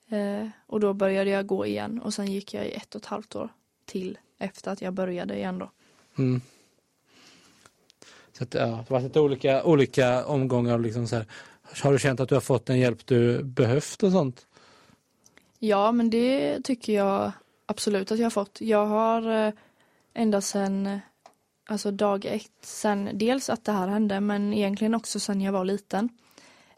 Eh, 0.10 0.48
och 0.68 0.80
då 0.80 0.94
började 0.94 1.30
jag 1.30 1.46
gå 1.46 1.66
igen 1.66 2.02
och 2.02 2.14
sen 2.14 2.32
gick 2.32 2.54
jag 2.54 2.66
i 2.66 2.72
ett 2.72 2.96
och 2.96 3.02
ett 3.02 3.08
halvt 3.08 3.36
år 3.36 3.50
till 3.86 4.18
efter 4.38 4.72
att 4.72 4.82
jag 4.82 4.94
började 4.94 5.36
igen 5.36 5.60
då. 5.60 5.72
Mm. 6.18 6.42
Så 8.42 8.46
att, 8.46 8.54
ja, 8.54 8.66
det 8.66 8.72
har 8.72 8.86
varit 8.88 9.04
lite 9.04 9.20
olika, 9.20 9.64
olika 9.64 10.26
omgångar. 10.26 10.80
Liksom 10.80 11.08
så 11.08 11.16
här. 11.16 11.26
Har 11.84 11.92
du 11.92 12.00
känt 12.00 12.20
att 12.20 12.30
du 12.30 12.36
har 12.36 12.42
fått 12.42 12.66
den 12.66 12.80
hjälp 12.80 13.06
du 13.06 13.44
behövt 13.44 14.04
och 14.04 14.12
sånt? 14.12 14.48
Ja, 15.60 15.92
men 15.92 16.10
det 16.10 16.62
tycker 16.64 16.94
jag 16.94 17.32
absolut 17.66 18.12
att 18.12 18.18
jag 18.18 18.26
har 18.26 18.30
fått. 18.30 18.62
Jag 18.62 18.86
har 18.86 19.48
eh, 19.48 19.54
ända 20.14 20.42
sedan 20.42 20.88
eh, 20.88 21.00
alltså 21.66 21.92
dag 21.92 22.26
ett, 22.26 22.52
sen 22.62 23.10
dels 23.14 23.50
att 23.50 23.66
det 23.66 23.72
här 23.72 23.88
hände 23.88 24.20
men 24.20 24.54
egentligen 24.54 24.96
också 24.96 25.20
sen 25.20 25.42
jag 25.42 25.52
var 25.52 25.66
liten. 25.66 26.10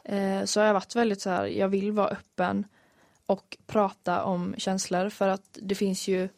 Eh, 0.04 0.44
så 0.46 0.60
har 0.60 0.68
jag 0.68 0.74
varit 0.74 0.96
väldigt 0.96 1.22
så 1.22 1.30
här, 1.30 1.46
jag 1.46 1.68
vill 1.68 1.92
vara 1.92 2.08
öppen 2.08 2.66
och 3.26 3.58
prata 3.68 4.24
om 4.24 4.56
känslor 4.58 5.10
för 5.10 5.28
att 5.28 5.58
det 5.62 5.76
finns 5.76 6.08
ju 6.08 6.30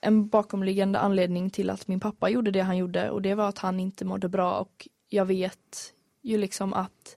en 0.00 0.28
bakomliggande 0.28 0.98
anledning 0.98 1.50
till 1.50 1.70
att 1.70 1.88
min 1.88 2.00
pappa 2.00 2.28
gjorde 2.28 2.50
det 2.50 2.60
han 2.60 2.76
gjorde 2.76 3.10
och 3.10 3.22
det 3.22 3.34
var 3.34 3.48
att 3.48 3.58
han 3.58 3.80
inte 3.80 4.04
mådde 4.04 4.28
bra 4.28 4.60
och 4.60 4.88
jag 5.08 5.24
vet 5.24 5.94
ju 6.22 6.38
liksom 6.38 6.72
att 6.72 7.16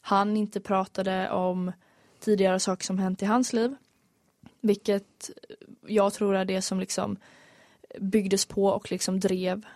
han 0.00 0.36
inte 0.36 0.60
pratade 0.60 1.30
om 1.30 1.72
tidigare 2.20 2.60
saker 2.60 2.84
som 2.84 2.98
hänt 2.98 3.22
i 3.22 3.26
hans 3.26 3.52
liv. 3.52 3.76
Vilket 4.60 5.30
jag 5.86 6.12
tror 6.12 6.36
är 6.36 6.44
det 6.44 6.62
som 6.62 6.80
liksom 6.80 7.16
byggdes 7.98 8.46
på 8.46 8.66
och 8.66 8.90
liksom 8.90 9.20
drev 9.20 9.66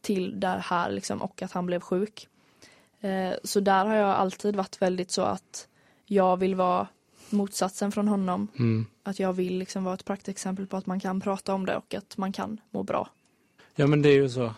till 0.00 0.40
det 0.40 0.62
här 0.64 0.90
liksom 0.90 1.22
och 1.22 1.42
att 1.42 1.52
han 1.52 1.66
blev 1.66 1.80
sjuk. 1.80 2.28
Eh, 3.00 3.34
så 3.44 3.60
där 3.60 3.84
har 3.84 3.94
jag 3.94 4.08
alltid 4.08 4.56
varit 4.56 4.82
väldigt 4.82 5.10
så 5.10 5.22
att 5.22 5.68
jag 6.06 6.36
vill 6.36 6.54
vara 6.54 6.86
motsatsen 7.32 7.92
från 7.92 8.08
honom. 8.08 8.48
Mm. 8.58 8.86
Att 9.02 9.18
jag 9.18 9.32
vill 9.32 9.58
liksom 9.58 9.84
vara 9.84 9.94
ett 9.94 10.04
praktexempel 10.04 10.66
på 10.66 10.76
att 10.76 10.86
man 10.86 11.00
kan 11.00 11.20
prata 11.20 11.54
om 11.54 11.66
det 11.66 11.76
och 11.76 11.94
att 11.94 12.16
man 12.16 12.32
kan 12.32 12.60
må 12.70 12.82
bra. 12.82 13.08
Ja 13.74 13.86
men 13.86 14.02
det 14.02 14.08
är 14.08 14.14
ju 14.14 14.28
så. 14.28 14.54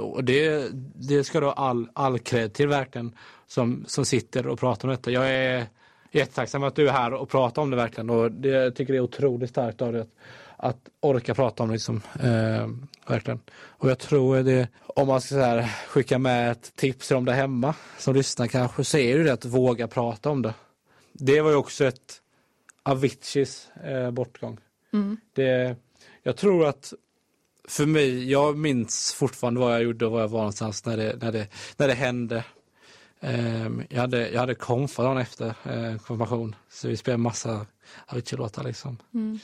Och 0.00 0.24
det, 0.24 0.68
det 0.94 1.24
ska 1.24 1.40
då 1.40 1.50
all, 1.50 1.88
all 1.92 2.18
cred 2.18 2.52
till 2.52 2.68
verkligen 2.68 3.14
som, 3.46 3.84
som 3.86 4.04
sitter 4.04 4.46
och 4.46 4.58
pratar 4.58 4.88
om 4.88 4.94
detta. 4.94 5.10
Jag 5.10 5.30
är 5.30 5.66
jättetacksam 6.10 6.62
att 6.62 6.76
du 6.76 6.88
är 6.88 6.92
här 6.92 7.14
och 7.14 7.28
pratar 7.28 7.62
om 7.62 7.70
det 7.70 7.76
verkligen 7.76 8.10
och 8.10 8.32
det, 8.32 8.48
jag 8.48 8.76
tycker 8.76 8.92
det 8.92 8.98
är 8.98 9.00
otroligt 9.00 9.50
starkt 9.50 9.82
av 9.82 9.92
dig 9.92 10.06
att 10.56 10.88
orka 11.00 11.34
prata 11.34 11.62
om 11.62 11.70
liksom. 11.70 12.00
Eh, 12.20 12.68
verkligen. 13.06 13.40
Och 13.54 13.90
jag 13.90 13.98
tror 13.98 14.42
det, 14.42 14.68
om 14.80 15.08
man 15.08 15.20
ska 15.20 15.34
här, 15.36 15.62
skicka 15.88 16.18
med 16.18 16.52
ett 16.52 16.76
tips 16.76 17.10
om 17.10 17.24
det 17.24 17.32
hemma 17.32 17.74
som 17.98 18.14
lyssnar 18.14 18.46
kanske, 18.46 18.84
så 18.84 18.98
är 18.98 19.18
det 19.18 19.32
att 19.32 19.44
våga 19.44 19.88
prata 19.88 20.30
om 20.30 20.42
det. 20.42 20.54
Det 21.14 21.40
var 21.40 21.50
ju 21.50 21.56
också 21.56 21.84
ett 21.84 22.22
Aviciis 22.82 23.68
eh, 23.84 24.10
bortgång. 24.10 24.58
Mm. 24.92 25.16
Det, 25.32 25.76
jag 26.22 26.36
tror 26.36 26.66
att 26.66 26.92
för 27.68 27.86
mig, 27.86 28.30
jag 28.30 28.58
minns 28.58 29.12
fortfarande 29.12 29.60
vad 29.60 29.74
jag 29.74 29.82
gjorde 29.82 30.06
och 30.06 30.12
var 30.12 30.20
jag 30.20 30.28
var 30.28 30.38
någonstans 30.38 30.84
när 30.84 30.96
det, 30.96 31.16
när 31.22 31.32
det, 31.32 31.48
när 31.76 31.88
det 31.88 31.94
hände. 31.94 32.44
Um, 33.20 33.82
jag 33.88 34.00
hade, 34.00 34.30
jag 34.30 34.40
hade 34.40 34.54
konfa 34.54 35.02
dagen 35.02 35.18
efter 35.18 35.46
uh, 35.46 35.98
konfirmation, 35.98 36.56
så 36.68 36.88
vi 36.88 36.96
spelade 36.96 37.22
massa 37.22 37.66
Avicii-låtar 38.06 38.64
liksom. 38.64 38.98
Mm 39.14 39.38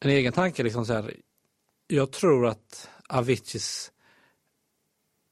en 0.00 0.10
egen 0.10 0.32
tanke 0.32 0.62
liksom 0.62 0.86
så 0.86 0.92
här. 0.92 1.14
Jag 1.86 2.10
tror 2.10 2.46
att 2.46 2.88
Aviciis 3.08 3.92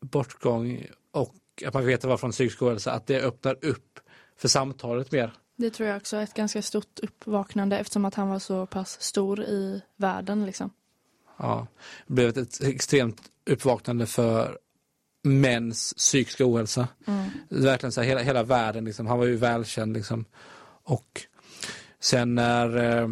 bortgång 0.01 0.87
och 1.11 1.63
att 1.67 1.75
man 1.75 1.87
vet 1.87 1.95
att 1.95 2.01
det 2.01 2.09
var 2.09 2.17
från 2.17 2.31
psykisk 2.31 2.63
ohälsa, 2.63 2.93
att 2.93 3.07
det 3.07 3.21
öppnar 3.21 3.65
upp 3.65 4.01
för 4.37 4.49
samtalet 4.49 5.13
mer. 5.13 5.33
Det 5.57 5.71
tror 5.71 5.89
jag 5.89 5.97
också 5.97 6.17
är 6.17 6.23
ett 6.23 6.35
ganska 6.35 6.63
stort 6.63 6.99
uppvaknande 7.03 7.79
eftersom 7.79 8.05
att 8.05 8.15
han 8.15 8.29
var 8.29 8.39
så 8.39 8.67
pass 8.67 9.03
stor 9.03 9.41
i 9.41 9.83
världen 9.97 10.47
liksom. 10.47 10.71
Ja, 11.37 11.67
det 12.07 12.15
blev 12.15 12.39
ett 12.39 12.63
extremt 12.63 13.23
uppvaknande 13.47 14.07
för 14.07 14.59
mäns 15.23 15.95
psykiska 15.97 16.47
ohälsa. 16.47 16.89
Mm. 17.07 17.31
Verkligen 17.49 17.93
så 17.93 18.01
här, 18.01 18.09
hela, 18.09 18.21
hela 18.21 18.43
världen, 18.43 18.85
liksom, 18.85 19.07
han 19.07 19.19
var 19.19 19.27
ju 19.27 19.37
välkänd 19.37 19.93
liksom. 19.93 20.25
Och 20.83 21.23
sen 22.01 22.35
när 22.35 22.77
eh, 22.77 23.09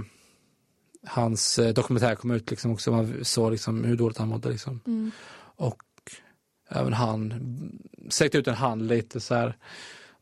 hans 1.07 1.59
eh, 1.59 1.75
dokumentär 1.75 2.15
kom 2.15 2.31
ut 2.31 2.51
liksom 2.51 2.73
också, 2.73 2.91
man 2.91 3.25
såg 3.25 3.53
liksom 3.53 3.85
hur 3.85 3.97
dåligt 3.97 4.19
han 4.19 4.29
mådde 4.29 4.49
liksom. 4.49 4.81
Mm. 4.87 5.11
Och 5.57 5.83
även 6.69 6.93
han 6.93 7.35
sträckte 8.09 8.39
ut 8.39 8.49
en 8.49 8.55
hand 8.55 8.89
lite 8.89 9.21
så 9.21 9.35
här 9.35 9.57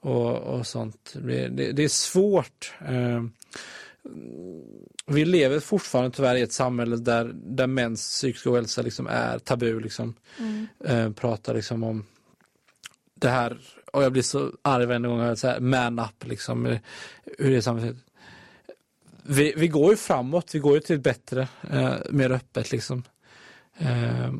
och, 0.02 0.36
och 0.36 0.66
sånt. 0.66 1.14
Det, 1.14 1.48
det, 1.48 1.72
det 1.72 1.84
är 1.84 1.88
svårt. 1.88 2.74
Eh, 2.88 3.22
vi 5.06 5.24
lever 5.24 5.60
fortfarande 5.60 6.10
tyvärr 6.10 6.34
i 6.34 6.42
ett 6.42 6.52
samhälle 6.52 6.96
där, 6.96 7.32
där 7.34 7.66
mäns 7.66 8.00
psykiska 8.00 8.50
ohälsa 8.50 8.82
liksom 8.82 9.06
är 9.06 9.38
tabu. 9.38 9.80
Liksom. 9.80 10.14
Mm. 10.38 10.66
Eh, 10.84 11.12
pratar 11.12 11.54
liksom 11.54 11.82
om 11.82 12.06
det 13.14 13.28
här, 13.28 13.58
och 13.92 14.02
jag 14.02 14.12
blir 14.12 14.22
så 14.22 14.52
arg 14.62 14.86
varje 14.86 15.00
gång 15.00 15.20
jag 15.20 15.38
säger 15.38 15.60
man 15.60 15.98
up, 15.98 16.26
liksom, 16.26 16.66
eh, 16.66 16.78
hur 17.38 17.50
det 17.50 17.56
är 17.56 17.60
samhället. 17.60 17.96
Vi, 19.22 19.54
vi 19.56 19.68
går 19.68 19.90
ju 19.90 19.96
framåt, 19.96 20.54
vi 20.54 20.58
går 20.58 20.74
ju 20.74 20.80
till 20.80 20.96
ett 20.96 21.02
bättre, 21.02 21.48
eh, 21.70 21.94
mer 22.10 22.30
öppet 22.30 22.72
liksom. 22.72 23.02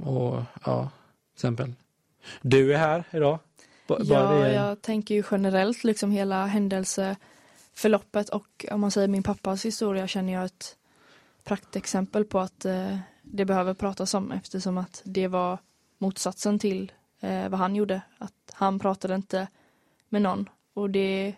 Och 0.05 0.43
ja, 0.65 0.91
till 1.35 1.37
exempel. 1.37 1.73
Du 2.43 2.75
är 2.75 2.79
här 2.79 3.05
idag. 3.11 3.39
B- 4.01 4.05
Ja, 4.09 4.33
är- 4.47 4.55
jag 4.55 4.83
tänker 4.83 5.15
ju 5.15 5.23
generellt 5.31 5.85
liksom 5.85 6.11
hela 6.11 6.47
händelseförloppet 6.47 8.29
och 8.29 8.67
om 8.71 8.81
man 8.81 8.91
säger 8.91 9.09
min 9.09 9.23
pappas 9.23 9.65
historia 9.65 10.07
känner 10.09 10.33
jag 10.33 10.45
ett 10.45 10.77
praktexempel 11.45 12.25
på 12.25 12.41
att 12.41 12.65
eh, 12.65 12.99
det 13.23 13.45
behöver 13.45 13.75
pratas 13.75 14.15
om 14.15 14.33
eftersom 14.33 14.79
att 14.79 15.03
det 15.05 15.29
var 15.29 15.59
motsatsen 15.99 16.59
till 16.59 16.93
eh, 17.21 17.49
vad 17.49 17.61
han 17.61 17.77
gjorde. 17.77 18.03
Att 18.19 18.33
han 18.53 18.79
pratade 18.79 19.15
inte 19.15 19.49
med 20.09 20.23
någon 20.23 20.49
och 20.75 20.91
det 20.91 21.35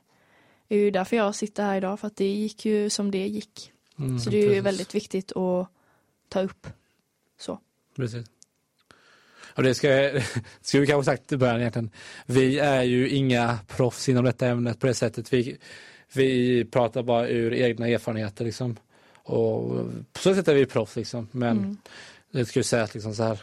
är 0.69 0.77
ju 0.77 0.91
därför 0.91 1.17
jag 1.17 1.35
sitter 1.35 1.63
här 1.65 1.77
idag 1.77 2.01
för 2.01 2.07
att 2.07 2.17
det 2.17 2.25
gick 2.35 2.65
ju 2.65 2.91
som 2.91 3.11
det 3.11 3.27
gick. 3.27 3.73
Mm, 3.99 4.19
Så 4.19 4.31
det 4.31 4.37
är 4.37 4.41
ju 4.43 4.49
precis. 4.49 4.65
väldigt 4.65 4.95
viktigt 4.95 5.33
att 5.37 5.69
ta 6.29 6.41
upp. 6.43 6.67
Så. 7.39 7.59
Precis. 7.97 8.27
Och 9.57 9.63
det 9.63 9.75
ska, 9.75 10.11
ska 10.61 10.81
vi 10.81 10.87
kanske 10.87 11.13
sagt 11.13 11.33
i 11.33 11.37
början 11.37 11.61
egentligen. 11.61 11.91
Vi 12.27 12.59
är 12.59 12.83
ju 12.83 13.09
inga 13.09 13.59
proffs 13.69 14.09
inom 14.09 14.25
detta 14.25 14.47
ämnet 14.47 14.81
på 14.81 14.87
det 14.87 14.95
sättet. 14.95 15.33
Vi, 15.33 15.57
vi 16.13 16.65
pratar 16.65 17.03
bara 17.03 17.29
ur 17.29 17.55
egna 17.55 17.89
erfarenheter 17.89 18.45
liksom. 18.45 18.77
Och 19.13 19.87
på 20.13 20.19
så 20.21 20.35
sätt 20.35 20.49
är 20.49 20.55
vi 20.55 20.67
proffs 20.67 20.97
liksom. 20.97 21.29
Men 21.31 21.59
Mm. 21.59 21.77
det 22.33 22.45
skulle 22.45 22.65
säga 22.65 22.83
att 22.83 22.95
liksom 22.95 23.15
så 23.15 23.23
här. 23.23 23.39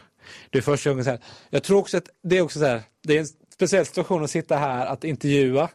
Det 0.49 0.57
är 0.57 0.61
första 0.61 0.89
gången 0.89 1.03
så 1.05 1.09
här. 1.11 1.19
Jag 1.49 1.63
tror 1.63 1.79
också 1.79 1.97
att 1.97 2.09
det 2.23 2.37
är 2.37 2.41
också 2.41 2.59
så 2.59 2.65
här. 2.65 2.81
Det 3.03 3.15
är 3.15 3.19
en 3.19 3.27
speciell 3.53 3.85
situation 3.85 4.23
att 4.23 4.31
sitta 4.31 4.57
här 4.57 4.85
att 4.85 5.03
intervjua 5.03 5.69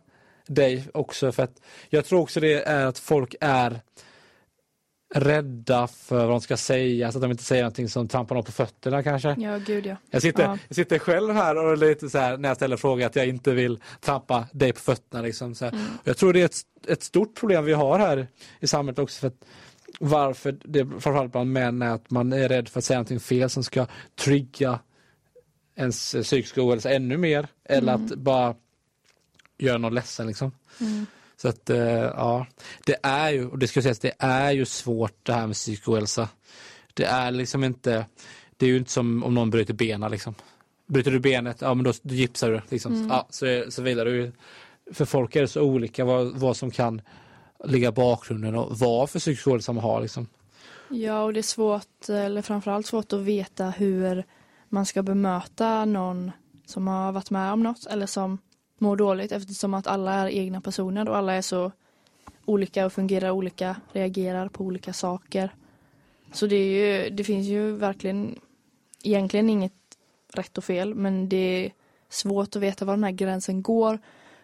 dig 0.46 0.84
också 0.94 1.32
för 1.32 1.42
att 1.42 1.60
jag 1.88 2.04
tror 2.04 2.20
också 2.20 2.40
det 2.40 2.62
är 2.62 2.86
att 2.86 2.98
folk 2.98 3.34
är 3.40 3.80
rädda 5.14 5.86
för 5.86 6.16
vad 6.18 6.28
de 6.28 6.40
ska 6.40 6.56
säga 6.56 7.12
så 7.12 7.18
att 7.18 7.22
de 7.22 7.30
inte 7.30 7.42
säger 7.44 7.62
någonting 7.62 7.88
som 7.88 8.08
trampar 8.08 8.34
dem 8.34 8.44
på 8.44 8.52
fötterna 8.52 9.02
kanske. 9.02 9.34
Ja, 9.38 9.58
gud 9.58 9.86
ja. 9.86 9.96
Jag 10.10 10.22
sitter, 10.22 10.42
Ja. 10.42 10.58
jag 10.68 10.76
sitter 10.76 10.98
själv 10.98 11.34
här 11.34 11.56
och 11.56 11.78
lite 11.78 12.10
så 12.10 12.18
här 12.18 12.36
när 12.36 12.48
jag 12.48 12.56
ställer 12.56 12.76
frågor 12.76 13.06
att 13.06 13.16
jag 13.16 13.26
inte 13.28 13.52
vill 13.54 13.80
trampa 14.00 14.46
dig 14.52 14.72
på 14.72 14.80
fötterna. 14.80 15.22
Liksom, 15.22 15.54
så. 15.54 15.64
Mm. 15.64 15.80
Jag 16.04 16.16
tror 16.16 16.32
det 16.32 16.40
är 16.40 16.44
ett, 16.44 16.60
ett 16.88 17.02
stort 17.02 17.34
problem 17.40 17.64
vi 17.64 17.72
har 17.72 17.98
här 17.98 18.26
i 18.60 18.66
samhället 18.66 18.98
också. 18.98 19.20
För 19.20 19.32
varför 20.00 20.56
det 20.64 20.86
framförallt 20.86 21.32
bland 21.32 21.52
män 21.52 21.82
är 21.82 21.90
att 21.90 22.10
man 22.10 22.32
är 22.32 22.48
rädd 22.48 22.68
för 22.68 22.78
att 22.78 22.84
säga 22.84 22.98
någonting 22.98 23.20
fel 23.20 23.50
som 23.50 23.64
ska 23.64 23.86
trygga 24.20 24.78
ens 25.76 26.12
psykiska 26.22 26.62
ohälsa 26.62 26.90
ännu 26.90 27.16
mer. 27.16 27.48
Eller 27.64 27.94
Mm. 27.94 28.06
att 28.06 28.14
bara 28.14 28.54
göra 29.58 29.78
någon 29.78 29.94
ledsen. 29.94 30.26
Liksom. 30.26 30.52
Mm. 30.80 31.06
Så 31.36 31.48
att 31.48 31.70
eh, 31.70 31.78
ja, 31.78 32.46
det 32.86 32.96
är 33.02 33.30
ju, 33.30 33.48
och 33.48 33.58
det 33.58 33.68
ska 33.68 33.82
sägas, 33.82 33.98
det 33.98 34.12
är 34.18 34.52
ju 34.52 34.64
svårt 34.64 35.26
det 35.26 35.32
här 35.32 35.46
med 35.46 35.56
psykisk 35.56 35.88
ohälsa. 35.88 36.28
Det 36.94 37.04
är 37.04 37.30
liksom 37.30 37.64
inte, 37.64 38.06
det 38.56 38.66
är 38.66 38.70
ju 38.70 38.76
inte 38.76 38.90
som 38.90 39.24
om 39.24 39.34
någon 39.34 39.50
bryter 39.50 39.74
benen 39.74 40.10
liksom. 40.10 40.34
Bryter 40.86 41.10
du 41.10 41.20
benet, 41.20 41.60
ja 41.60 41.74
men 41.74 41.84
då, 41.84 41.92
då 42.02 42.14
gipsar 42.14 42.50
du 42.50 42.60
liksom. 42.68 42.94
Mm. 42.94 43.08
Ja, 43.08 43.26
så, 43.30 43.64
så 43.68 43.82
vilar 43.82 44.04
du. 44.04 44.32
För 44.92 45.04
folk 45.04 45.36
är 45.36 45.40
det 45.40 45.48
så 45.48 45.62
olika 45.62 46.04
vad, 46.04 46.38
vad 46.38 46.56
som 46.56 46.70
kan 46.70 47.00
ligga 47.64 47.92
bakgrunden 47.92 48.54
och 48.54 48.78
vad 48.78 49.10
för 49.10 49.18
psykisk 49.18 49.46
ohälsa 49.46 49.72
man 49.72 49.84
har 49.84 50.00
liksom. 50.00 50.26
Ja, 50.88 51.22
och 51.22 51.32
det 51.32 51.40
är 51.40 51.42
svårt, 51.42 52.08
eller 52.08 52.42
framförallt 52.42 52.86
svårt 52.86 53.12
att 53.12 53.20
veta 53.20 53.70
hur 53.70 54.24
man 54.68 54.86
ska 54.86 55.02
bemöta 55.02 55.84
någon 55.84 56.30
som 56.66 56.86
har 56.86 57.12
varit 57.12 57.30
med 57.30 57.52
om 57.52 57.62
något 57.62 57.86
eller 57.86 58.06
som 58.06 58.38
mår 58.78 58.96
dåligt 58.96 59.32
eftersom 59.32 59.74
att 59.74 59.86
alla 59.86 60.14
är 60.14 60.28
egna 60.28 60.60
personer 60.60 61.08
och 61.08 61.16
alla 61.16 61.32
är 61.32 61.42
så 61.42 61.72
olika 62.44 62.86
och 62.86 62.92
fungerar 62.92 63.30
olika, 63.30 63.76
reagerar 63.92 64.48
på 64.48 64.64
olika 64.64 64.92
saker. 64.92 65.54
Så 66.32 66.46
det, 66.46 66.56
är 66.56 67.04
ju, 67.04 67.10
det 67.10 67.24
finns 67.24 67.46
ju 67.46 67.76
verkligen 67.76 68.38
egentligen 69.02 69.50
inget 69.50 69.72
rätt 70.32 70.58
och 70.58 70.64
fel 70.64 70.94
men 70.94 71.28
det 71.28 71.36
är 71.36 71.72
svårt 72.08 72.56
att 72.56 72.62
veta 72.62 72.84
var 72.84 72.94
den 72.94 73.04
här 73.04 73.10
gränsen 73.10 73.62
går 73.62 73.98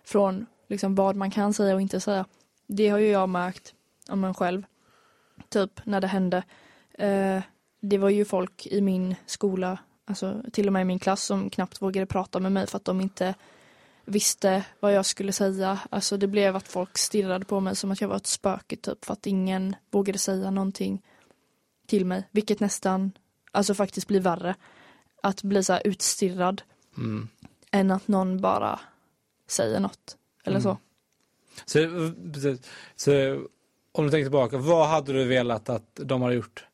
från 0.05 0.47
liksom 0.69 0.95
vad 0.95 1.17
man 1.17 1.31
kan 1.31 1.55
säga 1.55 1.75
och 1.75 1.81
inte 1.81 2.01
säga. 2.01 2.27
Det 2.67 2.89
har 2.89 2.99
ju 2.99 3.09
jag 3.09 3.29
märkt 3.29 3.75
om 4.09 4.21
mig 4.21 4.35
själv 4.35 4.63
typ 5.49 5.81
när 5.85 6.01
det 6.01 6.07
hände. 6.07 6.43
Eh, 6.95 7.43
det 7.81 7.99
var 7.99 8.09
ju 8.09 8.25
folk 8.25 8.67
i 8.67 8.81
min 8.81 9.15
skola, 9.27 9.79
alltså 10.05 10.43
till 10.53 10.67
och 10.67 10.73
med 10.73 10.83
i 10.83 10.85
min 10.85 10.99
klass 10.99 11.23
som 11.23 11.51
knappt 11.51 11.83
vågade 11.83 12.07
prata 12.07 12.41
med 12.41 12.53
mig 12.53 12.67
för 12.67 12.77
att 12.77 12.85
de 12.85 13.01
inte 13.01 13.35
visste 14.05 14.65
vad 14.81 14.93
jag 14.95 15.07
skulle 15.07 15.33
säga. 15.33 15.79
Alltså 15.91 16.17
det 16.17 16.27
blev 16.27 16.57
att 16.57 16.69
folk 16.69 16.99
stirrade 16.99 17.45
på 17.45 17.61
mig 17.61 17.77
som 17.77 17.91
att 17.91 18.01
jag 18.01 18.09
var 18.09 18.17
ett 18.17 18.27
spöke 18.27 18.77
typ 18.77 19.05
för 19.05 19.13
att 19.13 19.27
ingen 19.27 19.77
vågade 19.91 20.19
säga 20.19 20.51
någonting 20.51 21.03
till 21.87 22.05
mig, 22.07 22.29
vilket 22.31 22.61
nästan, 22.61 23.13
alltså 23.53 23.75
faktiskt 23.75 24.09
blir 24.09 24.21
värre. 24.21 24.55
Att 25.23 25.43
bli 25.43 25.65
så 25.65 25.79
utstirrad 25.79 26.63
Mm. 26.97 27.29
än 27.71 27.91
att 27.91 28.09
någon 28.09 28.41
bara 28.41 28.81
säger 29.49 29.81
något. 29.81 30.17
Eller 30.45 30.61
Mm. 30.61 30.63
så. 30.63 30.79
Så, 31.65 31.79
så 32.97 33.13
om 33.93 34.05
du 34.05 34.11
tänker 34.11 34.25
tillbaka, 34.25 34.59
vad 34.59 34.89
hade 34.89 35.13
du 35.13 35.25
velat 35.25 35.69
att 35.69 35.91
de 35.95 36.23
hade 36.23 36.35
gjort 36.35 36.67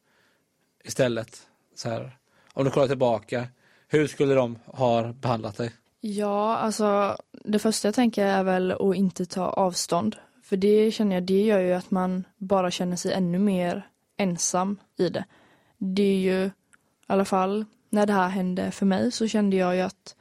istället? 0.85 1.47
Så 1.75 1.89
här, 1.89 2.19
om 2.53 2.65
du 2.65 2.71
kollar 2.71 2.89
tillbaka, 2.89 3.49
hur 3.89 4.07
skulle 4.07 4.35
de 4.35 4.59
ha 4.67 5.13
behandlat 5.13 5.57
dig? 5.57 5.73
Ja, 6.01 6.57
alltså 6.57 7.17
det 7.33 7.59
första 7.59 7.89
jag 7.89 7.95
tänker 7.95 8.27
är 8.27 8.43
väl 8.43 8.73
att 8.73 8.97
inte 8.97 9.27
ta 9.27 9.45
avstånd. 9.45 10.17
För 10.43 10.57
det 10.57 10.91
känner 10.91 11.17
jag, 11.17 11.23
det 11.23 11.43
gör 11.43 11.61
ju 11.61 11.73
att 11.73 11.91
man 11.91 12.25
bara 12.37 12.71
känner 12.71 12.97
sig 12.97 13.13
ännu 13.13 13.39
mer 13.39 13.89
ensam 14.17 14.77
i 14.97 15.09
det. 15.09 15.25
Det 15.79 16.03
är 16.03 16.19
ju, 16.19 16.45
i 16.47 16.51
alla 17.07 17.25
fall 17.25 17.65
när 17.91 18.07
det 18.07 18.13
här 18.13 18.29
hände 18.29 18.71
för 18.71 18.87
mig 18.87 19.13
så 19.13 19.29
kände 19.29 19.57
jag 19.57 19.77
ju 19.77 19.81
att 19.81 20.17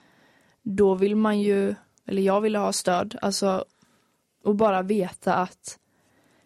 då 0.62 0.96
vill 0.96 1.16
man 1.16 1.42
ju, 1.42 1.76
eller 2.06 2.22
jag 2.22 2.42
ville 2.42 2.58
ha 2.58 2.74
stöd, 2.74 3.18
alltså 3.22 3.66
och 4.44 4.56
bara 4.56 4.82
veta 4.82 5.34
att 5.34 5.80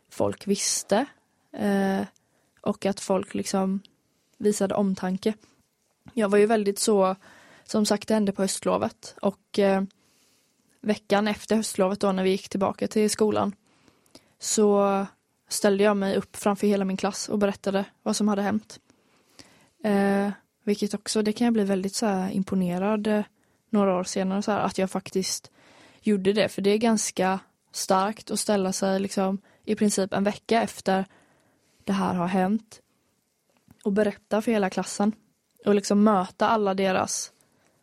folk 0.09 0.47
visste 0.47 1.05
eh, 1.51 2.01
och 2.61 2.85
att 2.85 2.99
folk 2.99 3.33
liksom 3.33 3.79
visade 4.37 4.75
omtanke. 4.75 5.33
Jag 6.13 6.29
var 6.29 6.37
ju 6.37 6.45
väldigt 6.45 6.79
så 6.79 7.15
som 7.71 7.85
sagt, 7.85 8.07
det 8.07 8.13
hände 8.13 8.31
på 8.31 8.41
höstlovet 8.41 9.15
och 9.21 9.59
eh, 9.59 9.83
veckan 10.81 11.27
efter 11.27 11.55
höstlovet 11.55 11.99
då 11.99 12.11
när 12.11 12.23
vi 12.23 12.29
gick 12.29 12.49
tillbaka 12.49 12.87
till 12.87 13.09
skolan 13.09 13.55
så 14.39 15.05
ställde 15.47 15.83
jag 15.83 15.97
mig 15.97 16.15
upp 16.15 16.35
framför 16.35 16.67
hela 16.67 16.85
min 16.85 16.97
klass 16.97 17.29
och 17.29 17.39
berättade 17.39 17.85
vad 18.03 18.15
som 18.15 18.27
hade 18.27 18.41
hänt. 18.41 18.79
Eh, 19.83 20.31
vilket 20.63 20.93
också, 20.93 21.21
det 21.21 21.33
kan 21.33 21.45
jag 21.45 21.53
bli 21.53 21.63
väldigt 21.63 21.95
så 21.95 22.05
här 22.05 22.31
imponerad 22.31 23.07
eh, 23.07 23.23
några 23.69 23.95
år 23.95 24.03
senare 24.03 24.41
så 24.41 24.51
här, 24.51 24.59
att 24.59 24.77
jag 24.77 24.91
faktiskt 24.91 25.51
gjorde 26.01 26.33
det. 26.33 26.49
För 26.49 26.61
det 26.61 26.69
är 26.69 26.77
ganska 26.77 27.39
starkt 27.71 28.31
att 28.31 28.39
ställa 28.39 28.73
sig 28.73 28.99
liksom 28.99 29.37
i 29.65 29.75
princip 29.75 30.13
en 30.13 30.23
vecka 30.23 30.61
efter 30.61 31.05
det 31.83 31.93
här 31.93 32.13
har 32.13 32.27
hänt 32.27 32.81
och 33.83 33.91
berätta 33.91 34.41
för 34.41 34.51
hela 34.51 34.69
klassen 34.69 35.11
och 35.65 35.75
liksom 35.75 36.03
möta 36.03 36.47
alla 36.47 36.73
deras 36.73 37.31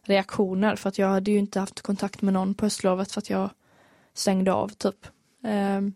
reaktioner 0.09 0.77
för 0.77 0.89
att 0.89 0.99
jag 0.99 1.09
hade 1.09 1.31
ju 1.31 1.39
inte 1.39 1.61
haft 1.61 1.83
kontakt 1.83 2.23
med 2.23 2.35
någon 2.35 2.55
på 2.55 2.67
höstlovet 2.67 3.13
för 3.13 3.21
att 3.21 3.31
jag 3.31 3.51
stängde 4.15 4.53
av 4.53 4.69
typ. 4.69 5.07
Ehm, 5.45 5.93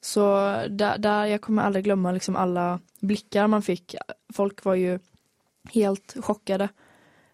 så 0.00 0.24
där, 0.70 0.98
där, 0.98 1.24
jag 1.24 1.40
kommer 1.40 1.62
aldrig 1.62 1.84
glömma 1.84 2.12
liksom 2.12 2.36
alla 2.36 2.80
blickar 3.00 3.46
man 3.46 3.62
fick. 3.62 3.94
Folk 4.34 4.64
var 4.64 4.74
ju 4.74 4.98
helt 5.72 6.16
chockade. 6.20 6.68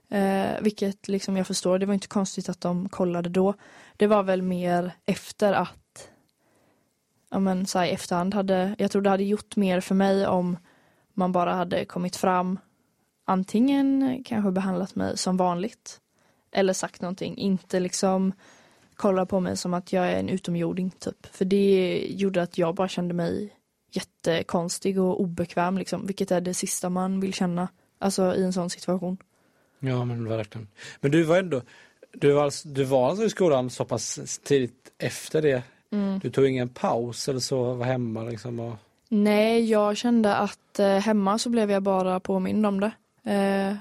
Eh, 0.08 0.60
vilket 0.60 1.08
liksom 1.08 1.36
jag 1.36 1.46
förstår, 1.46 1.78
det 1.78 1.86
var 1.86 1.94
inte 1.94 2.08
konstigt 2.08 2.48
att 2.48 2.60
de 2.60 2.88
kollade 2.88 3.28
då. 3.28 3.54
Det 3.96 4.06
var 4.06 4.22
väl 4.22 4.42
mer 4.42 4.92
efter 5.06 5.52
att, 5.52 6.10
ja 7.30 7.38
men 7.38 7.66
så 7.66 7.78
här, 7.78 7.86
i 7.86 7.90
efterhand 7.90 8.34
hade, 8.34 8.74
jag 8.78 8.90
tror 8.90 9.02
det 9.02 9.10
hade 9.10 9.24
gjort 9.24 9.56
mer 9.56 9.80
för 9.80 9.94
mig 9.94 10.26
om 10.26 10.56
man 11.14 11.32
bara 11.32 11.54
hade 11.54 11.84
kommit 11.84 12.16
fram 12.16 12.58
antingen 13.24 14.22
kanske 14.24 14.50
behandlat 14.50 14.94
mig 14.94 15.18
som 15.18 15.36
vanligt 15.36 16.00
eller 16.54 16.72
sagt 16.72 17.00
någonting, 17.00 17.36
inte 17.36 17.80
liksom 17.80 18.32
kollade 18.94 19.26
på 19.26 19.40
mig 19.40 19.56
som 19.56 19.74
att 19.74 19.92
jag 19.92 20.08
är 20.08 20.18
en 20.18 20.28
utomjording 20.28 20.90
typ. 20.90 21.26
För 21.26 21.44
det 21.44 22.06
gjorde 22.08 22.42
att 22.42 22.58
jag 22.58 22.74
bara 22.74 22.88
kände 22.88 23.14
mig 23.14 23.56
jättekonstig 23.90 25.00
och 25.00 25.20
obekväm 25.20 25.78
liksom, 25.78 26.06
vilket 26.06 26.30
är 26.30 26.40
det 26.40 26.54
sista 26.54 26.88
man 26.88 27.20
vill 27.20 27.34
känna, 27.34 27.68
alltså 27.98 28.34
i 28.34 28.44
en 28.44 28.52
sån 28.52 28.70
situation. 28.70 29.16
Ja 29.78 30.04
men 30.04 30.28
verkligen. 30.28 30.68
Men 31.00 31.10
du 31.10 31.22
var 31.22 31.38
ändå, 31.38 31.62
du 32.12 32.32
var, 32.32 32.44
alltså, 32.44 32.68
du 32.68 32.84
var 32.84 33.08
alltså 33.08 33.24
i 33.24 33.30
skolan 33.30 33.70
så 33.70 33.84
pass 33.84 34.40
tidigt 34.44 34.92
efter 34.98 35.42
det? 35.42 35.62
Mm. 35.92 36.18
Du 36.18 36.30
tog 36.30 36.46
ingen 36.46 36.68
paus 36.68 37.28
eller 37.28 37.40
så, 37.40 37.74
var 37.74 37.86
hemma 37.86 38.22
liksom? 38.22 38.60
Och... 38.60 38.76
Nej, 39.08 39.70
jag 39.70 39.96
kände 39.96 40.36
att 40.36 40.78
eh, 40.78 40.98
hemma 40.98 41.38
så 41.38 41.50
blev 41.50 41.70
jag 41.70 41.82
bara 41.82 42.20
påmind 42.20 42.66
om 42.66 42.80
det. 42.80 42.92
Eh, 43.32 43.76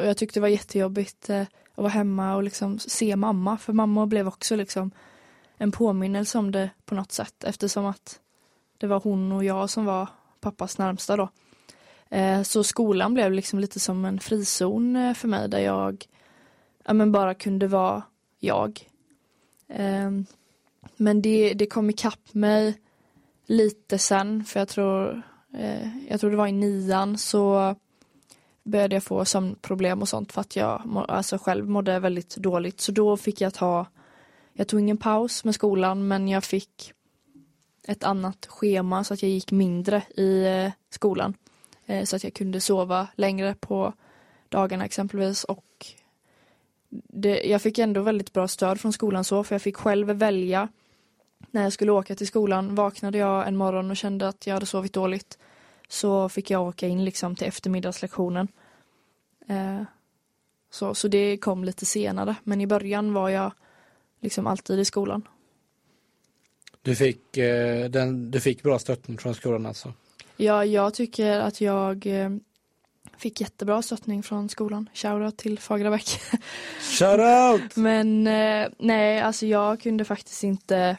och 0.00 0.06
jag 0.06 0.16
tyckte 0.16 0.38
det 0.38 0.42
var 0.42 0.48
jättejobbigt 0.48 1.30
eh, 1.30 1.44
att 1.74 1.82
vara 1.82 1.88
hemma 1.88 2.36
och 2.36 2.42
liksom 2.42 2.78
se 2.78 3.16
mamma, 3.16 3.58
för 3.58 3.72
mamma 3.72 4.06
blev 4.06 4.28
också 4.28 4.56
liksom 4.56 4.90
en 5.56 5.72
påminnelse 5.72 6.38
om 6.38 6.50
det 6.50 6.70
på 6.84 6.94
något 6.94 7.12
sätt 7.12 7.44
eftersom 7.44 7.86
att 7.86 8.20
det 8.78 8.86
var 8.86 9.00
hon 9.00 9.32
och 9.32 9.44
jag 9.44 9.70
som 9.70 9.84
var 9.84 10.08
pappas 10.40 10.78
närmsta 10.78 11.16
då. 11.16 11.28
Eh, 12.10 12.42
så 12.42 12.64
skolan 12.64 13.14
blev 13.14 13.32
liksom 13.32 13.58
lite 13.58 13.80
som 13.80 14.04
en 14.04 14.20
frizon 14.20 14.96
eh, 14.96 15.14
för 15.14 15.28
mig 15.28 15.48
där 15.48 15.58
jag 15.58 16.06
ja, 16.84 16.92
men 16.92 17.12
bara 17.12 17.34
kunde 17.34 17.66
vara 17.66 18.02
jag. 18.38 18.88
Eh, 19.68 20.10
men 20.96 21.22
det, 21.22 21.54
det 21.54 21.66
kom 21.66 21.90
ikapp 21.90 22.34
mig 22.34 22.80
lite 23.46 23.98
sen 23.98 24.44
för 24.44 24.60
jag 24.60 24.68
tror, 24.68 25.22
jag 26.08 26.20
tror 26.20 26.30
det 26.30 26.36
var 26.36 26.46
i 26.46 26.52
nian 26.52 27.18
så 27.18 27.74
började 28.62 28.96
jag 28.96 29.02
få 29.02 29.24
sömnproblem 29.24 30.02
och 30.02 30.08
sånt 30.08 30.32
för 30.32 30.40
att 30.40 30.56
jag 30.56 31.04
alltså 31.08 31.38
själv 31.38 31.68
mådde 31.68 31.98
väldigt 31.98 32.36
dåligt. 32.36 32.80
Så 32.80 32.92
då 32.92 33.16
fick 33.16 33.40
jag 33.40 33.54
ta, 33.54 33.86
jag 34.52 34.68
tog 34.68 34.80
ingen 34.80 34.96
paus 34.96 35.44
med 35.44 35.54
skolan 35.54 36.08
men 36.08 36.28
jag 36.28 36.44
fick 36.44 36.92
ett 37.88 38.04
annat 38.04 38.46
schema 38.46 39.04
så 39.04 39.14
att 39.14 39.22
jag 39.22 39.30
gick 39.30 39.52
mindre 39.52 40.02
i 40.16 40.44
eh, 40.46 40.72
skolan. 40.90 41.34
Eh, 41.86 42.04
så 42.04 42.16
att 42.16 42.24
jag 42.24 42.34
kunde 42.34 42.60
sova 42.60 43.08
längre 43.14 43.54
på 43.54 43.92
dagarna 44.48 44.84
exempelvis 44.84 45.44
och 45.44 45.86
det, 47.08 47.42
jag 47.44 47.62
fick 47.62 47.78
ändå 47.78 48.00
väldigt 48.00 48.32
bra 48.32 48.48
stöd 48.48 48.80
från 48.80 48.92
skolan 48.92 49.24
så 49.24 49.44
för 49.44 49.54
jag 49.54 49.62
fick 49.62 49.76
själv 49.76 50.06
välja 50.06 50.68
när 51.50 51.62
jag 51.62 51.72
skulle 51.72 51.92
åka 51.92 52.14
till 52.14 52.26
skolan. 52.26 52.74
Vaknade 52.74 53.18
jag 53.18 53.48
en 53.48 53.56
morgon 53.56 53.90
och 53.90 53.96
kände 53.96 54.28
att 54.28 54.46
jag 54.46 54.54
hade 54.54 54.66
sovit 54.66 54.92
dåligt 54.92 55.38
så 55.92 56.28
fick 56.28 56.50
jag 56.50 56.62
åka 56.62 56.88
in 56.88 57.04
liksom 57.04 57.36
till 57.36 57.46
eftermiddagslektionen. 57.46 58.48
Eh, 59.48 59.82
så, 60.70 60.94
så 60.94 61.08
det 61.08 61.36
kom 61.36 61.64
lite 61.64 61.86
senare 61.86 62.34
men 62.44 62.60
i 62.60 62.66
början 62.66 63.12
var 63.12 63.28
jag 63.28 63.52
liksom 64.20 64.46
alltid 64.46 64.78
i 64.78 64.84
skolan. 64.84 65.28
Du 66.82 66.96
fick, 66.96 67.36
eh, 67.36 67.90
den, 67.90 68.30
du 68.30 68.40
fick 68.40 68.62
bra 68.62 68.78
stöttning 68.78 69.18
från 69.18 69.34
skolan 69.34 69.66
alltså? 69.66 69.92
Ja, 70.36 70.64
jag 70.64 70.94
tycker 70.94 71.40
att 71.40 71.60
jag 71.60 72.06
eh, 72.06 72.30
fick 73.16 73.40
jättebra 73.40 73.82
stöttning 73.82 74.22
från 74.22 74.48
skolan. 74.48 74.88
Shoutout 74.94 75.36
till 75.36 75.58
Fagrabäck. 75.58 76.20
Shoutout! 76.98 77.76
Men 77.76 78.26
eh, 78.26 78.68
nej, 78.78 79.20
alltså 79.20 79.46
jag 79.46 79.80
kunde 79.80 80.04
faktiskt 80.04 80.44
inte 80.44 80.96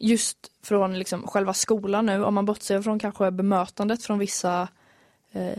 just 0.00 0.50
från 0.62 0.98
liksom 0.98 1.26
själva 1.26 1.54
skolan 1.54 2.06
nu, 2.06 2.24
om 2.24 2.34
man 2.34 2.44
bortser 2.44 2.82
från 2.82 2.98
kanske 2.98 3.30
bemötandet 3.30 4.02
från 4.02 4.18
vissa 4.18 4.68
eh, 5.32 5.58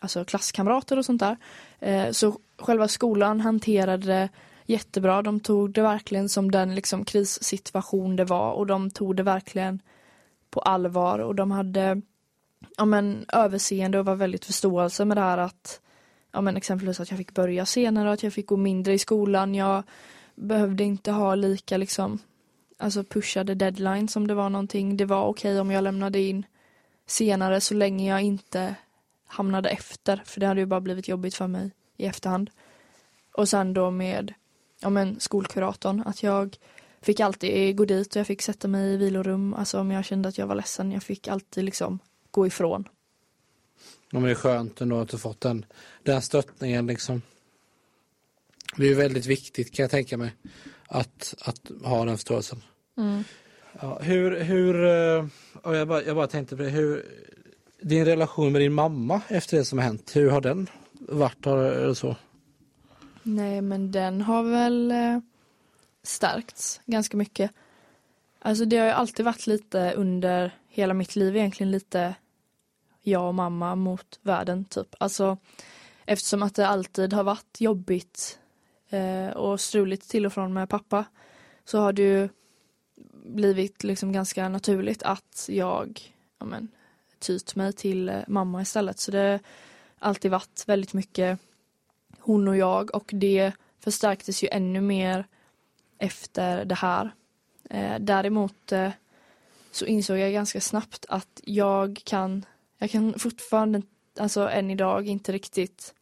alltså 0.00 0.24
klasskamrater 0.24 0.98
och 0.98 1.04
sånt 1.04 1.20
där. 1.20 1.36
Eh, 1.78 2.10
så 2.10 2.38
själva 2.58 2.88
skolan 2.88 3.40
hanterade 3.40 4.06
det 4.06 4.28
jättebra. 4.66 5.22
De 5.22 5.40
tog 5.40 5.72
det 5.72 5.82
verkligen 5.82 6.28
som 6.28 6.50
den 6.50 6.74
liksom 6.74 7.04
krissituation 7.04 8.16
det 8.16 8.24
var 8.24 8.52
och 8.52 8.66
de 8.66 8.90
tog 8.90 9.16
det 9.16 9.22
verkligen 9.22 9.82
på 10.50 10.60
allvar 10.60 11.18
och 11.18 11.34
de 11.34 11.50
hade 11.50 12.02
ja, 12.76 12.84
men, 12.84 13.24
överseende 13.32 13.98
och 13.98 14.04
var 14.04 14.14
väldigt 14.14 14.44
förståelse 14.44 15.04
med 15.04 15.16
det 15.16 15.20
här 15.20 15.38
att 15.38 15.80
ja, 16.32 16.40
men, 16.40 16.56
exempelvis 16.56 17.00
att 17.00 17.10
jag 17.10 17.18
fick 17.18 17.34
börja 17.34 17.66
senare 17.66 18.08
och 18.08 18.14
att 18.14 18.22
jag 18.22 18.32
fick 18.32 18.46
gå 18.46 18.56
mindre 18.56 18.94
i 18.94 18.98
skolan. 18.98 19.54
Jag 19.54 19.82
behövde 20.34 20.84
inte 20.84 21.12
ha 21.12 21.34
lika 21.34 21.76
liksom 21.76 22.18
alltså 22.78 23.04
pushade 23.04 23.54
deadline 23.54 24.08
som 24.08 24.26
det 24.26 24.34
var 24.34 24.50
någonting. 24.50 24.96
Det 24.96 25.04
var 25.04 25.26
okej 25.26 25.52
okay 25.52 25.60
om 25.60 25.70
jag 25.70 25.84
lämnade 25.84 26.20
in 26.20 26.46
senare 27.06 27.60
så 27.60 27.74
länge 27.74 28.10
jag 28.10 28.22
inte 28.22 28.74
hamnade 29.26 29.68
efter 29.68 30.22
för 30.24 30.40
det 30.40 30.46
hade 30.46 30.60
ju 30.60 30.66
bara 30.66 30.80
blivit 30.80 31.08
jobbigt 31.08 31.34
för 31.34 31.46
mig 31.46 31.70
i 31.96 32.06
efterhand. 32.06 32.50
Och 33.32 33.48
sen 33.48 33.74
då 33.74 33.90
med 33.90 34.34
ja, 34.80 34.90
men 34.90 35.20
skolkuratorn 35.20 36.02
att 36.06 36.22
jag 36.22 36.56
fick 37.00 37.20
alltid 37.20 37.76
gå 37.76 37.84
dit 37.84 38.16
och 38.16 38.20
jag 38.20 38.26
fick 38.26 38.42
sätta 38.42 38.68
mig 38.68 38.94
i 38.94 38.96
vilorum. 38.96 39.54
Alltså 39.54 39.80
om 39.80 39.90
jag 39.90 40.04
kände 40.04 40.28
att 40.28 40.38
jag 40.38 40.46
var 40.46 40.54
ledsen. 40.54 40.92
Jag 40.92 41.02
fick 41.02 41.28
alltid 41.28 41.64
liksom 41.64 41.98
gå 42.30 42.46
ifrån. 42.46 42.88
Ja, 44.10 44.18
men 44.18 44.22
det 44.22 44.30
är 44.30 44.34
skönt 44.34 44.80
ändå 44.80 45.00
att 45.00 45.08
du 45.08 45.18
fått 45.18 45.40
den, 45.40 45.64
den 46.02 46.22
stöttningen 46.22 46.86
liksom. 46.86 47.22
Det 48.76 48.88
är 48.88 48.94
väldigt 48.94 49.26
viktigt 49.26 49.74
kan 49.74 49.82
jag 49.82 49.90
tänka 49.90 50.16
mig 50.16 50.32
att, 50.88 51.34
att 51.40 51.70
ha 51.84 52.04
den 52.04 52.16
förståelsen. 52.16 52.62
Mm. 52.96 53.24
Ja, 53.80 53.98
hur, 53.98 54.40
hur 54.40 54.84
eh, 54.84 55.26
jag, 55.74 55.88
bara, 55.88 56.02
jag 56.02 56.16
bara 56.16 56.26
tänkte 56.26 56.56
på 56.56 56.62
det, 56.62 56.68
hur, 56.68 57.06
din 57.80 58.04
relation 58.04 58.52
med 58.52 58.60
din 58.60 58.72
mamma 58.72 59.20
efter 59.28 59.56
det 59.56 59.64
som 59.64 59.78
har 59.78 59.84
hänt, 59.84 60.16
hur 60.16 60.30
har 60.30 60.40
den 60.40 60.70
varit? 60.92 61.46
Eller 61.46 61.94
så? 61.94 62.16
Nej 63.22 63.60
men 63.60 63.92
den 63.92 64.20
har 64.20 64.42
väl 64.42 64.90
eh, 64.90 65.18
stärkts 66.02 66.80
ganska 66.86 67.16
mycket. 67.16 67.50
Alltså 68.38 68.64
det 68.64 68.76
har 68.76 68.86
ju 68.86 68.92
alltid 68.92 69.24
varit 69.24 69.46
lite 69.46 69.92
under 69.92 70.54
hela 70.68 70.94
mitt 70.94 71.16
liv 71.16 71.36
egentligen 71.36 71.70
lite 71.70 72.14
jag 73.02 73.28
och 73.28 73.34
mamma 73.34 73.74
mot 73.74 74.18
världen 74.22 74.64
typ. 74.64 74.94
Alltså 75.00 75.36
eftersom 76.04 76.42
att 76.42 76.54
det 76.54 76.68
alltid 76.68 77.12
har 77.12 77.24
varit 77.24 77.60
jobbigt 77.60 78.38
Eh, 78.90 79.28
och 79.28 79.60
struligt 79.60 80.10
till 80.10 80.26
och 80.26 80.32
från 80.32 80.52
med 80.52 80.68
pappa 80.68 81.04
så 81.64 81.78
har 81.78 81.92
det 81.92 82.02
ju 82.02 82.28
blivit 83.24 83.84
liksom 83.84 84.12
ganska 84.12 84.48
naturligt 84.48 85.02
att 85.02 85.46
jag 85.48 86.12
ja 86.38 86.46
men, 86.46 86.68
tyt 87.18 87.54
mig 87.54 87.72
till 87.72 88.08
eh, 88.08 88.20
mamma 88.28 88.62
istället. 88.62 88.98
Så 88.98 89.10
det 89.10 89.40
har 89.98 90.08
alltid 90.08 90.30
varit 90.30 90.64
väldigt 90.66 90.92
mycket 90.92 91.38
hon 92.18 92.48
och 92.48 92.56
jag 92.56 92.94
och 92.94 93.10
det 93.14 93.52
förstärktes 93.80 94.44
ju 94.44 94.48
ännu 94.52 94.80
mer 94.80 95.26
efter 95.98 96.64
det 96.64 96.74
här. 96.74 97.10
Eh, 97.70 97.98
däremot 98.00 98.72
eh, 98.72 98.90
så 99.70 99.86
insåg 99.86 100.18
jag 100.18 100.32
ganska 100.32 100.60
snabbt 100.60 101.06
att 101.08 101.40
jag 101.44 102.00
kan, 102.04 102.44
jag 102.78 102.90
kan 102.90 103.18
fortfarande, 103.18 103.82
alltså 104.18 104.48
än 104.48 104.70
idag 104.70 105.06
inte 105.06 105.32
riktigt 105.32 105.94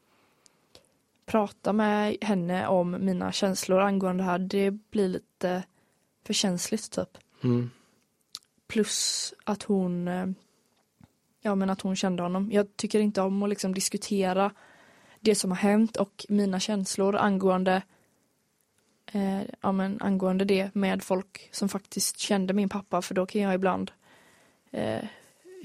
prata 1.27 1.73
med 1.73 2.17
henne 2.21 2.67
om 2.67 2.97
mina 3.01 3.33
känslor 3.33 3.81
angående 3.81 4.23
det 4.23 4.31
här. 4.31 4.39
Det 4.39 4.71
blir 4.71 5.09
lite 5.09 5.63
för 6.27 6.35
känsligt 6.35 6.91
typ. 6.91 7.19
Mm. 7.45 7.71
Plus 8.67 9.35
att 9.45 9.63
hon, 9.63 10.09
eh, 10.09 10.27
ja 11.43 11.55
men 11.55 11.71
att 11.71 11.81
hon 11.81 11.97
kände 11.97 12.23
honom. 12.23 12.53
Jag 12.53 12.77
tycker 12.77 13.01
inte 13.01 13.21
om 13.23 13.43
att 13.43 13.49
liksom 13.49 13.75
diskutera 13.75 14.51
det 15.21 15.35
som 15.35 15.51
har 15.51 15.59
hänt 15.59 15.97
och 15.97 16.27
mina 16.29 16.61
känslor 16.61 17.17
angående 17.17 17.83
eh, 19.13 19.43
ja, 19.61 19.73
men 19.73 20.03
angående 20.03 20.45
det 20.45 20.75
med 20.75 21.03
folk 21.03 21.49
som 21.53 21.69
faktiskt 21.69 22.19
kände 22.19 22.55
min 22.55 22.69
pappa 22.69 23.03
för 23.03 23.15
då 23.15 23.27
kan 23.27 23.41
jag 23.41 23.55
ibland 23.55 23.91
eh, 24.71 25.05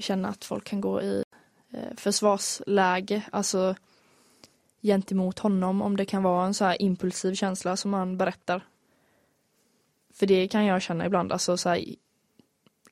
känna 0.00 0.28
att 0.28 0.44
folk 0.44 0.64
kan 0.64 0.80
gå 0.80 1.02
i 1.02 1.24
eh, 1.70 1.96
försvarsläge, 1.96 3.22
alltså 3.32 3.74
gentemot 4.82 5.38
honom 5.38 5.82
om 5.82 5.96
det 5.96 6.04
kan 6.04 6.22
vara 6.22 6.46
en 6.46 6.54
så 6.54 6.64
här 6.64 6.82
impulsiv 6.82 7.34
känsla 7.34 7.76
som 7.76 7.90
man 7.90 8.16
berättar. 8.16 8.66
För 10.14 10.26
det 10.26 10.48
kan 10.48 10.64
jag 10.64 10.82
känna 10.82 11.06
ibland, 11.06 11.32
alltså 11.32 11.56
så 11.56 11.68
här, 11.68 11.84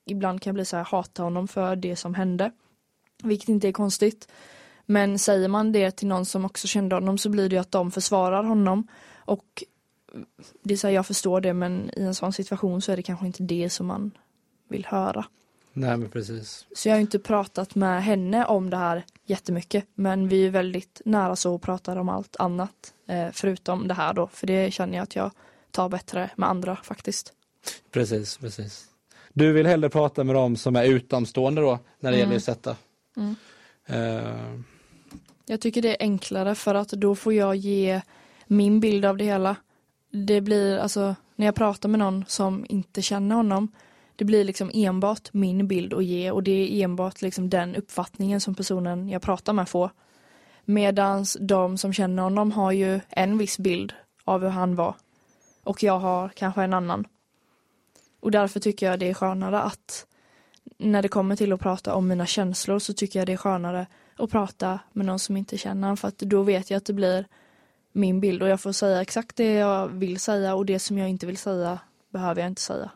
ibland 0.05 0.43
kan 0.43 0.51
jag 0.51 0.55
bli 0.55 0.65
så 0.65 0.77
här 0.77 0.85
hata 0.85 1.23
honom 1.23 1.49
för 1.49 1.77
det 1.77 1.97
som 1.97 2.15
hände. 2.15 2.53
Vilket 3.23 3.49
inte 3.49 3.69
är 3.69 3.73
konstigt. 3.73 4.29
Men 4.87 5.19
säger 5.19 5.49
man 5.49 5.73
det 5.73 5.91
till 5.91 6.09
någon 6.09 6.27
som 6.27 6.45
också 6.45 6.67
kände 6.67 6.97
honom 6.97 7.19
så 7.19 7.29
blir 7.29 7.49
det 7.49 7.55
ju 7.55 7.61
att 7.61 7.73
de 7.73 7.91
försvarar 7.91 8.43
honom. 8.43 8.89
Och 9.15 9.65
det 10.63 10.75
är 10.75 10.79
så 10.79 10.87
här, 10.87 10.95
jag 10.95 11.07
förstår 11.07 11.41
det 11.41 11.55
men 11.55 11.91
i 11.97 12.03
en 12.03 12.15
sån 12.15 12.33
situation 12.33 12.83
så 12.83 12.93
är 12.93 12.97
det 12.97 13.03
kanske 13.03 13.27
inte 13.27 13.43
det 13.43 13.71
som 13.71 13.87
man 13.87 14.11
vill 14.69 14.87
höra. 14.87 15.27
Nej 15.81 15.97
men 15.97 16.09
precis. 16.09 16.67
Så 16.75 16.89
jag 16.89 16.95
har 16.95 17.01
inte 17.01 17.19
pratat 17.19 17.75
med 17.75 18.05
henne 18.05 18.45
om 18.45 18.71
det 18.71 18.77
här 18.77 19.05
jättemycket 19.25 19.85
men 19.95 20.29
vi 20.29 20.47
är 20.47 20.51
väldigt 20.51 21.03
nära 21.05 21.37
så 21.37 21.55
och 21.55 21.63
pratar 21.63 21.97
om 21.97 22.09
allt 22.09 22.37
annat 22.39 22.95
eh, 23.09 23.29
förutom 23.33 23.89
det 23.89 23.95
här 23.95 24.15
då 24.15 24.27
för 24.27 24.47
det 24.47 24.73
känner 24.73 24.97
jag 24.97 25.03
att 25.03 25.17
jag 25.17 25.31
tar 25.71 25.89
bättre 25.89 26.31
med 26.37 26.49
andra 26.49 26.77
faktiskt. 26.77 27.33
Precis, 27.91 28.37
precis. 28.37 28.87
Du 29.33 29.53
vill 29.53 29.67
hellre 29.67 29.91
prata 29.91 30.25
med 30.25 30.35
dem 30.35 30.57
som 30.57 30.77
är 30.77 30.85
utomstående 30.85 31.61
då 31.61 31.79
när 32.01 32.11
det 32.11 32.17
mm. 32.17 32.31
gäller 32.33 32.47
detta? 32.47 32.77
Mm. 33.17 33.35
Uh... 33.91 34.61
Jag 35.47 35.61
tycker 35.61 35.83
det 35.83 35.89
är 35.89 35.97
enklare 36.01 36.55
för 36.55 36.75
att 36.75 36.89
då 36.89 37.15
får 37.15 37.33
jag 37.33 37.57
ge 37.57 38.01
min 38.47 38.81
bild 38.81 39.05
av 39.05 39.17
det 39.17 39.25
hela. 39.25 39.57
Det 40.11 40.41
blir 40.41 40.79
alltså 40.79 41.15
när 41.37 41.47
jag 41.47 41.55
pratar 41.55 41.89
med 41.89 41.99
någon 41.99 42.25
som 42.29 42.67
inte 42.69 43.03
känner 43.03 43.37
honom, 43.37 43.73
det 44.21 44.25
blir 44.25 44.45
liksom 44.45 44.71
enbart 44.75 45.33
min 45.33 45.69
bild 45.69 45.95
att 45.95 46.05
ge 46.05 46.31
och 46.31 46.43
det 46.43 46.51
är 46.51 46.85
enbart 46.85 47.23
liksom 47.23 47.51
den 47.51 47.77
uppfattningen 47.77 48.41
som 48.41 48.55
personen 48.55 49.09
jag 49.09 49.23
pratar 49.23 49.53
med 49.53 49.69
får. 49.69 49.91
Medans 50.65 51.37
de 51.41 51.79
som 51.79 51.93
känner 51.93 52.23
honom 52.23 52.53
har 52.53 52.73
ju 52.73 53.01
en 53.09 53.39
viss 53.39 53.59
bild 53.59 53.93
av 54.25 54.43
hur 54.43 54.49
han 54.49 54.77
var 54.77 54.95
och 55.65 55.83
jag 55.83 55.99
har 55.99 56.29
kanske 56.29 56.63
en 56.63 56.75
annan. 56.75 57.07
Och 58.21 58.31
därför 58.31 58.61
tycker 58.61 58.87
jag 58.91 58.99
det 58.99 59.09
är 59.09 59.15
skönare 59.15 59.61
att 59.61 60.07
när 60.79 61.03
det 61.03 61.09
kommer 61.09 61.37
till 61.37 61.53
att 61.53 61.61
prata 61.61 61.95
om 61.95 62.09
mina 62.09 62.27
känslor 62.27 62.79
så 62.79 62.93
tycker 62.93 63.19
jag 63.19 63.27
det 63.27 63.33
är 63.33 63.37
skönare 63.37 63.87
att 64.17 64.31
prata 64.31 64.79
med 64.93 65.07
någon 65.07 65.19
som 65.19 65.37
inte 65.37 65.59
känner 65.59 65.83
honom 65.83 65.97
för 65.97 66.09
att 66.09 66.19
då 66.19 66.43
vet 66.43 66.71
jag 66.71 66.77
att 66.77 66.87
det 66.87 66.93
blir 66.93 67.27
min 67.93 68.21
bild 68.21 68.43
och 68.43 68.49
jag 68.49 68.61
får 68.61 68.73
säga 68.73 69.03
exakt 69.03 69.37
det 69.37 69.55
jag 69.55 69.89
vill 69.89 70.21
säga 70.21 70.55
och 70.55 70.67
det 70.67 70.79
som 70.79 70.99
jag 70.99 71.09
inte 71.09 71.27
vill 71.27 71.39
säga 71.39 71.79
behöver 72.11 72.41
jag 72.41 72.51
inte 72.51 72.63
säga. 72.63 72.91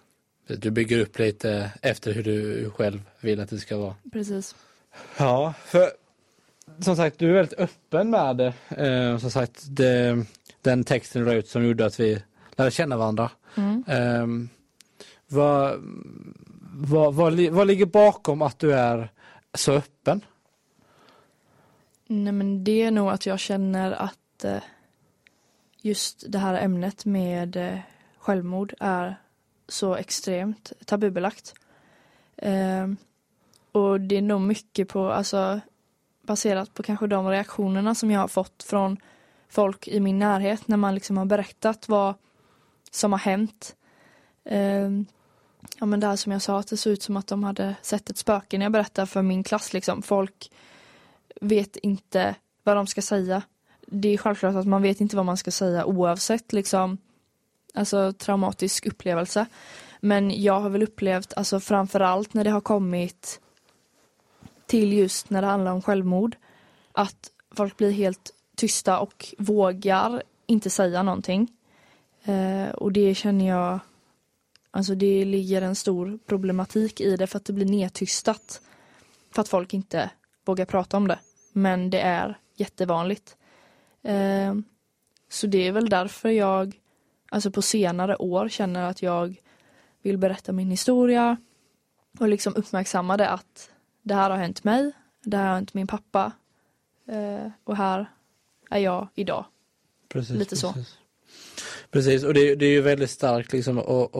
Du 0.47 0.71
bygger 0.71 1.01
upp 1.01 1.19
lite 1.19 1.71
efter 1.83 2.13
hur 2.13 2.23
du 2.23 2.71
själv 2.71 3.01
vill 3.21 3.41
att 3.41 3.51
det 3.51 3.59
ska 3.59 3.77
vara. 3.77 3.95
Precis. 4.13 4.55
Ja, 5.17 5.55
för 5.65 5.91
som 6.81 6.97
sagt, 6.97 7.19
du 7.19 7.29
är 7.31 7.35
väldigt 7.35 7.59
öppen 7.59 8.11
med 8.11 8.37
det. 8.37 8.55
Eh, 8.69 9.19
som 9.19 9.31
sagt, 9.31 9.65
det, 9.69 10.25
den 10.63 10.85
texten 10.85 11.25
du 11.25 11.33
ut 11.33 11.49
som 11.49 11.65
gjorde 11.65 11.87
att 11.87 12.01
vi 12.01 12.23
lärde 12.57 12.71
känna 12.71 12.97
varandra. 12.97 13.31
Mm. 13.57 13.85
Eh, 13.87 14.49
vad, 15.29 15.75
vad, 16.73 17.15
vad, 17.15 17.35
vad 17.41 17.67
ligger 17.67 17.87
bakom 17.87 18.43
att 18.43 18.59
du 18.59 18.73
är 18.73 19.09
så 19.55 19.73
öppen? 19.73 20.21
Nej 22.07 22.33
men 22.33 22.65
det 22.65 22.83
är 22.83 22.91
nog 22.91 23.09
att 23.09 23.27
jag 23.27 23.41
känner 23.41 23.93
att 23.93 24.45
eh, 24.45 24.63
just 25.81 26.25
det 26.29 26.39
här 26.39 26.55
ämnet 26.55 27.05
med 27.05 27.57
eh, 27.57 27.79
självmord 28.19 28.75
är 28.81 29.17
så 29.69 29.95
extremt 29.95 30.73
tabubelagt. 30.85 31.55
Eh, 32.37 32.89
och 33.73 34.01
det 34.01 34.17
är 34.17 34.23
nog 34.23 34.41
mycket 34.41 34.89
på, 34.89 35.11
alltså 35.11 35.61
baserat 36.23 36.75
på 36.75 36.83
kanske 36.83 37.07
de 37.07 37.29
reaktionerna 37.29 37.95
som 37.95 38.11
jag 38.11 38.21
har 38.21 38.29
fått 38.29 38.63
från 38.63 38.97
folk 39.49 39.89
i 39.89 40.01
min 40.01 40.19
närhet 40.19 40.69
när 40.69 40.77
man 40.77 40.95
liksom 40.95 41.17
har 41.17 41.25
berättat 41.25 41.89
vad 41.89 42.15
som 42.91 43.13
har 43.13 43.19
hänt. 43.19 43.77
Eh, 44.45 44.91
ja 45.79 45.87
men 45.87 46.01
det 46.01 46.07
här 46.07 46.17
som 46.17 46.33
jag 46.33 46.43
sa, 46.43 46.59
att 46.59 46.69
det 46.69 46.77
såg 46.77 46.93
ut 46.93 47.03
som 47.03 47.17
att 47.17 47.27
de 47.27 47.45
hade 47.45 47.75
sett 47.83 48.11
ett 48.11 48.19
spöke 48.19 48.59
när 48.59 48.65
jag 48.65 48.73
berättade 48.73 49.07
för 49.07 49.23
min 49.23 49.45
klass 49.45 49.73
liksom. 49.73 50.03
Folk 50.03 50.51
vet 51.41 51.77
inte 51.77 52.35
vad 52.63 52.77
de 52.77 52.87
ska 52.87 53.03
säga. 53.03 53.43
Det 53.87 54.09
är 54.09 54.19
självklart 54.19 54.55
att 54.55 54.67
man 54.67 54.83
vet 54.83 55.01
inte 55.01 55.17
vad 55.17 55.27
man 55.27 55.37
ska 55.37 55.51
säga 55.51 55.85
oavsett 55.85 56.53
liksom 56.53 56.99
alltså 57.75 58.13
traumatisk 58.13 58.87
upplevelse. 58.87 59.47
Men 60.01 60.43
jag 60.43 60.61
har 60.61 60.71
väl 60.71 60.83
upplevt, 60.83 61.33
alltså 61.37 61.61
framförallt 61.61 62.35
när 62.35 62.45
det 62.45 62.51
har 62.51 62.61
kommit 62.61 63.41
till 64.67 64.93
just 64.93 65.31
när 65.31 65.43
det 65.43 65.49
handlar 65.49 65.73
om 65.73 65.83
självmord, 65.83 66.37
att 66.93 67.31
folk 67.57 67.77
blir 67.77 67.91
helt 67.91 68.31
tysta 68.57 68.99
och 68.99 69.35
vågar 69.39 70.23
inte 70.47 70.71
säga 70.71 71.03
någonting. 71.03 71.49
Eh, 72.25 72.69
och 72.69 72.93
det 72.93 73.15
känner 73.15 73.49
jag, 73.49 73.79
alltså 74.71 74.95
det 74.95 75.25
ligger 75.25 75.63
en 75.63 75.75
stor 75.75 76.19
problematik 76.27 77.01
i 77.01 77.17
det 77.17 77.27
för 77.27 77.37
att 77.37 77.45
det 77.45 77.53
blir 77.53 77.67
nedtystat. 77.67 78.61
För 79.35 79.43
att 79.43 79.49
folk 79.49 79.75
inte 79.75 80.11
vågar 80.45 80.65
prata 80.65 80.97
om 80.97 81.09
det. 81.09 81.19
Men 81.53 81.91
det 81.91 82.01
är 82.01 82.39
jättevanligt. 82.57 83.37
Eh, 84.03 84.55
så 85.29 85.47
det 85.47 85.69
är 85.69 85.73
väl 85.73 85.89
därför 85.89 86.29
jag, 86.29 86.77
alltså 87.35 87.51
på 87.51 87.63
senare 87.63 88.17
år 88.17 88.49
känner 88.49 88.83
att 88.83 89.03
jag 89.03 89.41
vill 90.03 90.19
berätta 90.19 90.53
min 90.53 90.71
historia 90.71 91.37
och 92.19 92.29
liksom 92.29 92.57
uppmärksamma 92.57 93.17
det 93.17 93.29
att 93.29 93.71
det 94.03 94.15
här 94.15 94.31
har 94.31 94.37
hänt 94.37 94.65
mig, 94.65 94.93
det 95.25 95.37
här 95.37 95.47
har 95.47 95.55
hänt 95.55 95.75
min 95.75 95.87
pappa 95.87 96.33
eh, 97.09 97.51
och 97.65 97.77
här 97.77 98.11
är 98.71 98.79
jag 98.79 99.09
idag. 99.15 99.45
Precis, 100.09 100.37
Lite 100.37 100.57
så. 100.57 100.73
Precis, 100.73 100.99
precis. 101.91 102.25
och 102.25 102.35
det, 102.35 102.55
det, 102.55 102.67
är 102.67 102.71
ju 102.71 102.81
väldigt 102.81 103.11
starkt 103.11 103.53
liksom 103.53 103.79
att 103.79 104.11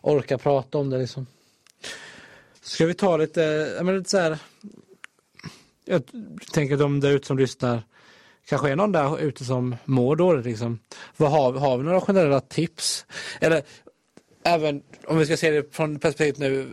orka 0.00 0.38
prata 0.38 0.78
om 0.78 0.90
det 0.90 0.98
liksom. 0.98 1.26
Ska 2.62 2.86
vi 2.86 2.94
ta 2.94 3.16
lite, 3.16 3.40
jag 3.76 3.86
menar, 3.86 3.98
lite 3.98 4.10
så 4.10 4.18
här, 4.18 4.38
jag 5.84 6.02
tänker 6.52 6.74
att 6.74 6.80
de 6.80 7.00
där 7.00 7.10
ute 7.10 7.26
som 7.26 7.38
lyssnar 7.38 7.82
kanske 8.46 8.70
är 8.70 8.76
någon 8.76 8.92
där 8.92 9.20
ute 9.20 9.44
som 9.44 9.76
mår 9.84 10.16
dåligt 10.16 10.44
liksom. 10.44 10.78
Vad 11.16 11.30
har, 11.30 11.52
har 11.52 11.78
vi 11.78 11.84
några 11.84 12.00
generella 12.00 12.40
tips? 12.40 13.06
Eller 13.40 13.62
även 14.44 14.82
om 15.06 15.18
vi 15.18 15.26
ska 15.26 15.36
se 15.36 15.50
det 15.50 15.74
från 15.74 15.98
perspektivet 15.98 16.38
nu 16.38 16.70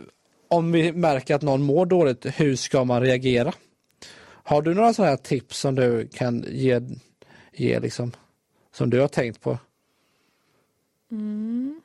om 0.48 0.72
vi 0.72 0.92
märker 0.92 1.34
att 1.34 1.42
någon 1.42 1.62
mår 1.62 1.86
dåligt, 1.86 2.26
hur 2.40 2.56
ska 2.56 2.84
man 2.84 3.02
reagera? 3.02 3.52
Har 4.22 4.62
du 4.62 4.74
några 4.74 4.94
sådana 4.94 5.10
här 5.10 5.16
tips 5.16 5.58
som 5.58 5.74
du 5.74 6.08
kan 6.08 6.44
ge, 6.48 6.80
ge 7.52 7.80
liksom, 7.80 8.12
som 8.72 8.90
du 8.90 9.00
har 9.00 9.08
tänkt 9.08 9.40
på? 9.40 9.58
Mm. 11.10 11.80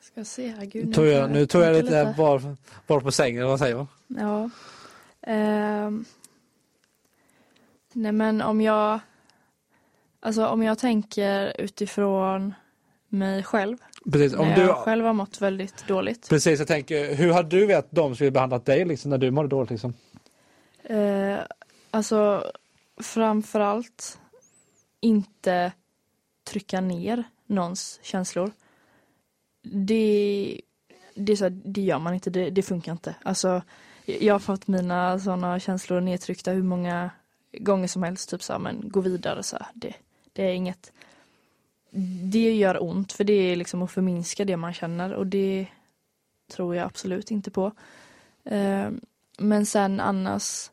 Ska 0.00 0.24
se 0.24 0.48
här, 0.48 0.64
gud. 0.64 0.86
Nu 0.86 0.92
tog 0.92 1.06
jag, 1.06 1.30
nu 1.30 1.46
tog 1.46 1.62
jag 1.62 1.72
lite, 1.72 1.84
lite. 1.84 2.14
Bara, 2.18 2.56
bara 2.86 3.00
på 3.00 3.12
sängen, 3.12 3.46
vad 3.46 3.58
säger 3.58 3.76
man? 3.76 3.86
Ja. 4.06 4.50
Um. 5.86 6.04
Nej 7.92 8.12
men 8.12 8.42
om 8.42 8.60
jag, 8.60 9.00
alltså 10.20 10.46
om 10.46 10.62
jag 10.62 10.78
tänker 10.78 11.60
utifrån 11.60 12.54
mig 13.08 13.42
själv 13.42 13.76
Precis, 14.12 14.34
om 14.34 14.48
när 14.48 14.56
du... 14.56 14.62
jag 14.62 14.76
själv 14.76 15.04
har 15.04 15.12
mått 15.12 15.40
väldigt 15.40 15.86
dåligt. 15.86 16.28
Precis, 16.28 16.58
jag 16.58 16.68
tänker, 16.68 17.14
hur 17.14 17.32
hade 17.32 17.48
du 17.48 17.66
velat 17.66 17.84
att 17.84 17.90
de 17.90 18.14
skulle 18.14 18.30
behandlat 18.30 18.66
dig 18.66 18.84
liksom, 18.84 19.10
när 19.10 19.18
du 19.18 19.30
mådde 19.30 19.48
dåligt? 19.48 19.70
Liksom? 19.70 19.94
Eh, 20.82 21.38
alltså, 21.90 22.44
framförallt 23.00 24.18
inte 25.00 25.72
trycka 26.44 26.80
ner 26.80 27.24
någons 27.46 28.00
känslor. 28.02 28.52
Det, 29.62 30.60
det, 31.14 31.32
är 31.32 31.36
så, 31.36 31.48
det 31.48 31.80
gör 31.80 31.98
man 31.98 32.14
inte, 32.14 32.30
det, 32.30 32.50
det 32.50 32.62
funkar 32.62 32.92
inte. 32.92 33.14
Alltså, 33.22 33.62
jag 34.04 34.34
har 34.34 34.38
fått 34.38 34.66
mina 34.66 35.18
sådana 35.18 35.60
känslor 35.60 36.00
nedtryckta 36.00 36.50
hur 36.50 36.62
många 36.62 37.10
gånger 37.52 37.88
som 37.88 38.02
helst. 38.02 38.30
Typ 38.30 38.42
så 38.42 38.52
här, 38.52 38.60
men 38.60 38.88
gå 38.88 39.00
vidare 39.00 39.42
så 39.42 39.56
här. 39.56 39.66
Det, 39.74 39.94
det 40.32 40.42
är 40.42 40.52
inget 40.52 40.92
det 42.22 42.56
gör 42.56 42.82
ont 42.82 43.12
för 43.12 43.24
det 43.24 43.32
är 43.32 43.56
liksom 43.56 43.82
att 43.82 43.90
förminska 43.90 44.44
det 44.44 44.56
man 44.56 44.72
känner 44.72 45.12
och 45.12 45.26
det 45.26 45.66
tror 46.50 46.76
jag 46.76 46.86
absolut 46.86 47.30
inte 47.30 47.50
på. 47.50 47.72
Ehm, 48.44 49.00
men 49.38 49.66
sen 49.66 50.00
annars 50.00 50.70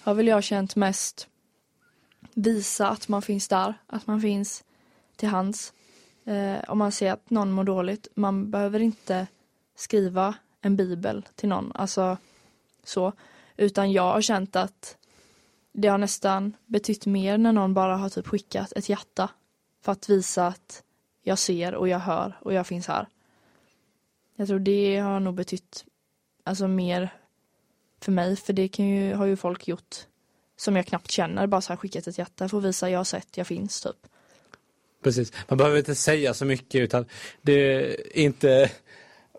har 0.00 0.14
väl 0.14 0.26
jag 0.26 0.44
känt 0.44 0.76
mest 0.76 1.28
visa 2.34 2.88
att 2.88 3.08
man 3.08 3.22
finns 3.22 3.48
där, 3.48 3.74
att 3.86 4.06
man 4.06 4.20
finns 4.20 4.64
till 5.16 5.28
hands. 5.28 5.72
Ehm, 6.24 6.60
om 6.68 6.78
man 6.78 6.92
ser 6.92 7.12
att 7.12 7.30
någon 7.30 7.52
mår 7.52 7.64
dåligt, 7.64 8.08
man 8.14 8.50
behöver 8.50 8.80
inte 8.80 9.26
skriva 9.76 10.34
en 10.60 10.76
bibel 10.76 11.26
till 11.34 11.48
någon, 11.48 11.72
alltså 11.74 12.16
så. 12.84 13.12
Utan 13.56 13.92
jag 13.92 14.12
har 14.12 14.20
känt 14.20 14.56
att 14.56 14.96
det 15.72 15.88
har 15.88 15.98
nästan 15.98 16.56
betytt 16.66 17.06
mer 17.06 17.38
när 17.38 17.52
någon 17.52 17.74
bara 17.74 17.96
har 17.96 18.08
typ 18.08 18.26
skickat 18.26 18.72
ett 18.72 18.88
hjärta 18.88 19.30
för 19.82 19.92
att 19.92 20.08
visa 20.08 20.46
att 20.46 20.82
jag 21.22 21.38
ser 21.38 21.74
och 21.74 21.88
jag 21.88 21.98
hör 21.98 22.38
och 22.40 22.52
jag 22.52 22.66
finns 22.66 22.88
här. 22.88 23.06
Jag 24.36 24.48
tror 24.48 24.58
det 24.58 24.98
har 24.98 25.20
nog 25.20 25.34
betytt 25.34 25.84
alltså 26.44 26.68
mer 26.68 27.14
för 28.00 28.12
mig, 28.12 28.36
för 28.36 28.52
det 28.52 28.68
kan 28.68 28.88
ju, 28.88 29.14
har 29.14 29.26
ju 29.26 29.36
folk 29.36 29.68
gjort 29.68 29.96
som 30.56 30.76
jag 30.76 30.86
knappt 30.86 31.10
känner, 31.10 31.46
bara 31.46 31.60
så 31.60 31.72
här 31.72 31.76
skickat 31.76 32.06
ett 32.06 32.18
hjärta 32.18 32.48
för 32.48 32.58
att 32.58 32.64
visa 32.64 32.90
jag 32.90 32.98
har 32.98 33.04
sett, 33.04 33.36
jag 33.36 33.46
finns 33.46 33.80
typ. 33.80 33.96
Precis, 35.02 35.32
man 35.48 35.58
behöver 35.58 35.78
inte 35.78 35.94
säga 35.94 36.34
så 36.34 36.44
mycket 36.44 36.80
utan 36.80 37.04
det 37.42 37.52
är 37.52 38.16
inte, 38.16 38.70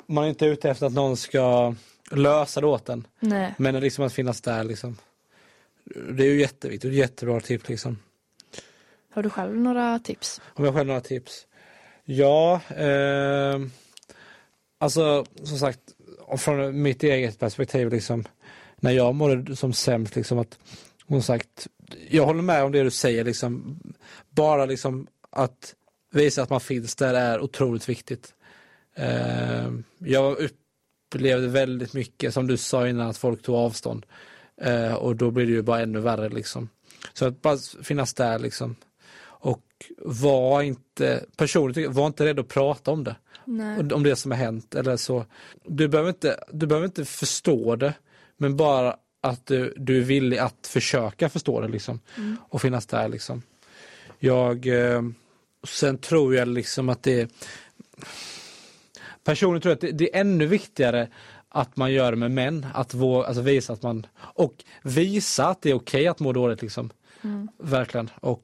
man 0.05 0.23
är 0.23 0.29
inte 0.29 0.45
ute 0.45 0.69
efter 0.69 0.85
att 0.85 0.93
någon 0.93 1.17
ska 1.17 1.75
lösa 2.11 2.61
det 2.61 2.67
åt 2.67 2.89
en. 2.89 3.07
Nej. 3.19 3.53
Men 3.57 3.79
liksom 3.79 4.05
att 4.05 4.13
finnas 4.13 4.41
där 4.41 4.63
liksom. 4.63 4.97
Det 5.85 6.23
är 6.23 6.27
ju 6.27 6.39
jätteviktigt, 6.39 6.93
jättebra 6.93 7.39
tips 7.39 7.69
liksom. 7.69 7.99
Har 9.13 9.23
du 9.23 9.29
själv 9.29 9.57
några 9.57 9.99
tips? 9.99 10.41
Om 10.53 10.65
jag 10.65 10.73
själv 10.73 10.87
några 10.87 11.01
tips? 11.01 11.47
Ja, 12.03 12.61
eh, 12.75 13.59
alltså 14.77 15.25
som 15.43 15.57
sagt 15.57 15.79
från 16.37 16.81
mitt 16.81 17.03
eget 17.03 17.39
perspektiv 17.39 17.89
liksom 17.89 18.25
när 18.75 18.91
jag 18.91 19.15
mådde 19.15 19.55
som 19.55 19.73
sämst 19.73 20.15
liksom 20.15 20.39
att 20.39 20.59
som 21.07 21.23
sagt 21.23 21.67
jag 22.09 22.25
håller 22.25 22.41
med 22.41 22.63
om 22.63 22.71
det 22.71 22.83
du 22.83 22.91
säger 22.91 23.23
liksom 23.23 23.79
bara 24.29 24.65
liksom 24.65 25.07
att 25.29 25.75
visa 26.11 26.43
att 26.43 26.49
man 26.49 26.61
finns 26.61 26.95
där 26.95 27.13
är 27.13 27.41
otroligt 27.41 27.89
viktigt. 27.89 28.33
Eh, 28.95 29.71
jag 29.97 30.37
upplevde 30.37 31.47
väldigt 31.47 31.93
mycket 31.93 32.33
som 32.33 32.47
du 32.47 32.57
sa 32.57 32.87
innan 32.87 33.09
att 33.09 33.17
folk 33.17 33.41
tog 33.41 33.55
avstånd 33.55 34.05
eh, 34.61 34.93
och 34.93 35.15
då 35.15 35.31
blir 35.31 35.45
det 35.45 35.51
ju 35.51 35.61
bara 35.61 35.81
ännu 35.81 35.99
värre 35.99 36.29
liksom. 36.29 36.69
Så 37.13 37.25
att 37.25 37.41
bara 37.41 37.57
finnas 37.83 38.13
där 38.13 38.39
liksom 38.39 38.75
var 39.97 40.61
inte, 40.61 41.25
personligt, 41.37 41.89
var 41.89 42.07
inte 42.07 42.25
rädd 42.25 42.39
att 42.39 42.47
prata 42.47 42.91
om 42.91 43.03
det. 43.03 43.15
Nej. 43.45 43.93
Om 43.93 44.03
det 44.03 44.15
som 44.15 44.31
har 44.31 44.37
hänt 44.37 44.75
eller 44.75 44.97
så. 44.97 45.25
Du 45.65 45.87
behöver 45.87 46.09
inte, 46.09 46.43
du 46.51 46.67
behöver 46.67 46.85
inte 46.85 47.05
förstå 47.05 47.75
det, 47.75 47.93
men 48.37 48.57
bara 48.57 48.95
att 49.21 49.45
du, 49.45 49.73
du 49.77 49.97
är 49.97 50.01
villig 50.01 50.37
att 50.37 50.67
försöka 50.67 51.29
förstå 51.29 51.61
det 51.61 51.67
liksom. 51.67 51.99
Mm. 52.17 52.37
Och 52.49 52.61
finnas 52.61 52.85
där 52.85 53.07
liksom. 53.09 53.41
Jag, 54.19 54.67
eh, 54.67 55.01
sen 55.67 55.97
tror 55.97 56.35
jag 56.35 56.47
liksom 56.47 56.89
att 56.89 57.03
det 57.03 57.31
Personligen 59.23 59.61
tror 59.61 59.71
jag 59.71 59.75
att 59.75 59.81
det, 59.81 59.91
det 59.91 60.15
är 60.15 60.21
ännu 60.21 60.45
viktigare 60.45 61.07
att 61.53 61.77
man 61.77 61.93
gör 61.93 62.11
det 62.11 62.17
med 62.17 62.31
män, 62.31 62.67
att 62.73 62.93
vå, 62.93 63.23
alltså 63.23 63.41
visa 63.41 63.73
att 63.73 63.83
man, 63.83 64.07
och 64.17 64.63
visa 64.83 65.47
att 65.47 65.61
det 65.61 65.69
är 65.69 65.73
okej 65.73 66.07
att 66.07 66.19
må 66.19 66.33
dåligt 66.33 66.61
liksom. 66.61 66.89
Mm. 67.23 67.47
Verkligen. 67.57 68.09
Och 68.21 68.43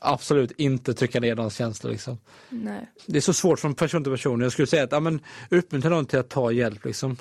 absolut 0.00 0.52
inte 0.52 0.94
trycka 0.94 1.20
ner 1.20 1.34
någons 1.34 1.56
känslor 1.56 1.92
liksom. 1.92 2.18
Nej. 2.48 2.90
Det 3.06 3.16
är 3.16 3.20
så 3.20 3.32
svårt 3.32 3.60
från 3.60 3.74
person 3.74 4.04
till 4.04 4.12
person. 4.12 4.40
Jag 4.40 4.52
skulle 4.52 4.66
säga 4.66 4.84
att 4.84 4.92
ja, 4.92 5.00
men, 5.00 5.20
uppmuntra 5.50 5.90
någon 5.90 6.06
till 6.06 6.18
att 6.18 6.28
ta 6.28 6.52
hjälp. 6.52 6.84
Liksom. 6.84 7.16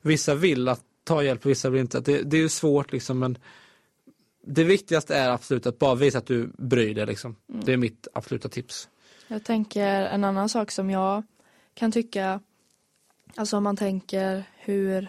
Vissa 0.00 0.34
vill 0.34 0.68
att 0.68 0.80
ta 1.04 1.22
hjälp, 1.22 1.46
vissa 1.46 1.70
vill 1.70 1.80
inte. 1.80 2.00
Det, 2.00 2.22
det 2.22 2.36
är 2.42 2.48
svårt 2.48 2.92
liksom, 2.92 3.18
men 3.18 3.38
det 4.46 4.64
viktigaste 4.64 5.16
är 5.16 5.30
absolut 5.30 5.66
att 5.66 5.78
bara 5.78 5.94
visa 5.94 6.18
att 6.18 6.26
du 6.26 6.52
bryr 6.58 6.94
dig. 6.94 7.06
Liksom. 7.06 7.36
Mm. 7.48 7.64
Det 7.64 7.72
är 7.72 7.76
mitt 7.76 8.08
absoluta 8.14 8.48
tips. 8.48 8.88
Jag 9.28 9.44
tänker 9.44 9.86
en 10.00 10.24
annan 10.24 10.48
sak 10.48 10.70
som 10.70 10.90
jag 10.90 11.22
kan 11.74 11.92
tycka, 11.92 12.40
alltså 13.36 13.56
om 13.56 13.62
man 13.62 13.76
tänker 13.76 14.44
hur 14.56 15.08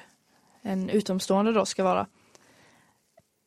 en 0.61 0.89
utomstående 0.89 1.51
då 1.51 1.65
ska 1.65 1.83
vara. 1.83 2.07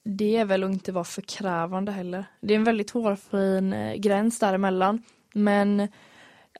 Det 0.05 0.37
är 0.37 0.45
väl 0.45 0.65
att 0.65 0.71
inte 0.71 0.93
vara 0.93 1.05
för 1.05 1.23
krävande 1.23 1.93
heller. 1.93 2.25
Det 2.41 2.55
är 2.55 2.59
en 2.59 2.65
väldigt 2.65 2.91
hårfin 2.91 3.73
eh, 3.73 3.95
gräns 3.95 4.39
däremellan. 4.39 5.03
Men 5.33 5.89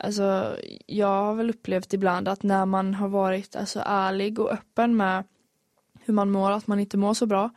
alltså, 0.01 0.57
jag 0.87 1.07
har 1.07 1.35
väl 1.35 1.51
upplevt 1.51 1.93
ibland 1.93 2.29
att 2.29 2.43
när 2.43 2.67
man 2.67 2.95
har 2.95 3.09
varit 3.09 3.57
alltså, 3.57 3.83
ärlig 3.87 4.39
och 4.39 4.53
öppen 4.53 4.97
med 4.97 5.25
hur 6.05 6.15
man 6.15 6.31
mår, 6.31 6.51
att 6.51 6.67
man 6.67 6.81
inte 6.81 6.97
mår 6.97 7.15
så 7.15 7.27
bra. 7.27 7.51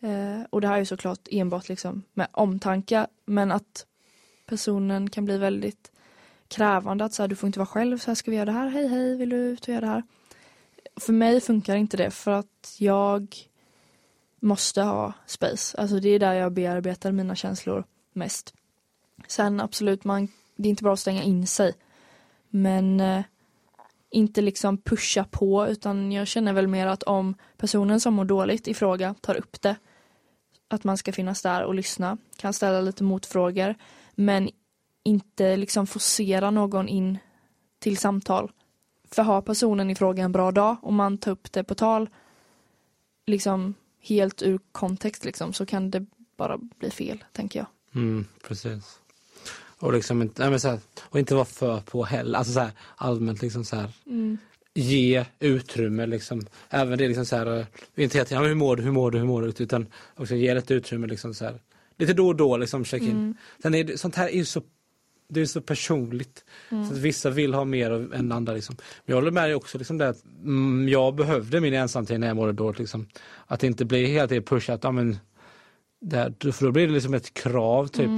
Eh, 0.00 0.42
och 0.50 0.60
det 0.60 0.68
här 0.68 0.74
är 0.74 0.78
ju 0.78 0.86
såklart 0.86 1.28
enbart 1.30 1.68
liksom 1.68 2.02
med 2.12 2.26
omtanke, 2.32 3.06
men 3.26 3.52
att 3.52 3.86
personen 4.46 5.10
kan 5.10 5.24
bli 5.24 5.38
väldigt 5.38 5.93
krävande 6.48 7.04
att 7.04 7.14
så 7.14 7.22
här, 7.22 7.28
du 7.28 7.36
får 7.36 7.46
inte 7.46 7.58
vara 7.58 7.66
själv, 7.66 7.98
så 7.98 8.10
här 8.10 8.14
ska 8.14 8.30
vi 8.30 8.36
göra 8.36 8.44
det 8.46 8.52
här, 8.52 8.68
hej 8.68 8.88
hej, 8.88 9.16
vill 9.16 9.28
du 9.28 9.36
ut 9.36 9.62
och 9.62 9.68
göra 9.68 9.80
det 9.80 9.86
här? 9.86 10.02
För 10.96 11.12
mig 11.12 11.40
funkar 11.40 11.76
inte 11.76 11.96
det 11.96 12.10
för 12.10 12.30
att 12.30 12.76
jag 12.78 13.36
måste 14.40 14.82
ha 14.82 15.12
space. 15.26 15.78
Alltså 15.78 16.00
det 16.00 16.08
är 16.08 16.18
där 16.18 16.34
jag 16.34 16.52
bearbetar 16.52 17.12
mina 17.12 17.34
känslor 17.34 17.84
mest. 18.12 18.54
Sen 19.28 19.60
absolut, 19.60 20.04
man, 20.04 20.28
det 20.56 20.68
är 20.68 20.70
inte 20.70 20.82
bra 20.82 20.92
att 20.92 21.00
stänga 21.00 21.22
in 21.22 21.46
sig. 21.46 21.74
Men 22.48 23.00
eh, 23.00 23.22
inte 24.10 24.40
liksom 24.40 24.78
pusha 24.78 25.24
på 25.24 25.66
utan 25.68 26.12
jag 26.12 26.26
känner 26.26 26.52
väl 26.52 26.68
mer 26.68 26.86
att 26.86 27.02
om 27.02 27.34
personen 27.56 28.00
som 28.00 28.14
mår 28.14 28.24
dåligt 28.24 28.68
i 28.68 28.74
fråga 28.74 29.14
tar 29.20 29.34
upp 29.34 29.62
det 29.62 29.76
att 30.68 30.84
man 30.84 30.98
ska 30.98 31.12
finnas 31.12 31.42
där 31.42 31.64
och 31.64 31.74
lyssna, 31.74 32.18
kan 32.36 32.52
ställa 32.52 32.80
lite 32.80 33.04
motfrågor 33.04 33.74
men 34.14 34.50
inte 35.04 35.56
liksom 35.56 35.86
forcera 35.86 36.50
någon 36.50 36.88
in 36.88 37.18
till 37.78 37.96
samtal. 37.96 38.52
För 39.10 39.22
har 39.22 39.42
personen 39.42 39.90
i 39.90 39.94
fråga 39.94 40.24
en 40.24 40.32
bra 40.32 40.50
dag 40.50 40.76
och 40.82 40.92
man 40.92 41.18
tar 41.18 41.30
upp 41.30 41.52
det 41.52 41.64
på 41.64 41.74
tal 41.74 42.08
liksom 43.26 43.74
helt 44.00 44.42
ur 44.42 44.60
kontext 44.72 45.24
liksom 45.24 45.52
så 45.52 45.66
kan 45.66 45.90
det 45.90 46.06
bara 46.36 46.58
bli 46.78 46.90
fel, 46.90 47.24
tänker 47.32 47.58
jag. 47.58 47.66
Mm, 47.94 48.26
precis. 48.46 48.98
Och 49.78 49.92
liksom 49.92 50.22
inte, 50.22 50.42
nej 50.42 50.50
men 50.50 50.60
så 50.60 50.68
här, 50.68 50.78
och 51.02 51.18
inte 51.18 51.34
vara 51.34 51.44
för 51.44 51.80
på 51.80 52.04
heller, 52.04 52.38
alltså 52.38 52.52
så 52.52 52.60
här, 52.60 52.70
allmänt 52.96 53.42
liksom 53.42 53.64
så 53.64 53.76
här, 53.76 53.90
ge 54.74 55.24
utrymme 55.38 56.06
liksom. 56.06 56.46
Även 56.70 56.98
det 56.98 57.08
liksom 57.08 57.26
så 57.26 57.36
här, 57.36 57.58
eh, 57.58 57.66
inte 57.94 58.18
hela 58.18 58.24
tiden, 58.24 58.44
hur 58.44 58.54
mår 58.54 58.76
du, 58.76 58.82
hur 58.82 58.92
mår 58.92 59.10
du, 59.10 59.18
hur 59.18 59.26
mår 59.26 59.42
du, 59.42 59.64
utan 59.64 59.86
också 60.16 60.34
ge 60.34 60.54
lite 60.54 60.74
utrymme 60.74 61.06
liksom 61.06 61.34
så 61.34 61.44
här. 61.44 61.60
Lite 61.98 62.12
då 62.12 62.28
och 62.28 62.36
då 62.36 62.56
liksom 62.56 62.84
check 62.84 63.02
in. 63.02 63.10
Mm. 63.10 63.34
Sen 63.62 63.74
är 63.74 63.84
det, 63.84 63.98
sånt 63.98 64.14
här 64.14 64.28
är 64.28 64.36
ju 64.36 64.44
så 64.44 64.62
det 65.28 65.40
är 65.40 65.46
så 65.46 65.60
personligt. 65.60 66.44
Så 66.68 66.92
att 66.92 66.98
vissa 66.98 67.30
vill 67.30 67.54
ha 67.54 67.64
mer 67.64 68.14
än 68.14 68.32
andra. 68.32 68.52
Liksom. 68.52 68.76
Men 68.78 69.02
jag 69.04 69.16
håller 69.16 69.30
med 69.30 69.44
dig 69.44 69.54
också 69.54 69.78
liksom 69.78 69.98
det 69.98 70.08
att 70.08 70.24
mm, 70.24 70.88
jag 70.88 71.14
behövde 71.14 71.60
min 71.60 71.74
ensamtid 71.74 72.20
när 72.20 72.26
jag 72.26 72.36
mådde 72.36 72.52
dåligt. 72.52 72.78
Liksom. 72.78 73.08
Att 73.46 73.60
det 73.60 73.66
inte 73.66 73.84
blir 73.84 74.06
hela 74.06 74.28
tiden 74.28 74.42
pushat. 74.42 74.80
Ja, 74.82 74.90
men, 74.90 75.18
det 76.00 76.16
här, 76.16 76.52
för 76.52 76.64
då 76.64 76.72
blir 76.72 76.86
det 76.86 76.92
liksom 76.92 77.14
ett 77.14 77.34
krav. 77.34 77.86
Typ. 77.86 78.10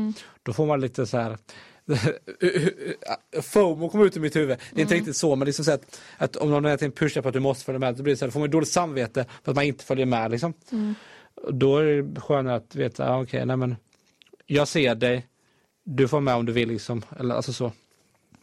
Då 0.42 0.52
får 0.52 0.66
man 0.66 0.80
lite 0.80 1.06
så 1.06 1.18
här 1.18 1.38
FOMO 3.42 3.88
kom 3.88 4.02
ut 4.02 4.16
i 4.16 4.20
mitt 4.20 4.36
huvud. 4.36 4.58
Det 4.72 4.80
är 4.80 4.82
inte 4.82 4.94
riktigt 4.94 5.16
så 5.16 5.36
men 5.36 5.46
liksom 5.46 5.64
så 5.64 5.72
att, 5.72 6.00
att 6.18 6.36
om 6.36 6.50
någon 6.50 6.64
hela 6.64 6.78
tiden 6.78 6.92
pushar 6.92 7.22
på 7.22 7.28
att 7.28 7.34
du 7.34 7.40
måste 7.40 7.64
följa 7.64 7.78
med, 7.78 7.94
då 7.94 8.02
blir 8.02 8.14
det 8.14 8.18
så 8.18 8.24
här, 8.24 8.28
då 8.28 8.32
får 8.32 8.40
man 8.40 8.50
dåligt 8.50 8.68
samvete 8.68 9.26
för 9.44 9.50
att 9.52 9.56
man 9.56 9.64
inte 9.64 9.84
följer 9.84 10.06
med. 10.06 10.30
Liksom. 10.30 10.54
Och 11.34 11.54
Då 11.54 11.78
är 11.78 11.84
det 11.84 12.20
skönare 12.20 12.56
att 12.56 12.74
veta, 12.74 13.04
ja, 13.04 13.22
okej, 13.22 13.46
nej 13.46 13.56
men 13.56 13.76
jag 14.46 14.68
ser 14.68 14.94
dig, 14.94 15.26
du 15.88 16.08
får 16.08 16.20
med 16.20 16.34
om 16.34 16.46
du 16.46 16.52
vill 16.52 16.68
liksom. 16.68 17.02
Eller, 17.18 17.34
alltså 17.34 17.52
så. 17.52 17.72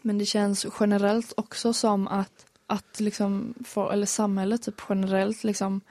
Men 0.01 0.17
det 0.17 0.25
känns 0.25 0.65
generellt 0.79 1.33
också 1.37 1.73
som 1.73 2.07
att, 2.07 2.45
att 2.67 2.99
liksom, 2.99 3.53
för, 3.65 3.91
eller 3.93 4.05
samhället 4.05 4.61
typ 4.61 4.81
generellt 4.89 5.43
liksom 5.43 5.81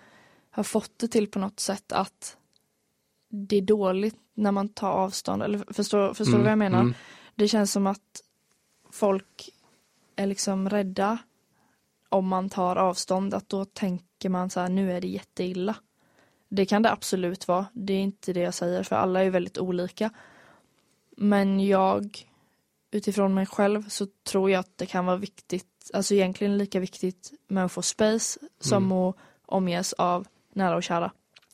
har 0.51 0.63
fått 0.63 0.99
det 0.99 1.09
till 1.09 1.31
på 1.31 1.39
något 1.39 1.61
sätt 1.61 1.93
att 1.93 2.37
det 3.29 3.57
är 3.57 3.63
dåligt 3.63 4.17
när 4.35 4.53
man 4.53 4.69
tar 4.69 4.91
avstånd. 4.91 5.43
Eller 5.43 5.73
förstår, 5.73 6.15
förstår 6.15 6.37
du 6.37 6.43
vad 6.43 6.53
jag 6.53 6.59
menar? 6.59 6.81
mm. 6.81 6.95
Det 7.35 7.49
känns 7.49 7.73
som 7.73 7.87
att 7.87 8.23
folk 8.91 9.51
är 10.17 10.27
liksom 10.27 10.71
rädda 10.71 11.19
om 12.09 12.29
man 12.29 12.51
tar 12.51 12.77
avstånd, 12.77 13.35
att 13.35 13.49
då 13.49 13.65
tänker 13.65 14.29
man 14.29 14.51
så 14.51 14.61
här, 14.61 14.69
nu 14.69 14.93
är 14.93 15.01
det 15.01 15.09
jätteilla. 15.09 15.77
Det 16.49 16.67
kan 16.67 16.83
det 16.83 16.93
absolut 16.93 17.49
vara, 17.49 17.67
det 17.73 17.93
är 17.93 18.01
inte 18.01 18.33
det 18.33 18.41
jag 18.41 18.55
säger, 18.55 18.83
för 18.83 18.97
alla 18.97 19.25
är 19.25 19.31
väldigt 19.31 19.59
olika. 19.59 20.11
Men 21.17 21.67
jag, 21.67 22.29
utifrån 22.91 23.35
mig 23.35 23.47
själv, 23.47 23.89
så 23.89 24.07
tror 24.25 24.51
jag 24.51 24.61
att 24.61 24.79
det 24.79 24.87
kan 24.87 25.07
vara 25.07 25.17
viktigt, 25.17 25.91
alltså 25.93 26.15
egentligen 26.15 26.59
lika 26.59 26.81
viktigt 26.81 27.33
med 27.49 27.65
att 27.65 27.73
få 27.73 27.83
space 27.83 28.41
som 28.61 28.93
att 28.93 29.17
omges 29.47 29.93
av 29.93 30.27
nära 30.53 30.77
och 30.77 30.83
kära. 30.83 31.13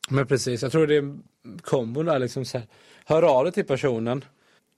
Men 0.09 0.27
precis, 0.27 0.63
jag 0.63 0.73
tror 0.73 0.87
det 0.87 0.97
är 0.97 1.19
kombon 1.61 2.07
där 2.07 2.19
liksom 2.19 2.45
så 2.45 2.59
här. 2.59 2.67
Hör 3.05 3.23
av 3.23 3.45
dig 3.45 3.53
till 3.53 3.65
personen. 3.65 4.25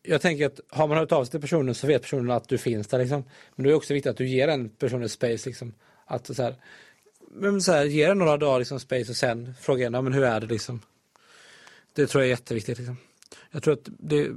Jag 0.03 0.21
tänker 0.21 0.47
att 0.47 0.61
har 0.69 0.89
man 0.89 0.99
hört 0.99 1.13
av 1.13 1.25
sig 1.25 1.31
till 1.31 1.41
personen 1.41 1.75
så 1.75 1.87
vet 1.87 2.03
personen 2.03 2.31
att 2.31 2.49
du 2.49 2.59
finns 2.59 2.87
där 2.87 2.99
liksom. 2.99 3.25
Men 3.57 3.65
det 3.65 3.71
är 3.71 3.75
också 3.75 3.95
viktigt 3.95 4.11
att 4.11 4.17
du 4.17 4.29
ger 4.29 4.47
den 4.47 4.69
personen 4.69 5.09
space 5.09 5.49
liksom. 5.49 5.75
Att 6.07 6.37
så 6.37 6.43
här, 6.43 6.55
men 7.31 7.63
så 7.63 7.73
här, 7.73 7.85
ge 7.85 8.07
den 8.07 8.19
några 8.19 8.37
dagar 8.37 8.59
liksom 8.59 8.81
space 8.81 9.11
och 9.11 9.17
sen 9.17 9.55
fråga 9.61 9.81
igen, 9.81 9.95
ja, 9.95 10.01
men 10.03 10.13
hur 10.13 10.25
är 10.25 10.41
det 10.41 10.47
liksom. 10.47 10.81
Det 11.93 12.07
tror 12.07 12.23
jag 12.23 12.27
är 12.27 12.31
jätteviktigt 12.31 12.79
liksom. 12.79 12.97
Jag 13.51 13.63
tror 13.63 13.75
att 13.75 13.89
det, 13.99 14.29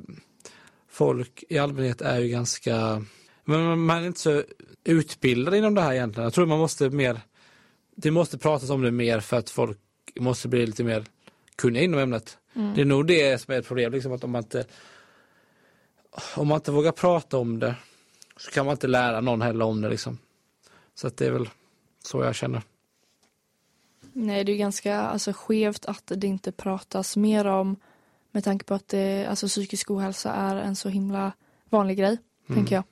folk 0.94 1.44
i 1.50 1.58
allmänhet 1.58 2.02
är 2.02 2.20
ju 2.20 2.28
ganska, 2.28 3.06
men 3.46 3.80
man 3.80 4.04
är 4.04 4.08
inte 4.08 4.20
så 4.20 4.44
utbildad 4.84 5.56
inom 5.56 5.76
det 5.76 5.82
här 5.82 5.94
egentligen. 5.94 6.24
Jag 6.24 6.34
tror 6.34 6.46
man 6.46 6.60
måste 6.60 6.90
mer, 6.90 7.22
det 7.96 8.12
måste 8.12 8.38
pratas 8.38 8.70
om 8.70 8.82
det 8.82 8.92
mer 8.92 9.20
för 9.20 9.38
att 9.38 9.50
folk 9.50 9.80
måste 10.20 10.48
bli 10.48 10.66
lite 10.66 10.84
mer 10.84 11.06
kunniga 11.56 11.84
inom 11.84 12.00
ämnet. 12.00 12.38
Det 12.76 12.82
är 12.82 12.86
nog 12.86 13.08
det 13.08 13.42
som 13.42 13.54
är 13.54 13.60
ett 13.60 13.68
problem, 13.68 13.92
liksom, 13.92 14.12
att 14.12 14.24
om 14.24 14.32
man 14.32 14.44
inte 14.44 14.66
om 16.36 16.48
man 16.48 16.56
inte 16.56 16.72
vågar 16.72 16.92
prata 16.92 17.38
om 17.38 17.60
det 17.60 17.76
så 18.38 18.52
kan 18.52 18.66
man 18.66 18.74
inte 18.74 18.88
lära 18.88 19.22
någon 19.22 19.42
heller 19.42 19.66
om 19.66 19.82
det. 19.82 19.90
Liksom. 19.90 20.18
Så 20.96 21.08
att 21.08 21.18
det 21.18 21.26
är 21.26 21.32
väl 21.32 21.50
så 22.04 22.24
jag 22.24 22.36
känner. 22.36 22.62
Nej, 24.14 24.44
det 24.44 24.52
är 24.52 24.58
ganska 24.58 25.02
alltså, 25.02 25.34
skevt 25.34 25.86
att 25.86 26.12
det 26.16 26.28
inte 26.28 26.52
pratas 26.52 27.18
mer 27.18 27.48
om 27.48 27.76
med 28.34 28.44
tanke 28.44 28.66
på 28.66 28.74
att 28.74 28.88
det, 28.88 29.26
alltså, 29.26 29.48
psykisk 29.48 29.92
ohälsa 29.92 30.34
är 30.34 30.56
en 30.56 30.76
så 30.76 30.90
himla 30.90 31.32
vanlig 31.70 31.98
grej, 31.98 32.18
tänker 32.48 32.76
jag. 32.76 32.84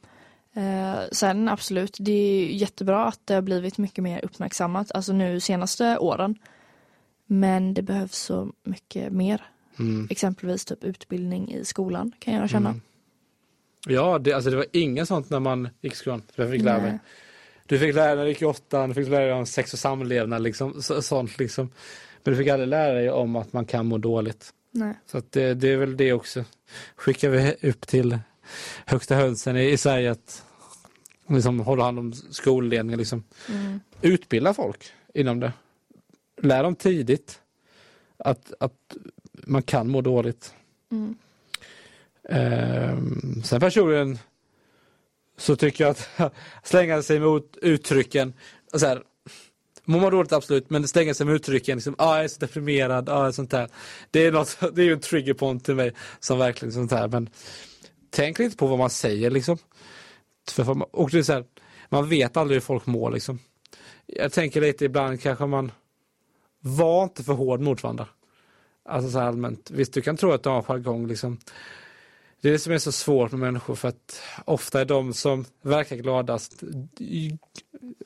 Eh, 0.53 0.99
sen 1.11 1.49
absolut, 1.49 1.97
det 1.99 2.11
är 2.11 2.45
jättebra 2.45 3.05
att 3.05 3.19
det 3.25 3.33
har 3.33 3.41
blivit 3.41 3.77
mycket 3.77 4.03
mer 4.03 4.25
uppmärksammat, 4.25 4.91
alltså 4.91 5.13
nu 5.13 5.39
senaste 5.39 5.97
åren. 5.97 6.35
Men 7.25 7.73
det 7.73 7.81
behövs 7.81 8.17
så 8.17 8.51
mycket 8.63 9.13
mer. 9.13 9.41
Mm. 9.79 10.07
Exempelvis 10.09 10.65
typ 10.65 10.83
utbildning 10.83 11.53
i 11.53 11.65
skolan 11.65 12.11
kan 12.19 12.33
jag 12.33 12.49
känna. 12.49 12.69
Mm. 12.69 12.81
Ja, 13.87 14.19
det, 14.19 14.33
alltså 14.33 14.49
det 14.49 14.57
var 14.57 14.65
inget 14.71 15.07
sånt 15.07 15.29
när 15.29 15.39
man 15.39 15.69
gick 15.81 15.93
i 15.93 15.95
skolan. 15.95 16.21
Jag 16.35 16.51
fick 16.51 16.61
lära 16.61 16.81
mig. 16.81 16.99
Du 17.65 17.79
fick 17.79 17.95
lära 17.95 18.07
dig 18.07 18.15
när 18.15 18.23
du 18.23 18.29
gick 18.29 18.41
i 18.41 18.45
åttan, 18.45 18.89
du 18.89 18.95
fick 18.95 19.09
lära 19.09 19.25
dig 19.25 19.33
om 19.33 19.45
sex 19.45 19.73
och 19.73 19.79
samlevnad, 19.79 20.41
liksom, 20.41 20.81
så, 20.81 21.01
sånt 21.01 21.37
liksom. 21.37 21.69
Men 22.23 22.33
du 22.33 22.37
fick 22.37 22.47
aldrig 22.47 22.69
lära 22.69 22.93
dig 22.93 23.11
om 23.11 23.35
att 23.35 23.53
man 23.53 23.65
kan 23.65 23.85
må 23.85 23.97
dåligt. 23.97 24.53
Nej. 24.71 24.93
Så 25.05 25.17
att 25.17 25.31
det, 25.31 25.53
det 25.53 25.69
är 25.69 25.77
väl 25.77 25.97
det 25.97 26.13
också. 26.13 26.45
Skickar 26.95 27.29
vi 27.29 27.69
upp 27.69 27.87
till 27.87 28.19
högsta 28.85 29.15
hönsen 29.15 29.57
i, 29.57 29.69
i 29.69 29.77
Sverige 29.77 30.11
att 30.11 30.43
liksom, 31.27 31.59
hålla 31.59 31.83
hand 31.83 31.99
om 31.99 32.13
skolledningen. 32.13 32.99
Liksom. 32.99 33.23
Mm. 33.49 33.79
Utbilda 34.01 34.53
folk 34.53 34.91
inom 35.13 35.39
det. 35.39 35.53
Lär 36.41 36.63
dem 36.63 36.75
tidigt 36.75 37.41
att, 38.17 38.53
att 38.59 38.95
man 39.33 39.63
kan 39.63 39.89
må 39.89 40.01
dåligt. 40.01 40.53
Mm. 40.91 41.15
Ehm, 42.29 43.43
sen 43.43 43.59
personligen 43.59 44.19
så 45.37 45.55
tycker 45.55 45.83
jag 45.83 45.91
att 45.91 46.33
slänga 46.63 47.01
sig 47.01 47.19
mot 47.19 47.57
uttrycken, 47.61 48.33
så 48.73 48.85
här, 48.85 49.03
Mår 49.85 49.99
man 49.99 50.11
dåligt 50.11 50.31
absolut, 50.31 50.69
men 50.69 50.87
slänga 50.87 51.13
sig 51.13 51.25
med 51.25 51.35
uttrycken, 51.35 51.77
liksom, 51.77 51.95
ah, 51.97 52.15
jag 52.15 52.23
är 52.23 52.27
så 52.27 52.39
deprimerad, 52.39 53.09
ah, 53.09 53.31
sånt 53.31 53.51
där. 53.51 53.69
Det 54.11 54.25
är, 54.25 54.31
något, 54.31 54.57
det 54.73 54.81
är 54.81 54.85
ju 54.85 54.93
en 54.93 54.99
trigger 54.99 55.33
point 55.33 55.65
till 55.65 55.75
mig 55.75 55.93
som 56.19 56.37
verkligen 56.37 56.71
sånt 56.71 56.91
här. 56.91 57.07
Men 57.07 57.29
tänk 58.09 58.39
lite 58.39 58.57
på 58.57 58.67
vad 58.67 58.79
man 58.79 58.89
säger 58.89 59.31
liksom. 59.31 59.57
Och 60.91 61.09
det 61.09 61.17
är 61.17 61.23
så 61.23 61.33
här, 61.33 61.45
man 61.89 62.09
vet 62.09 62.37
aldrig 62.37 62.55
hur 62.55 62.61
folk 62.61 62.85
mår 62.85 63.11
liksom. 63.11 63.39
Jag 64.05 64.31
tänker 64.31 64.61
lite 64.61 64.85
ibland 64.85 65.21
kanske 65.21 65.45
man 65.45 65.71
var 66.59 67.03
inte 67.03 67.23
för 67.23 67.33
hård 67.33 67.61
mot 67.61 67.83
varandra. 67.83 68.07
Alltså 68.85 69.11
så 69.11 69.19
allmänt. 69.19 69.71
Visst, 69.71 69.93
du 69.93 70.01
kan 70.01 70.17
tro 70.17 70.31
att 70.31 70.43
du 70.43 70.49
har 70.49 70.57
en 70.57 70.63
jargong 70.63 71.07
liksom. 71.07 71.37
Det 72.41 72.47
är 72.47 72.51
det 72.51 72.59
som 72.59 72.73
är 72.73 72.77
så 72.77 72.91
svårt 72.91 73.31
med 73.31 73.39
människor 73.39 73.75
för 73.75 73.87
att 73.87 74.21
ofta 74.45 74.81
är 74.81 74.85
de 74.85 75.13
som 75.13 75.45
verkar 75.61 75.95
gladast, 75.95 76.63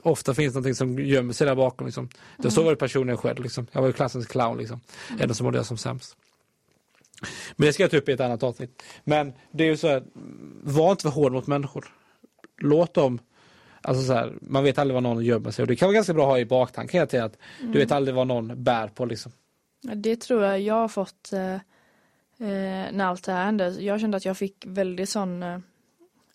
ofta 0.01 0.33
finns 0.33 0.53
någonting 0.53 0.75
som 0.75 0.99
gömmer 0.99 1.33
sig 1.33 1.47
där 1.47 1.55
bakom. 1.55 1.87
Liksom. 1.87 2.09
Mm. 2.39 2.51
Så 2.51 2.63
var 2.63 2.71
det 2.71 2.77
personen 2.77 3.17
själv. 3.17 3.43
Liksom. 3.43 3.67
Jag 3.71 3.81
var 3.81 3.87
ju 3.87 3.93
klassens 3.93 4.27
clown, 4.27 4.57
liksom. 4.57 4.79
Mm. 5.19 5.33
så 5.33 5.43
mådde 5.43 5.57
jag 5.57 5.65
som 5.65 5.77
sämst. 5.77 6.17
Men 7.55 7.67
det 7.67 7.73
ska 7.73 7.83
jag 7.83 7.91
ta 7.91 7.97
upp 7.97 8.09
i 8.09 8.11
ett 8.11 8.19
annat 8.19 8.43
avsnitt. 8.43 8.83
Men 9.03 9.33
det 9.51 9.63
är 9.63 9.67
ju 9.67 9.77
så 9.77 9.87
här, 9.87 10.03
var 10.63 10.91
inte 10.91 11.03
för 11.03 11.09
hård 11.09 11.31
mot 11.31 11.47
människor. 11.47 11.85
Låt 12.57 12.93
dem 12.93 13.19
Alltså 13.87 14.03
så 14.03 14.13
här, 14.13 14.33
man 14.41 14.63
vet 14.63 14.77
aldrig 14.77 14.93
vad 14.93 15.03
någon 15.03 15.23
gömmer 15.23 15.51
sig 15.51 15.63
och 15.63 15.67
det 15.67 15.75
kan 15.75 15.87
vara 15.87 15.93
ganska 15.93 16.13
bra 16.13 16.23
att 16.23 16.29
ha 16.29 16.39
i 16.39 16.45
baktanken 16.45 17.03
att 17.03 17.13
mm. 17.13 17.31
du 17.59 17.79
vet 17.79 17.91
aldrig 17.91 18.15
vad 18.15 18.27
någon 18.27 18.63
bär 18.63 18.87
på 18.87 19.05
liksom. 19.05 19.31
Det 19.81 20.15
tror 20.15 20.43
jag 20.43 20.61
jag 20.61 20.75
har 20.75 20.87
fått 20.87 21.33
eh, 21.33 21.57
eh, 22.37 22.91
när 22.91 23.05
allt 23.05 23.23
det 23.23 23.31
här 23.31 23.45
hände. 23.45 23.69
Jag 23.69 24.01
kände 24.01 24.17
att 24.17 24.25
jag 24.25 24.37
fick 24.37 24.65
väldigt 24.67 25.09
sån 25.09 25.43
eh, 25.43 25.59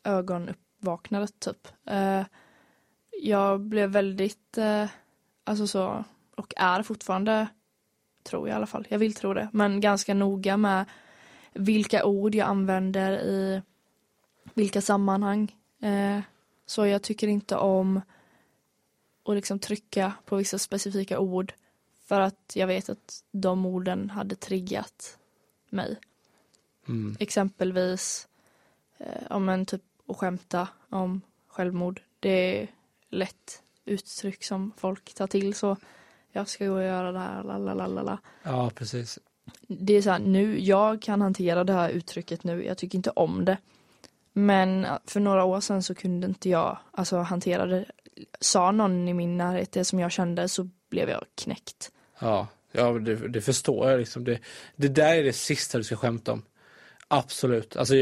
ögonuppvaknande 0.05 1.29
typ. 1.39 1.69
Eh, 1.87 2.23
jag 3.23 3.61
blev 3.61 3.91
väldigt, 3.91 4.59
eh, 4.59 4.87
alltså 5.45 5.67
så, 5.67 6.05
och 6.37 6.53
är 6.57 6.83
fortfarande, 6.83 7.49
tror 8.23 8.49
jag 8.49 8.55
i 8.55 8.57
alla 8.57 8.67
fall, 8.67 8.87
jag 8.89 8.99
vill 8.99 9.15
tro 9.15 9.35
det, 9.35 9.49
men 9.53 9.81
ganska 9.81 10.15
noga 10.15 10.57
med 10.57 10.85
vilka 11.53 12.05
ord 12.05 12.35
jag 12.35 12.49
använder 12.49 13.13
i 13.13 13.63
vilka 14.55 14.81
sammanhang. 14.81 15.57
Eh, 15.83 16.21
så 16.67 16.87
jag 16.87 17.03
tycker 17.03 17.29
inte 17.29 17.57
om 17.57 18.01
att 19.25 19.35
liksom 19.35 19.59
trycka 19.59 20.13
på 20.25 20.37
vissa 20.37 20.59
specifika 20.59 21.19
ord 21.19 21.53
för 22.05 22.21
att 22.21 22.53
jag 22.55 22.67
vet 22.67 22.89
att 22.89 23.25
de 23.33 23.67
orden 23.67 24.11
hade 24.11 24.37
triggat 24.37 25.19
mig. 25.73 25.97
Mm. 26.89 27.17
Exempelvis 27.21 28.29
eh, 28.99 29.23
om 29.31 29.49
en 29.49 29.67
typ 29.67 29.83
att 30.07 30.17
skämta 30.17 30.69
om 30.89 31.21
självmord. 31.49 32.03
Det 32.21 32.61
är 32.61 32.69
lätt 33.11 33.63
uttryck 33.85 34.45
som 34.45 34.73
folk 34.77 35.15
tar 35.15 35.27
till 35.27 35.55
så 35.55 35.77
jag 36.33 36.49
ska 36.49 36.67
gå 36.67 36.75
och 36.75 36.83
göra 36.83 37.13
det 37.13 37.19
här, 37.19 37.43
lalalala. 37.43 38.19
Ja, 38.43 38.71
precis. 38.75 39.19
Det 39.69 39.93
är 39.93 40.03
så 40.03 40.11
här, 40.11 40.19
nu, 40.19 40.61
jag 40.61 41.03
kan 41.03 41.21
hantera 41.21 41.65
det 41.65 41.73
här 41.73 41.89
uttrycket 41.91 42.45
nu, 42.45 42.65
jag 42.65 42.79
tycker 42.79 42.99
inte 42.99 43.11
om 43.11 43.45
det. 43.45 43.57
Men 44.33 44.87
för 45.05 45.21
några 45.21 45.45
år 45.45 45.61
sedan 45.61 45.83
så 45.83 45.95
kunde 45.95 46.27
inte 46.27 46.49
jag 46.49 46.79
alltså, 46.91 47.17
hantera 47.17 47.67
det. 47.67 47.85
Sa 48.41 48.71
någon 48.71 49.09
i 49.09 49.15
min 49.15 49.37
närhet 49.37 49.73
det 49.73 49.85
som 49.85 50.01
jag 50.01 50.13
kände 50.13 50.49
så 50.49 50.69
blev 50.89 51.09
jag 51.09 51.25
knäckt. 51.35 51.93
Ja, 52.19 52.47
ja 52.73 52.93
det, 52.93 53.29
det 53.29 53.41
förstår 53.41 53.91
jag. 53.91 53.99
Liksom. 53.99 54.25
Det, 54.25 54.39
det 54.77 54.89
där 54.89 55.15
är 55.15 55.25
det 55.25 55.33
sista 55.33 55.79
du 55.79 55.85
ska 55.85 55.97
skämta 55.97 56.33
om. 56.33 56.43
Absolut. 57.09 57.77
Alltså, 57.77 57.95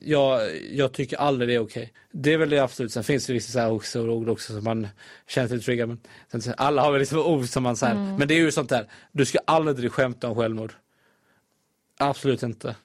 jag, 0.00 0.56
jag 0.72 0.92
tycker 0.92 1.16
aldrig 1.16 1.48
det 1.48 1.54
är 1.54 1.58
okej. 1.58 1.82
Okay. 1.82 1.94
Det 2.12 2.32
är 2.32 2.38
väl 2.38 2.50
det 2.50 2.58
absolut. 2.58 2.92
Sen 2.92 3.04
finns 3.04 3.26
det 3.26 3.32
vissa 3.32 3.52
så 3.52 3.58
här 3.58 3.70
också, 3.70 4.08
ord 4.08 4.28
också 4.28 4.52
som 4.52 4.64
man 4.64 4.88
känner 5.28 5.48
sig 5.48 5.60
triggad. 5.60 5.88
Men 5.88 6.42
alla 6.56 6.82
har 6.82 6.92
väl 6.92 7.00
liksom 7.00 7.18
ord 7.18 7.44
som 7.44 7.62
man 7.62 7.76
säger. 7.76 7.94
Mm. 7.94 8.16
Men 8.16 8.28
det 8.28 8.34
är 8.34 8.38
ju 8.38 8.52
sånt 8.52 8.68
där. 8.68 8.88
Du 9.12 9.24
ska 9.24 9.38
aldrig 9.44 9.92
skämta 9.92 10.28
om 10.28 10.36
självmord. 10.36 10.72
Absolut 11.98 12.42
inte. 12.42 12.76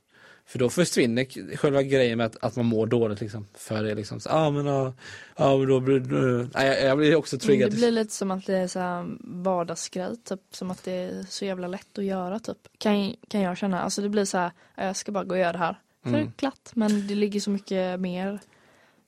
För 0.47 0.59
då 0.59 0.69
försvinner 0.69 1.55
själva 1.55 1.83
grejen 1.83 2.17
med 2.17 2.25
att, 2.25 2.43
att 2.43 2.55
man 2.55 2.65
mår 2.65 2.87
dåligt 2.87 3.21
liksom. 3.21 3.47
För 3.53 3.83
det 3.83 3.95
liksom, 3.95 4.19
ja 4.25 4.31
ah, 4.31 4.51
men 4.51 4.65
ja, 4.65 4.93
ah, 5.35 5.57
då 5.57 5.79
blir 5.79 5.99
du, 5.99 6.49
ah, 6.53 6.63
jag, 6.63 6.83
jag 6.83 6.97
blir 6.97 7.15
också 7.15 7.39
triggad. 7.39 7.71
Det 7.71 7.77
blir 7.77 7.91
lite 7.91 8.13
som 8.13 8.31
att 8.31 8.45
det 8.45 8.57
är 8.57 8.67
så 8.67 8.79
här 8.79 9.05
vardagsgrej, 9.19 10.15
typ. 10.23 10.39
Som 10.51 10.71
att 10.71 10.83
det 10.83 10.91
är 10.91 11.25
så 11.29 11.45
jävla 11.45 11.67
lätt 11.67 11.97
att 11.97 12.03
göra 12.03 12.39
typ. 12.39 12.57
Kan, 12.77 13.15
kan 13.27 13.41
jag 13.41 13.57
känna. 13.57 13.81
Alltså 13.81 14.01
det 14.01 14.09
blir 14.09 14.25
så 14.25 14.37
här, 14.37 14.51
jag 14.75 14.95
ska 14.95 15.11
bara 15.11 15.23
gå 15.23 15.35
och 15.35 15.39
göra 15.39 15.51
det 15.51 15.57
här. 15.57 15.79
För 16.03 16.09
mm. 16.09 16.31
klart, 16.31 16.69
men 16.73 17.07
det 17.07 17.15
ligger 17.15 17.39
så 17.39 17.49
mycket 17.49 17.99
mer 17.99 18.39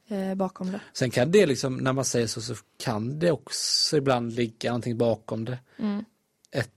eh, 0.07 0.35
bakom 0.35 0.71
det. 0.71 0.79
Sen 0.93 1.11
kan 1.11 1.31
det 1.31 1.45
liksom, 1.45 1.77
när 1.77 1.93
man 1.93 2.05
säger 2.05 2.27
så, 2.27 2.41
så 2.41 2.55
kan 2.77 3.19
det 3.19 3.31
också 3.31 3.97
ibland 3.97 4.33
ligga 4.33 4.69
någonting 4.69 4.97
bakom 4.97 5.45
det. 5.45 5.57
Mm. 5.77 6.05
Ett, 6.51 6.71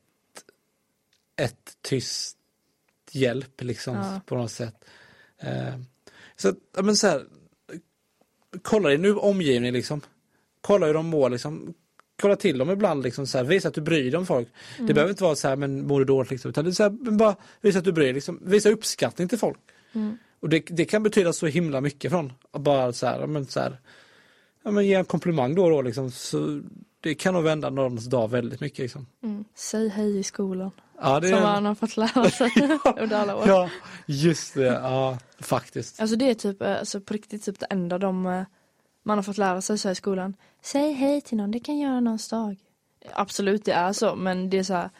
ett 1.36 1.76
tyst 1.80 2.38
hjälp 3.14 3.60
liksom 3.60 3.96
ja. 3.96 4.20
på 4.26 4.36
något 4.36 4.50
sätt. 4.50 4.84
Eh, 5.38 5.74
så, 6.36 6.54
men 6.82 6.96
så 6.96 7.06
här, 7.06 7.24
kolla 8.62 8.88
din 8.88 9.02
nu 9.02 9.14
omgivning 9.14 9.72
liksom. 9.72 10.00
Kolla 10.60 10.86
hur 10.86 10.94
de 10.94 11.06
mår 11.06 11.30
liksom. 11.30 11.74
Kolla 12.22 12.36
till 12.36 12.58
dem 12.58 12.70
ibland 12.70 13.02
liksom 13.02 13.26
så 13.26 13.38
här, 13.38 13.44
visa 13.44 13.68
att 13.68 13.74
du 13.74 13.80
bryr 13.80 14.10
dig 14.10 14.18
om 14.18 14.26
folk. 14.26 14.48
Mm. 14.76 14.86
Det 14.86 14.94
behöver 14.94 15.10
inte 15.10 15.24
vara 15.24 15.36
så 15.36 15.48
här, 15.48 15.56
men 15.56 15.86
mår 15.86 15.98
du 15.98 16.04
dåligt 16.04 16.30
liksom, 16.30 16.48
utan 16.48 16.64
det 16.64 16.70
är 16.70 16.72
så 16.72 16.82
här, 16.82 16.90
bara 16.90 17.36
visa 17.60 17.78
att 17.78 17.84
du 17.84 17.92
bryr 17.92 18.04
dig 18.04 18.12
liksom. 18.12 18.40
Visa 18.42 18.70
uppskattning 18.70 19.28
till 19.28 19.38
folk. 19.38 19.58
Mm. 19.92 20.18
Och 20.40 20.48
det, 20.48 20.60
det, 20.68 20.84
kan 20.84 21.02
betyda 21.02 21.32
så 21.32 21.46
himla 21.46 21.80
mycket 21.80 22.10
från 22.10 22.32
bara 22.52 22.92
så 22.92 23.06
här, 23.06 23.26
men 23.26 23.46
så 23.46 23.60
här, 23.60 23.80
ja 24.62 24.70
men 24.70 24.86
ge 24.86 24.94
en 24.94 25.04
komplimang 25.04 25.54
då 25.54 25.64
och 25.64 25.70
då 25.70 25.82
liksom. 25.82 26.10
Så 26.10 26.62
det 27.00 27.14
kan 27.14 27.34
nog 27.34 27.44
vända 27.44 27.70
någons 27.70 28.06
dag 28.06 28.30
väldigt 28.30 28.60
mycket 28.60 28.78
liksom. 28.78 29.06
Mm. 29.22 29.44
Säg 29.54 29.88
hej 29.88 30.18
i 30.18 30.22
skolan. 30.22 30.70
Ja, 31.02 31.20
det 31.20 31.28
Som 31.28 31.42
man 31.42 31.64
har 31.64 31.74
fått 31.74 31.96
lära 31.96 32.30
sig 32.30 32.50
under 32.96 33.16
alla 33.16 33.36
år. 33.36 33.48
Ja, 33.48 33.70
just 34.06 34.54
det. 34.54 34.66
Ja, 34.66 35.18
faktiskt. 35.40 36.00
Alltså 36.00 36.16
det 36.16 36.30
är 36.30 36.34
typ, 36.34 36.62
eh, 36.62 36.78
alltså 36.78 37.00
på 37.00 37.14
riktigt 37.14 37.44
typ 37.44 37.60
det 37.60 37.66
enda 37.70 37.98
de, 37.98 38.26
eh, 38.26 38.42
man 39.02 39.18
har 39.18 39.22
fått 39.22 39.38
lära 39.38 39.60
sig 39.60 39.78
så 39.78 39.90
i 39.90 39.94
skolan. 39.94 40.36
Säg 40.62 40.92
hej 40.92 41.20
till 41.20 41.36
någon, 41.36 41.50
det 41.50 41.60
kan 41.60 41.78
göra 41.78 42.00
någons 42.00 42.28
dag. 42.28 42.56
Absolut, 43.12 43.64
det 43.64 43.72
är 43.72 43.92
så, 43.92 44.14
men 44.14 44.50
det 44.50 44.58
är 44.58 44.62
så 44.62 44.74
här, 44.74 44.90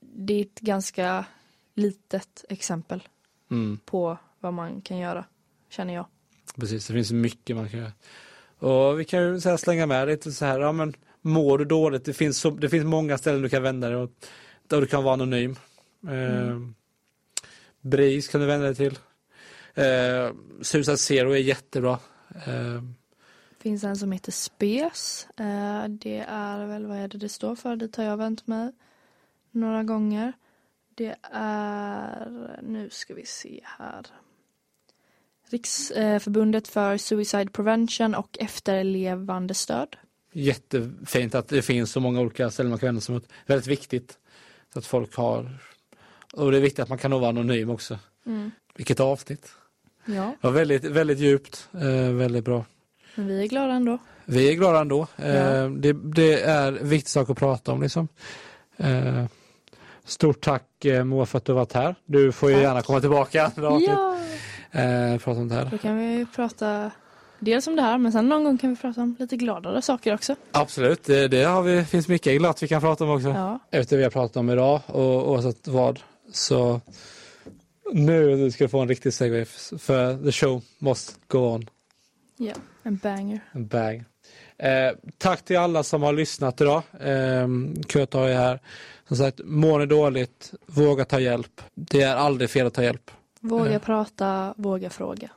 det 0.00 0.34
är 0.34 0.42
ett 0.42 0.60
ganska 0.60 1.24
litet 1.74 2.44
exempel 2.48 3.02
mm. 3.50 3.78
på 3.84 4.18
vad 4.40 4.54
man 4.54 4.80
kan 4.80 4.98
göra, 4.98 5.24
känner 5.70 5.94
jag. 5.94 6.06
Precis, 6.56 6.86
det 6.86 6.92
finns 6.92 7.12
mycket 7.12 7.56
man 7.56 7.68
kan 7.68 7.80
göra. 7.80 7.92
Och 8.58 9.00
vi 9.00 9.04
kan 9.04 9.22
ju 9.22 9.40
så 9.40 9.58
slänga 9.58 9.86
med 9.86 10.08
lite 10.08 10.32
så 10.32 10.44
här, 10.44 10.60
ja 10.60 10.72
men 10.72 10.94
mår 11.20 11.58
du 11.58 11.64
dåligt, 11.64 12.04
det 12.04 12.12
finns, 12.12 12.38
så, 12.38 12.50
det 12.50 12.68
finns 12.68 12.84
många 12.84 13.18
ställen 13.18 13.42
du 13.42 13.48
kan 13.48 13.62
vända 13.62 13.88
dig 13.88 13.96
åt 13.96 14.26
där 14.68 14.80
du 14.80 14.86
kan 14.86 15.04
vara 15.04 15.14
anonym. 15.14 15.56
Mm. 16.08 16.48
Eh, 16.48 16.68
BRIS 17.80 18.28
kan 18.28 18.40
du 18.40 18.46
vända 18.46 18.66
dig 18.66 18.74
till. 18.74 18.98
Eh, 19.74 20.32
Suicide 20.60 20.96
Zero 20.96 21.30
är 21.30 21.38
jättebra. 21.38 21.98
Eh, 22.46 22.82
finns 23.58 23.84
en 23.84 23.96
som 23.96 24.12
heter 24.12 24.32
SPES. 24.32 25.26
Eh, 25.36 25.84
det 25.88 26.24
är 26.28 26.66
väl, 26.66 26.86
vad 26.86 26.98
är 26.98 27.08
det 27.08 27.18
det 27.18 27.28
står 27.28 27.56
för? 27.56 27.76
Det 27.76 27.96
har 27.96 28.04
jag 28.04 28.16
vänt 28.16 28.46
mig 28.46 28.72
några 29.50 29.82
gånger. 29.82 30.32
Det 30.94 31.16
är, 31.32 32.60
nu 32.62 32.90
ska 32.90 33.14
vi 33.14 33.26
se 33.26 33.60
här. 33.64 34.06
Riksförbundet 35.50 36.68
för 36.68 36.96
Suicide 36.96 37.50
Prevention 37.50 38.14
och 38.14 38.38
efterlevande 38.40 39.54
stöd. 39.54 39.96
Jättefint 40.32 41.34
att 41.34 41.48
det 41.48 41.62
finns 41.62 41.92
så 41.92 42.00
många 42.00 42.20
olika 42.20 42.50
ställen 42.50 42.70
man 42.70 42.78
kan 42.78 42.86
vända 42.86 43.00
sig 43.00 43.14
mot. 43.14 43.28
Väldigt 43.46 43.66
viktigt. 43.66 44.18
Så 44.72 44.78
att 44.78 44.86
folk 44.86 45.16
har, 45.16 45.58
och 46.32 46.50
det 46.50 46.56
är 46.56 46.60
viktigt 46.60 46.78
att 46.80 46.88
man 46.88 46.98
kan 46.98 47.10
vara 47.10 47.28
anonym 47.28 47.70
också. 47.70 47.98
Mm. 48.26 48.50
Vilket 48.74 49.00
avsnitt. 49.00 49.48
Ja. 50.04 50.34
Det 50.40 50.46
var 50.46 50.50
väldigt, 50.50 50.84
väldigt 50.84 51.18
djupt, 51.18 51.68
eh, 51.72 52.12
väldigt 52.12 52.44
bra. 52.44 52.64
Men 53.14 53.26
vi 53.26 53.42
är 53.42 53.46
glada 53.46 53.72
ändå. 53.72 53.98
Vi 54.24 54.50
är 54.50 54.54
glada 54.54 54.80
ändå. 54.80 55.06
Eh, 55.16 55.36
ja. 55.36 55.68
det, 55.68 55.92
det, 55.92 56.42
är 56.42 56.72
viktigt 56.72 57.08
sak 57.08 57.30
att 57.30 57.38
prata 57.38 57.72
om 57.72 57.82
liksom. 57.82 58.08
Eh, 58.76 59.24
stort 60.04 60.40
tack 60.40 60.64
Moa 61.04 61.26
för 61.26 61.38
att 61.38 61.44
du 61.44 61.52
varit 61.52 61.72
här. 61.72 61.94
Du 62.04 62.32
får 62.32 62.50
ju 62.50 62.54
tack. 62.56 62.62
gärna 62.62 62.82
komma 62.82 63.00
tillbaka. 63.00 63.52
Ja. 63.56 64.80
Eh, 64.80 65.18
prata 65.18 65.40
om 65.40 65.48
det 65.48 65.54
här. 65.54 65.68
Då 65.70 65.78
kan 65.78 65.98
vi 65.98 66.26
prata 66.34 66.90
dels 67.44 67.66
om 67.66 67.76
det 67.76 67.82
här 67.82 67.98
men 67.98 68.12
sen 68.12 68.28
någon 68.28 68.44
gång 68.44 68.58
kan 68.58 68.70
vi 68.70 68.76
prata 68.76 69.00
om 69.02 69.16
lite 69.18 69.36
gladare 69.36 69.82
saker 69.82 70.14
också. 70.14 70.36
Absolut, 70.52 71.04
det, 71.04 71.28
det 71.28 71.42
har 71.44 71.62
vi, 71.62 71.84
finns 71.84 72.08
mycket 72.08 72.38
glatt 72.38 72.62
vi 72.62 72.68
kan 72.68 72.80
prata 72.80 73.04
om 73.04 73.10
också. 73.10 73.28
Ja. 73.28 73.58
Efter 73.70 73.96
vi 73.96 74.02
har 74.02 74.10
pratat 74.10 74.36
om 74.36 74.50
idag 74.50 74.80
och 74.86 75.30
oavsett 75.30 75.68
vad 75.68 76.00
så 76.32 76.80
nu 77.92 78.50
ska 78.50 78.64
du 78.64 78.68
få 78.68 78.80
en 78.80 78.88
riktig 78.88 79.12
segway 79.14 79.44
för 79.78 80.24
the 80.24 80.32
show 80.32 80.62
must 80.78 81.18
go 81.28 81.38
on. 81.38 81.68
Ja, 82.36 82.52
en 82.82 82.96
banger. 82.96 83.40
En 83.52 83.66
bang. 83.66 84.04
Eh, 84.58 84.92
tack 85.18 85.42
till 85.44 85.58
alla 85.58 85.82
som 85.82 86.02
har 86.02 86.12
lyssnat 86.12 86.60
idag. 86.60 86.82
Eh, 87.00 87.48
Kurt 87.88 88.14
har 88.14 88.28
ju 88.28 88.34
här. 88.34 88.60
Som 89.08 89.16
sagt, 89.16 89.40
mår 89.44 89.78
ni 89.78 89.86
dåligt, 89.86 90.54
våga 90.66 91.04
ta 91.04 91.20
hjälp. 91.20 91.60
Det 91.74 92.02
är 92.02 92.16
aldrig 92.16 92.50
fel 92.50 92.66
att 92.66 92.74
ta 92.74 92.82
hjälp. 92.82 93.10
Våga 93.40 93.72
Ja. 93.72 93.78
prata, 93.78 94.54
våga 94.56 94.90
fråga. 94.90 95.30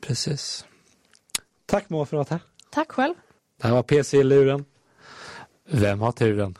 Precis. 0.00 0.64
Tack 1.72 1.90
Moa 1.90 2.06
för 2.06 2.16
att 2.16 2.28
du 2.28 2.34
var 2.34 2.38
här. 2.38 2.46
Tack 2.70 2.92
själv. 2.92 3.14
Det 3.60 3.66
här 3.66 3.74
var 3.74 3.82
PC 3.82 4.18
i 4.18 4.24
luren. 4.24 4.64
Vem 5.70 6.00
har 6.00 6.12
turen? 6.12 6.58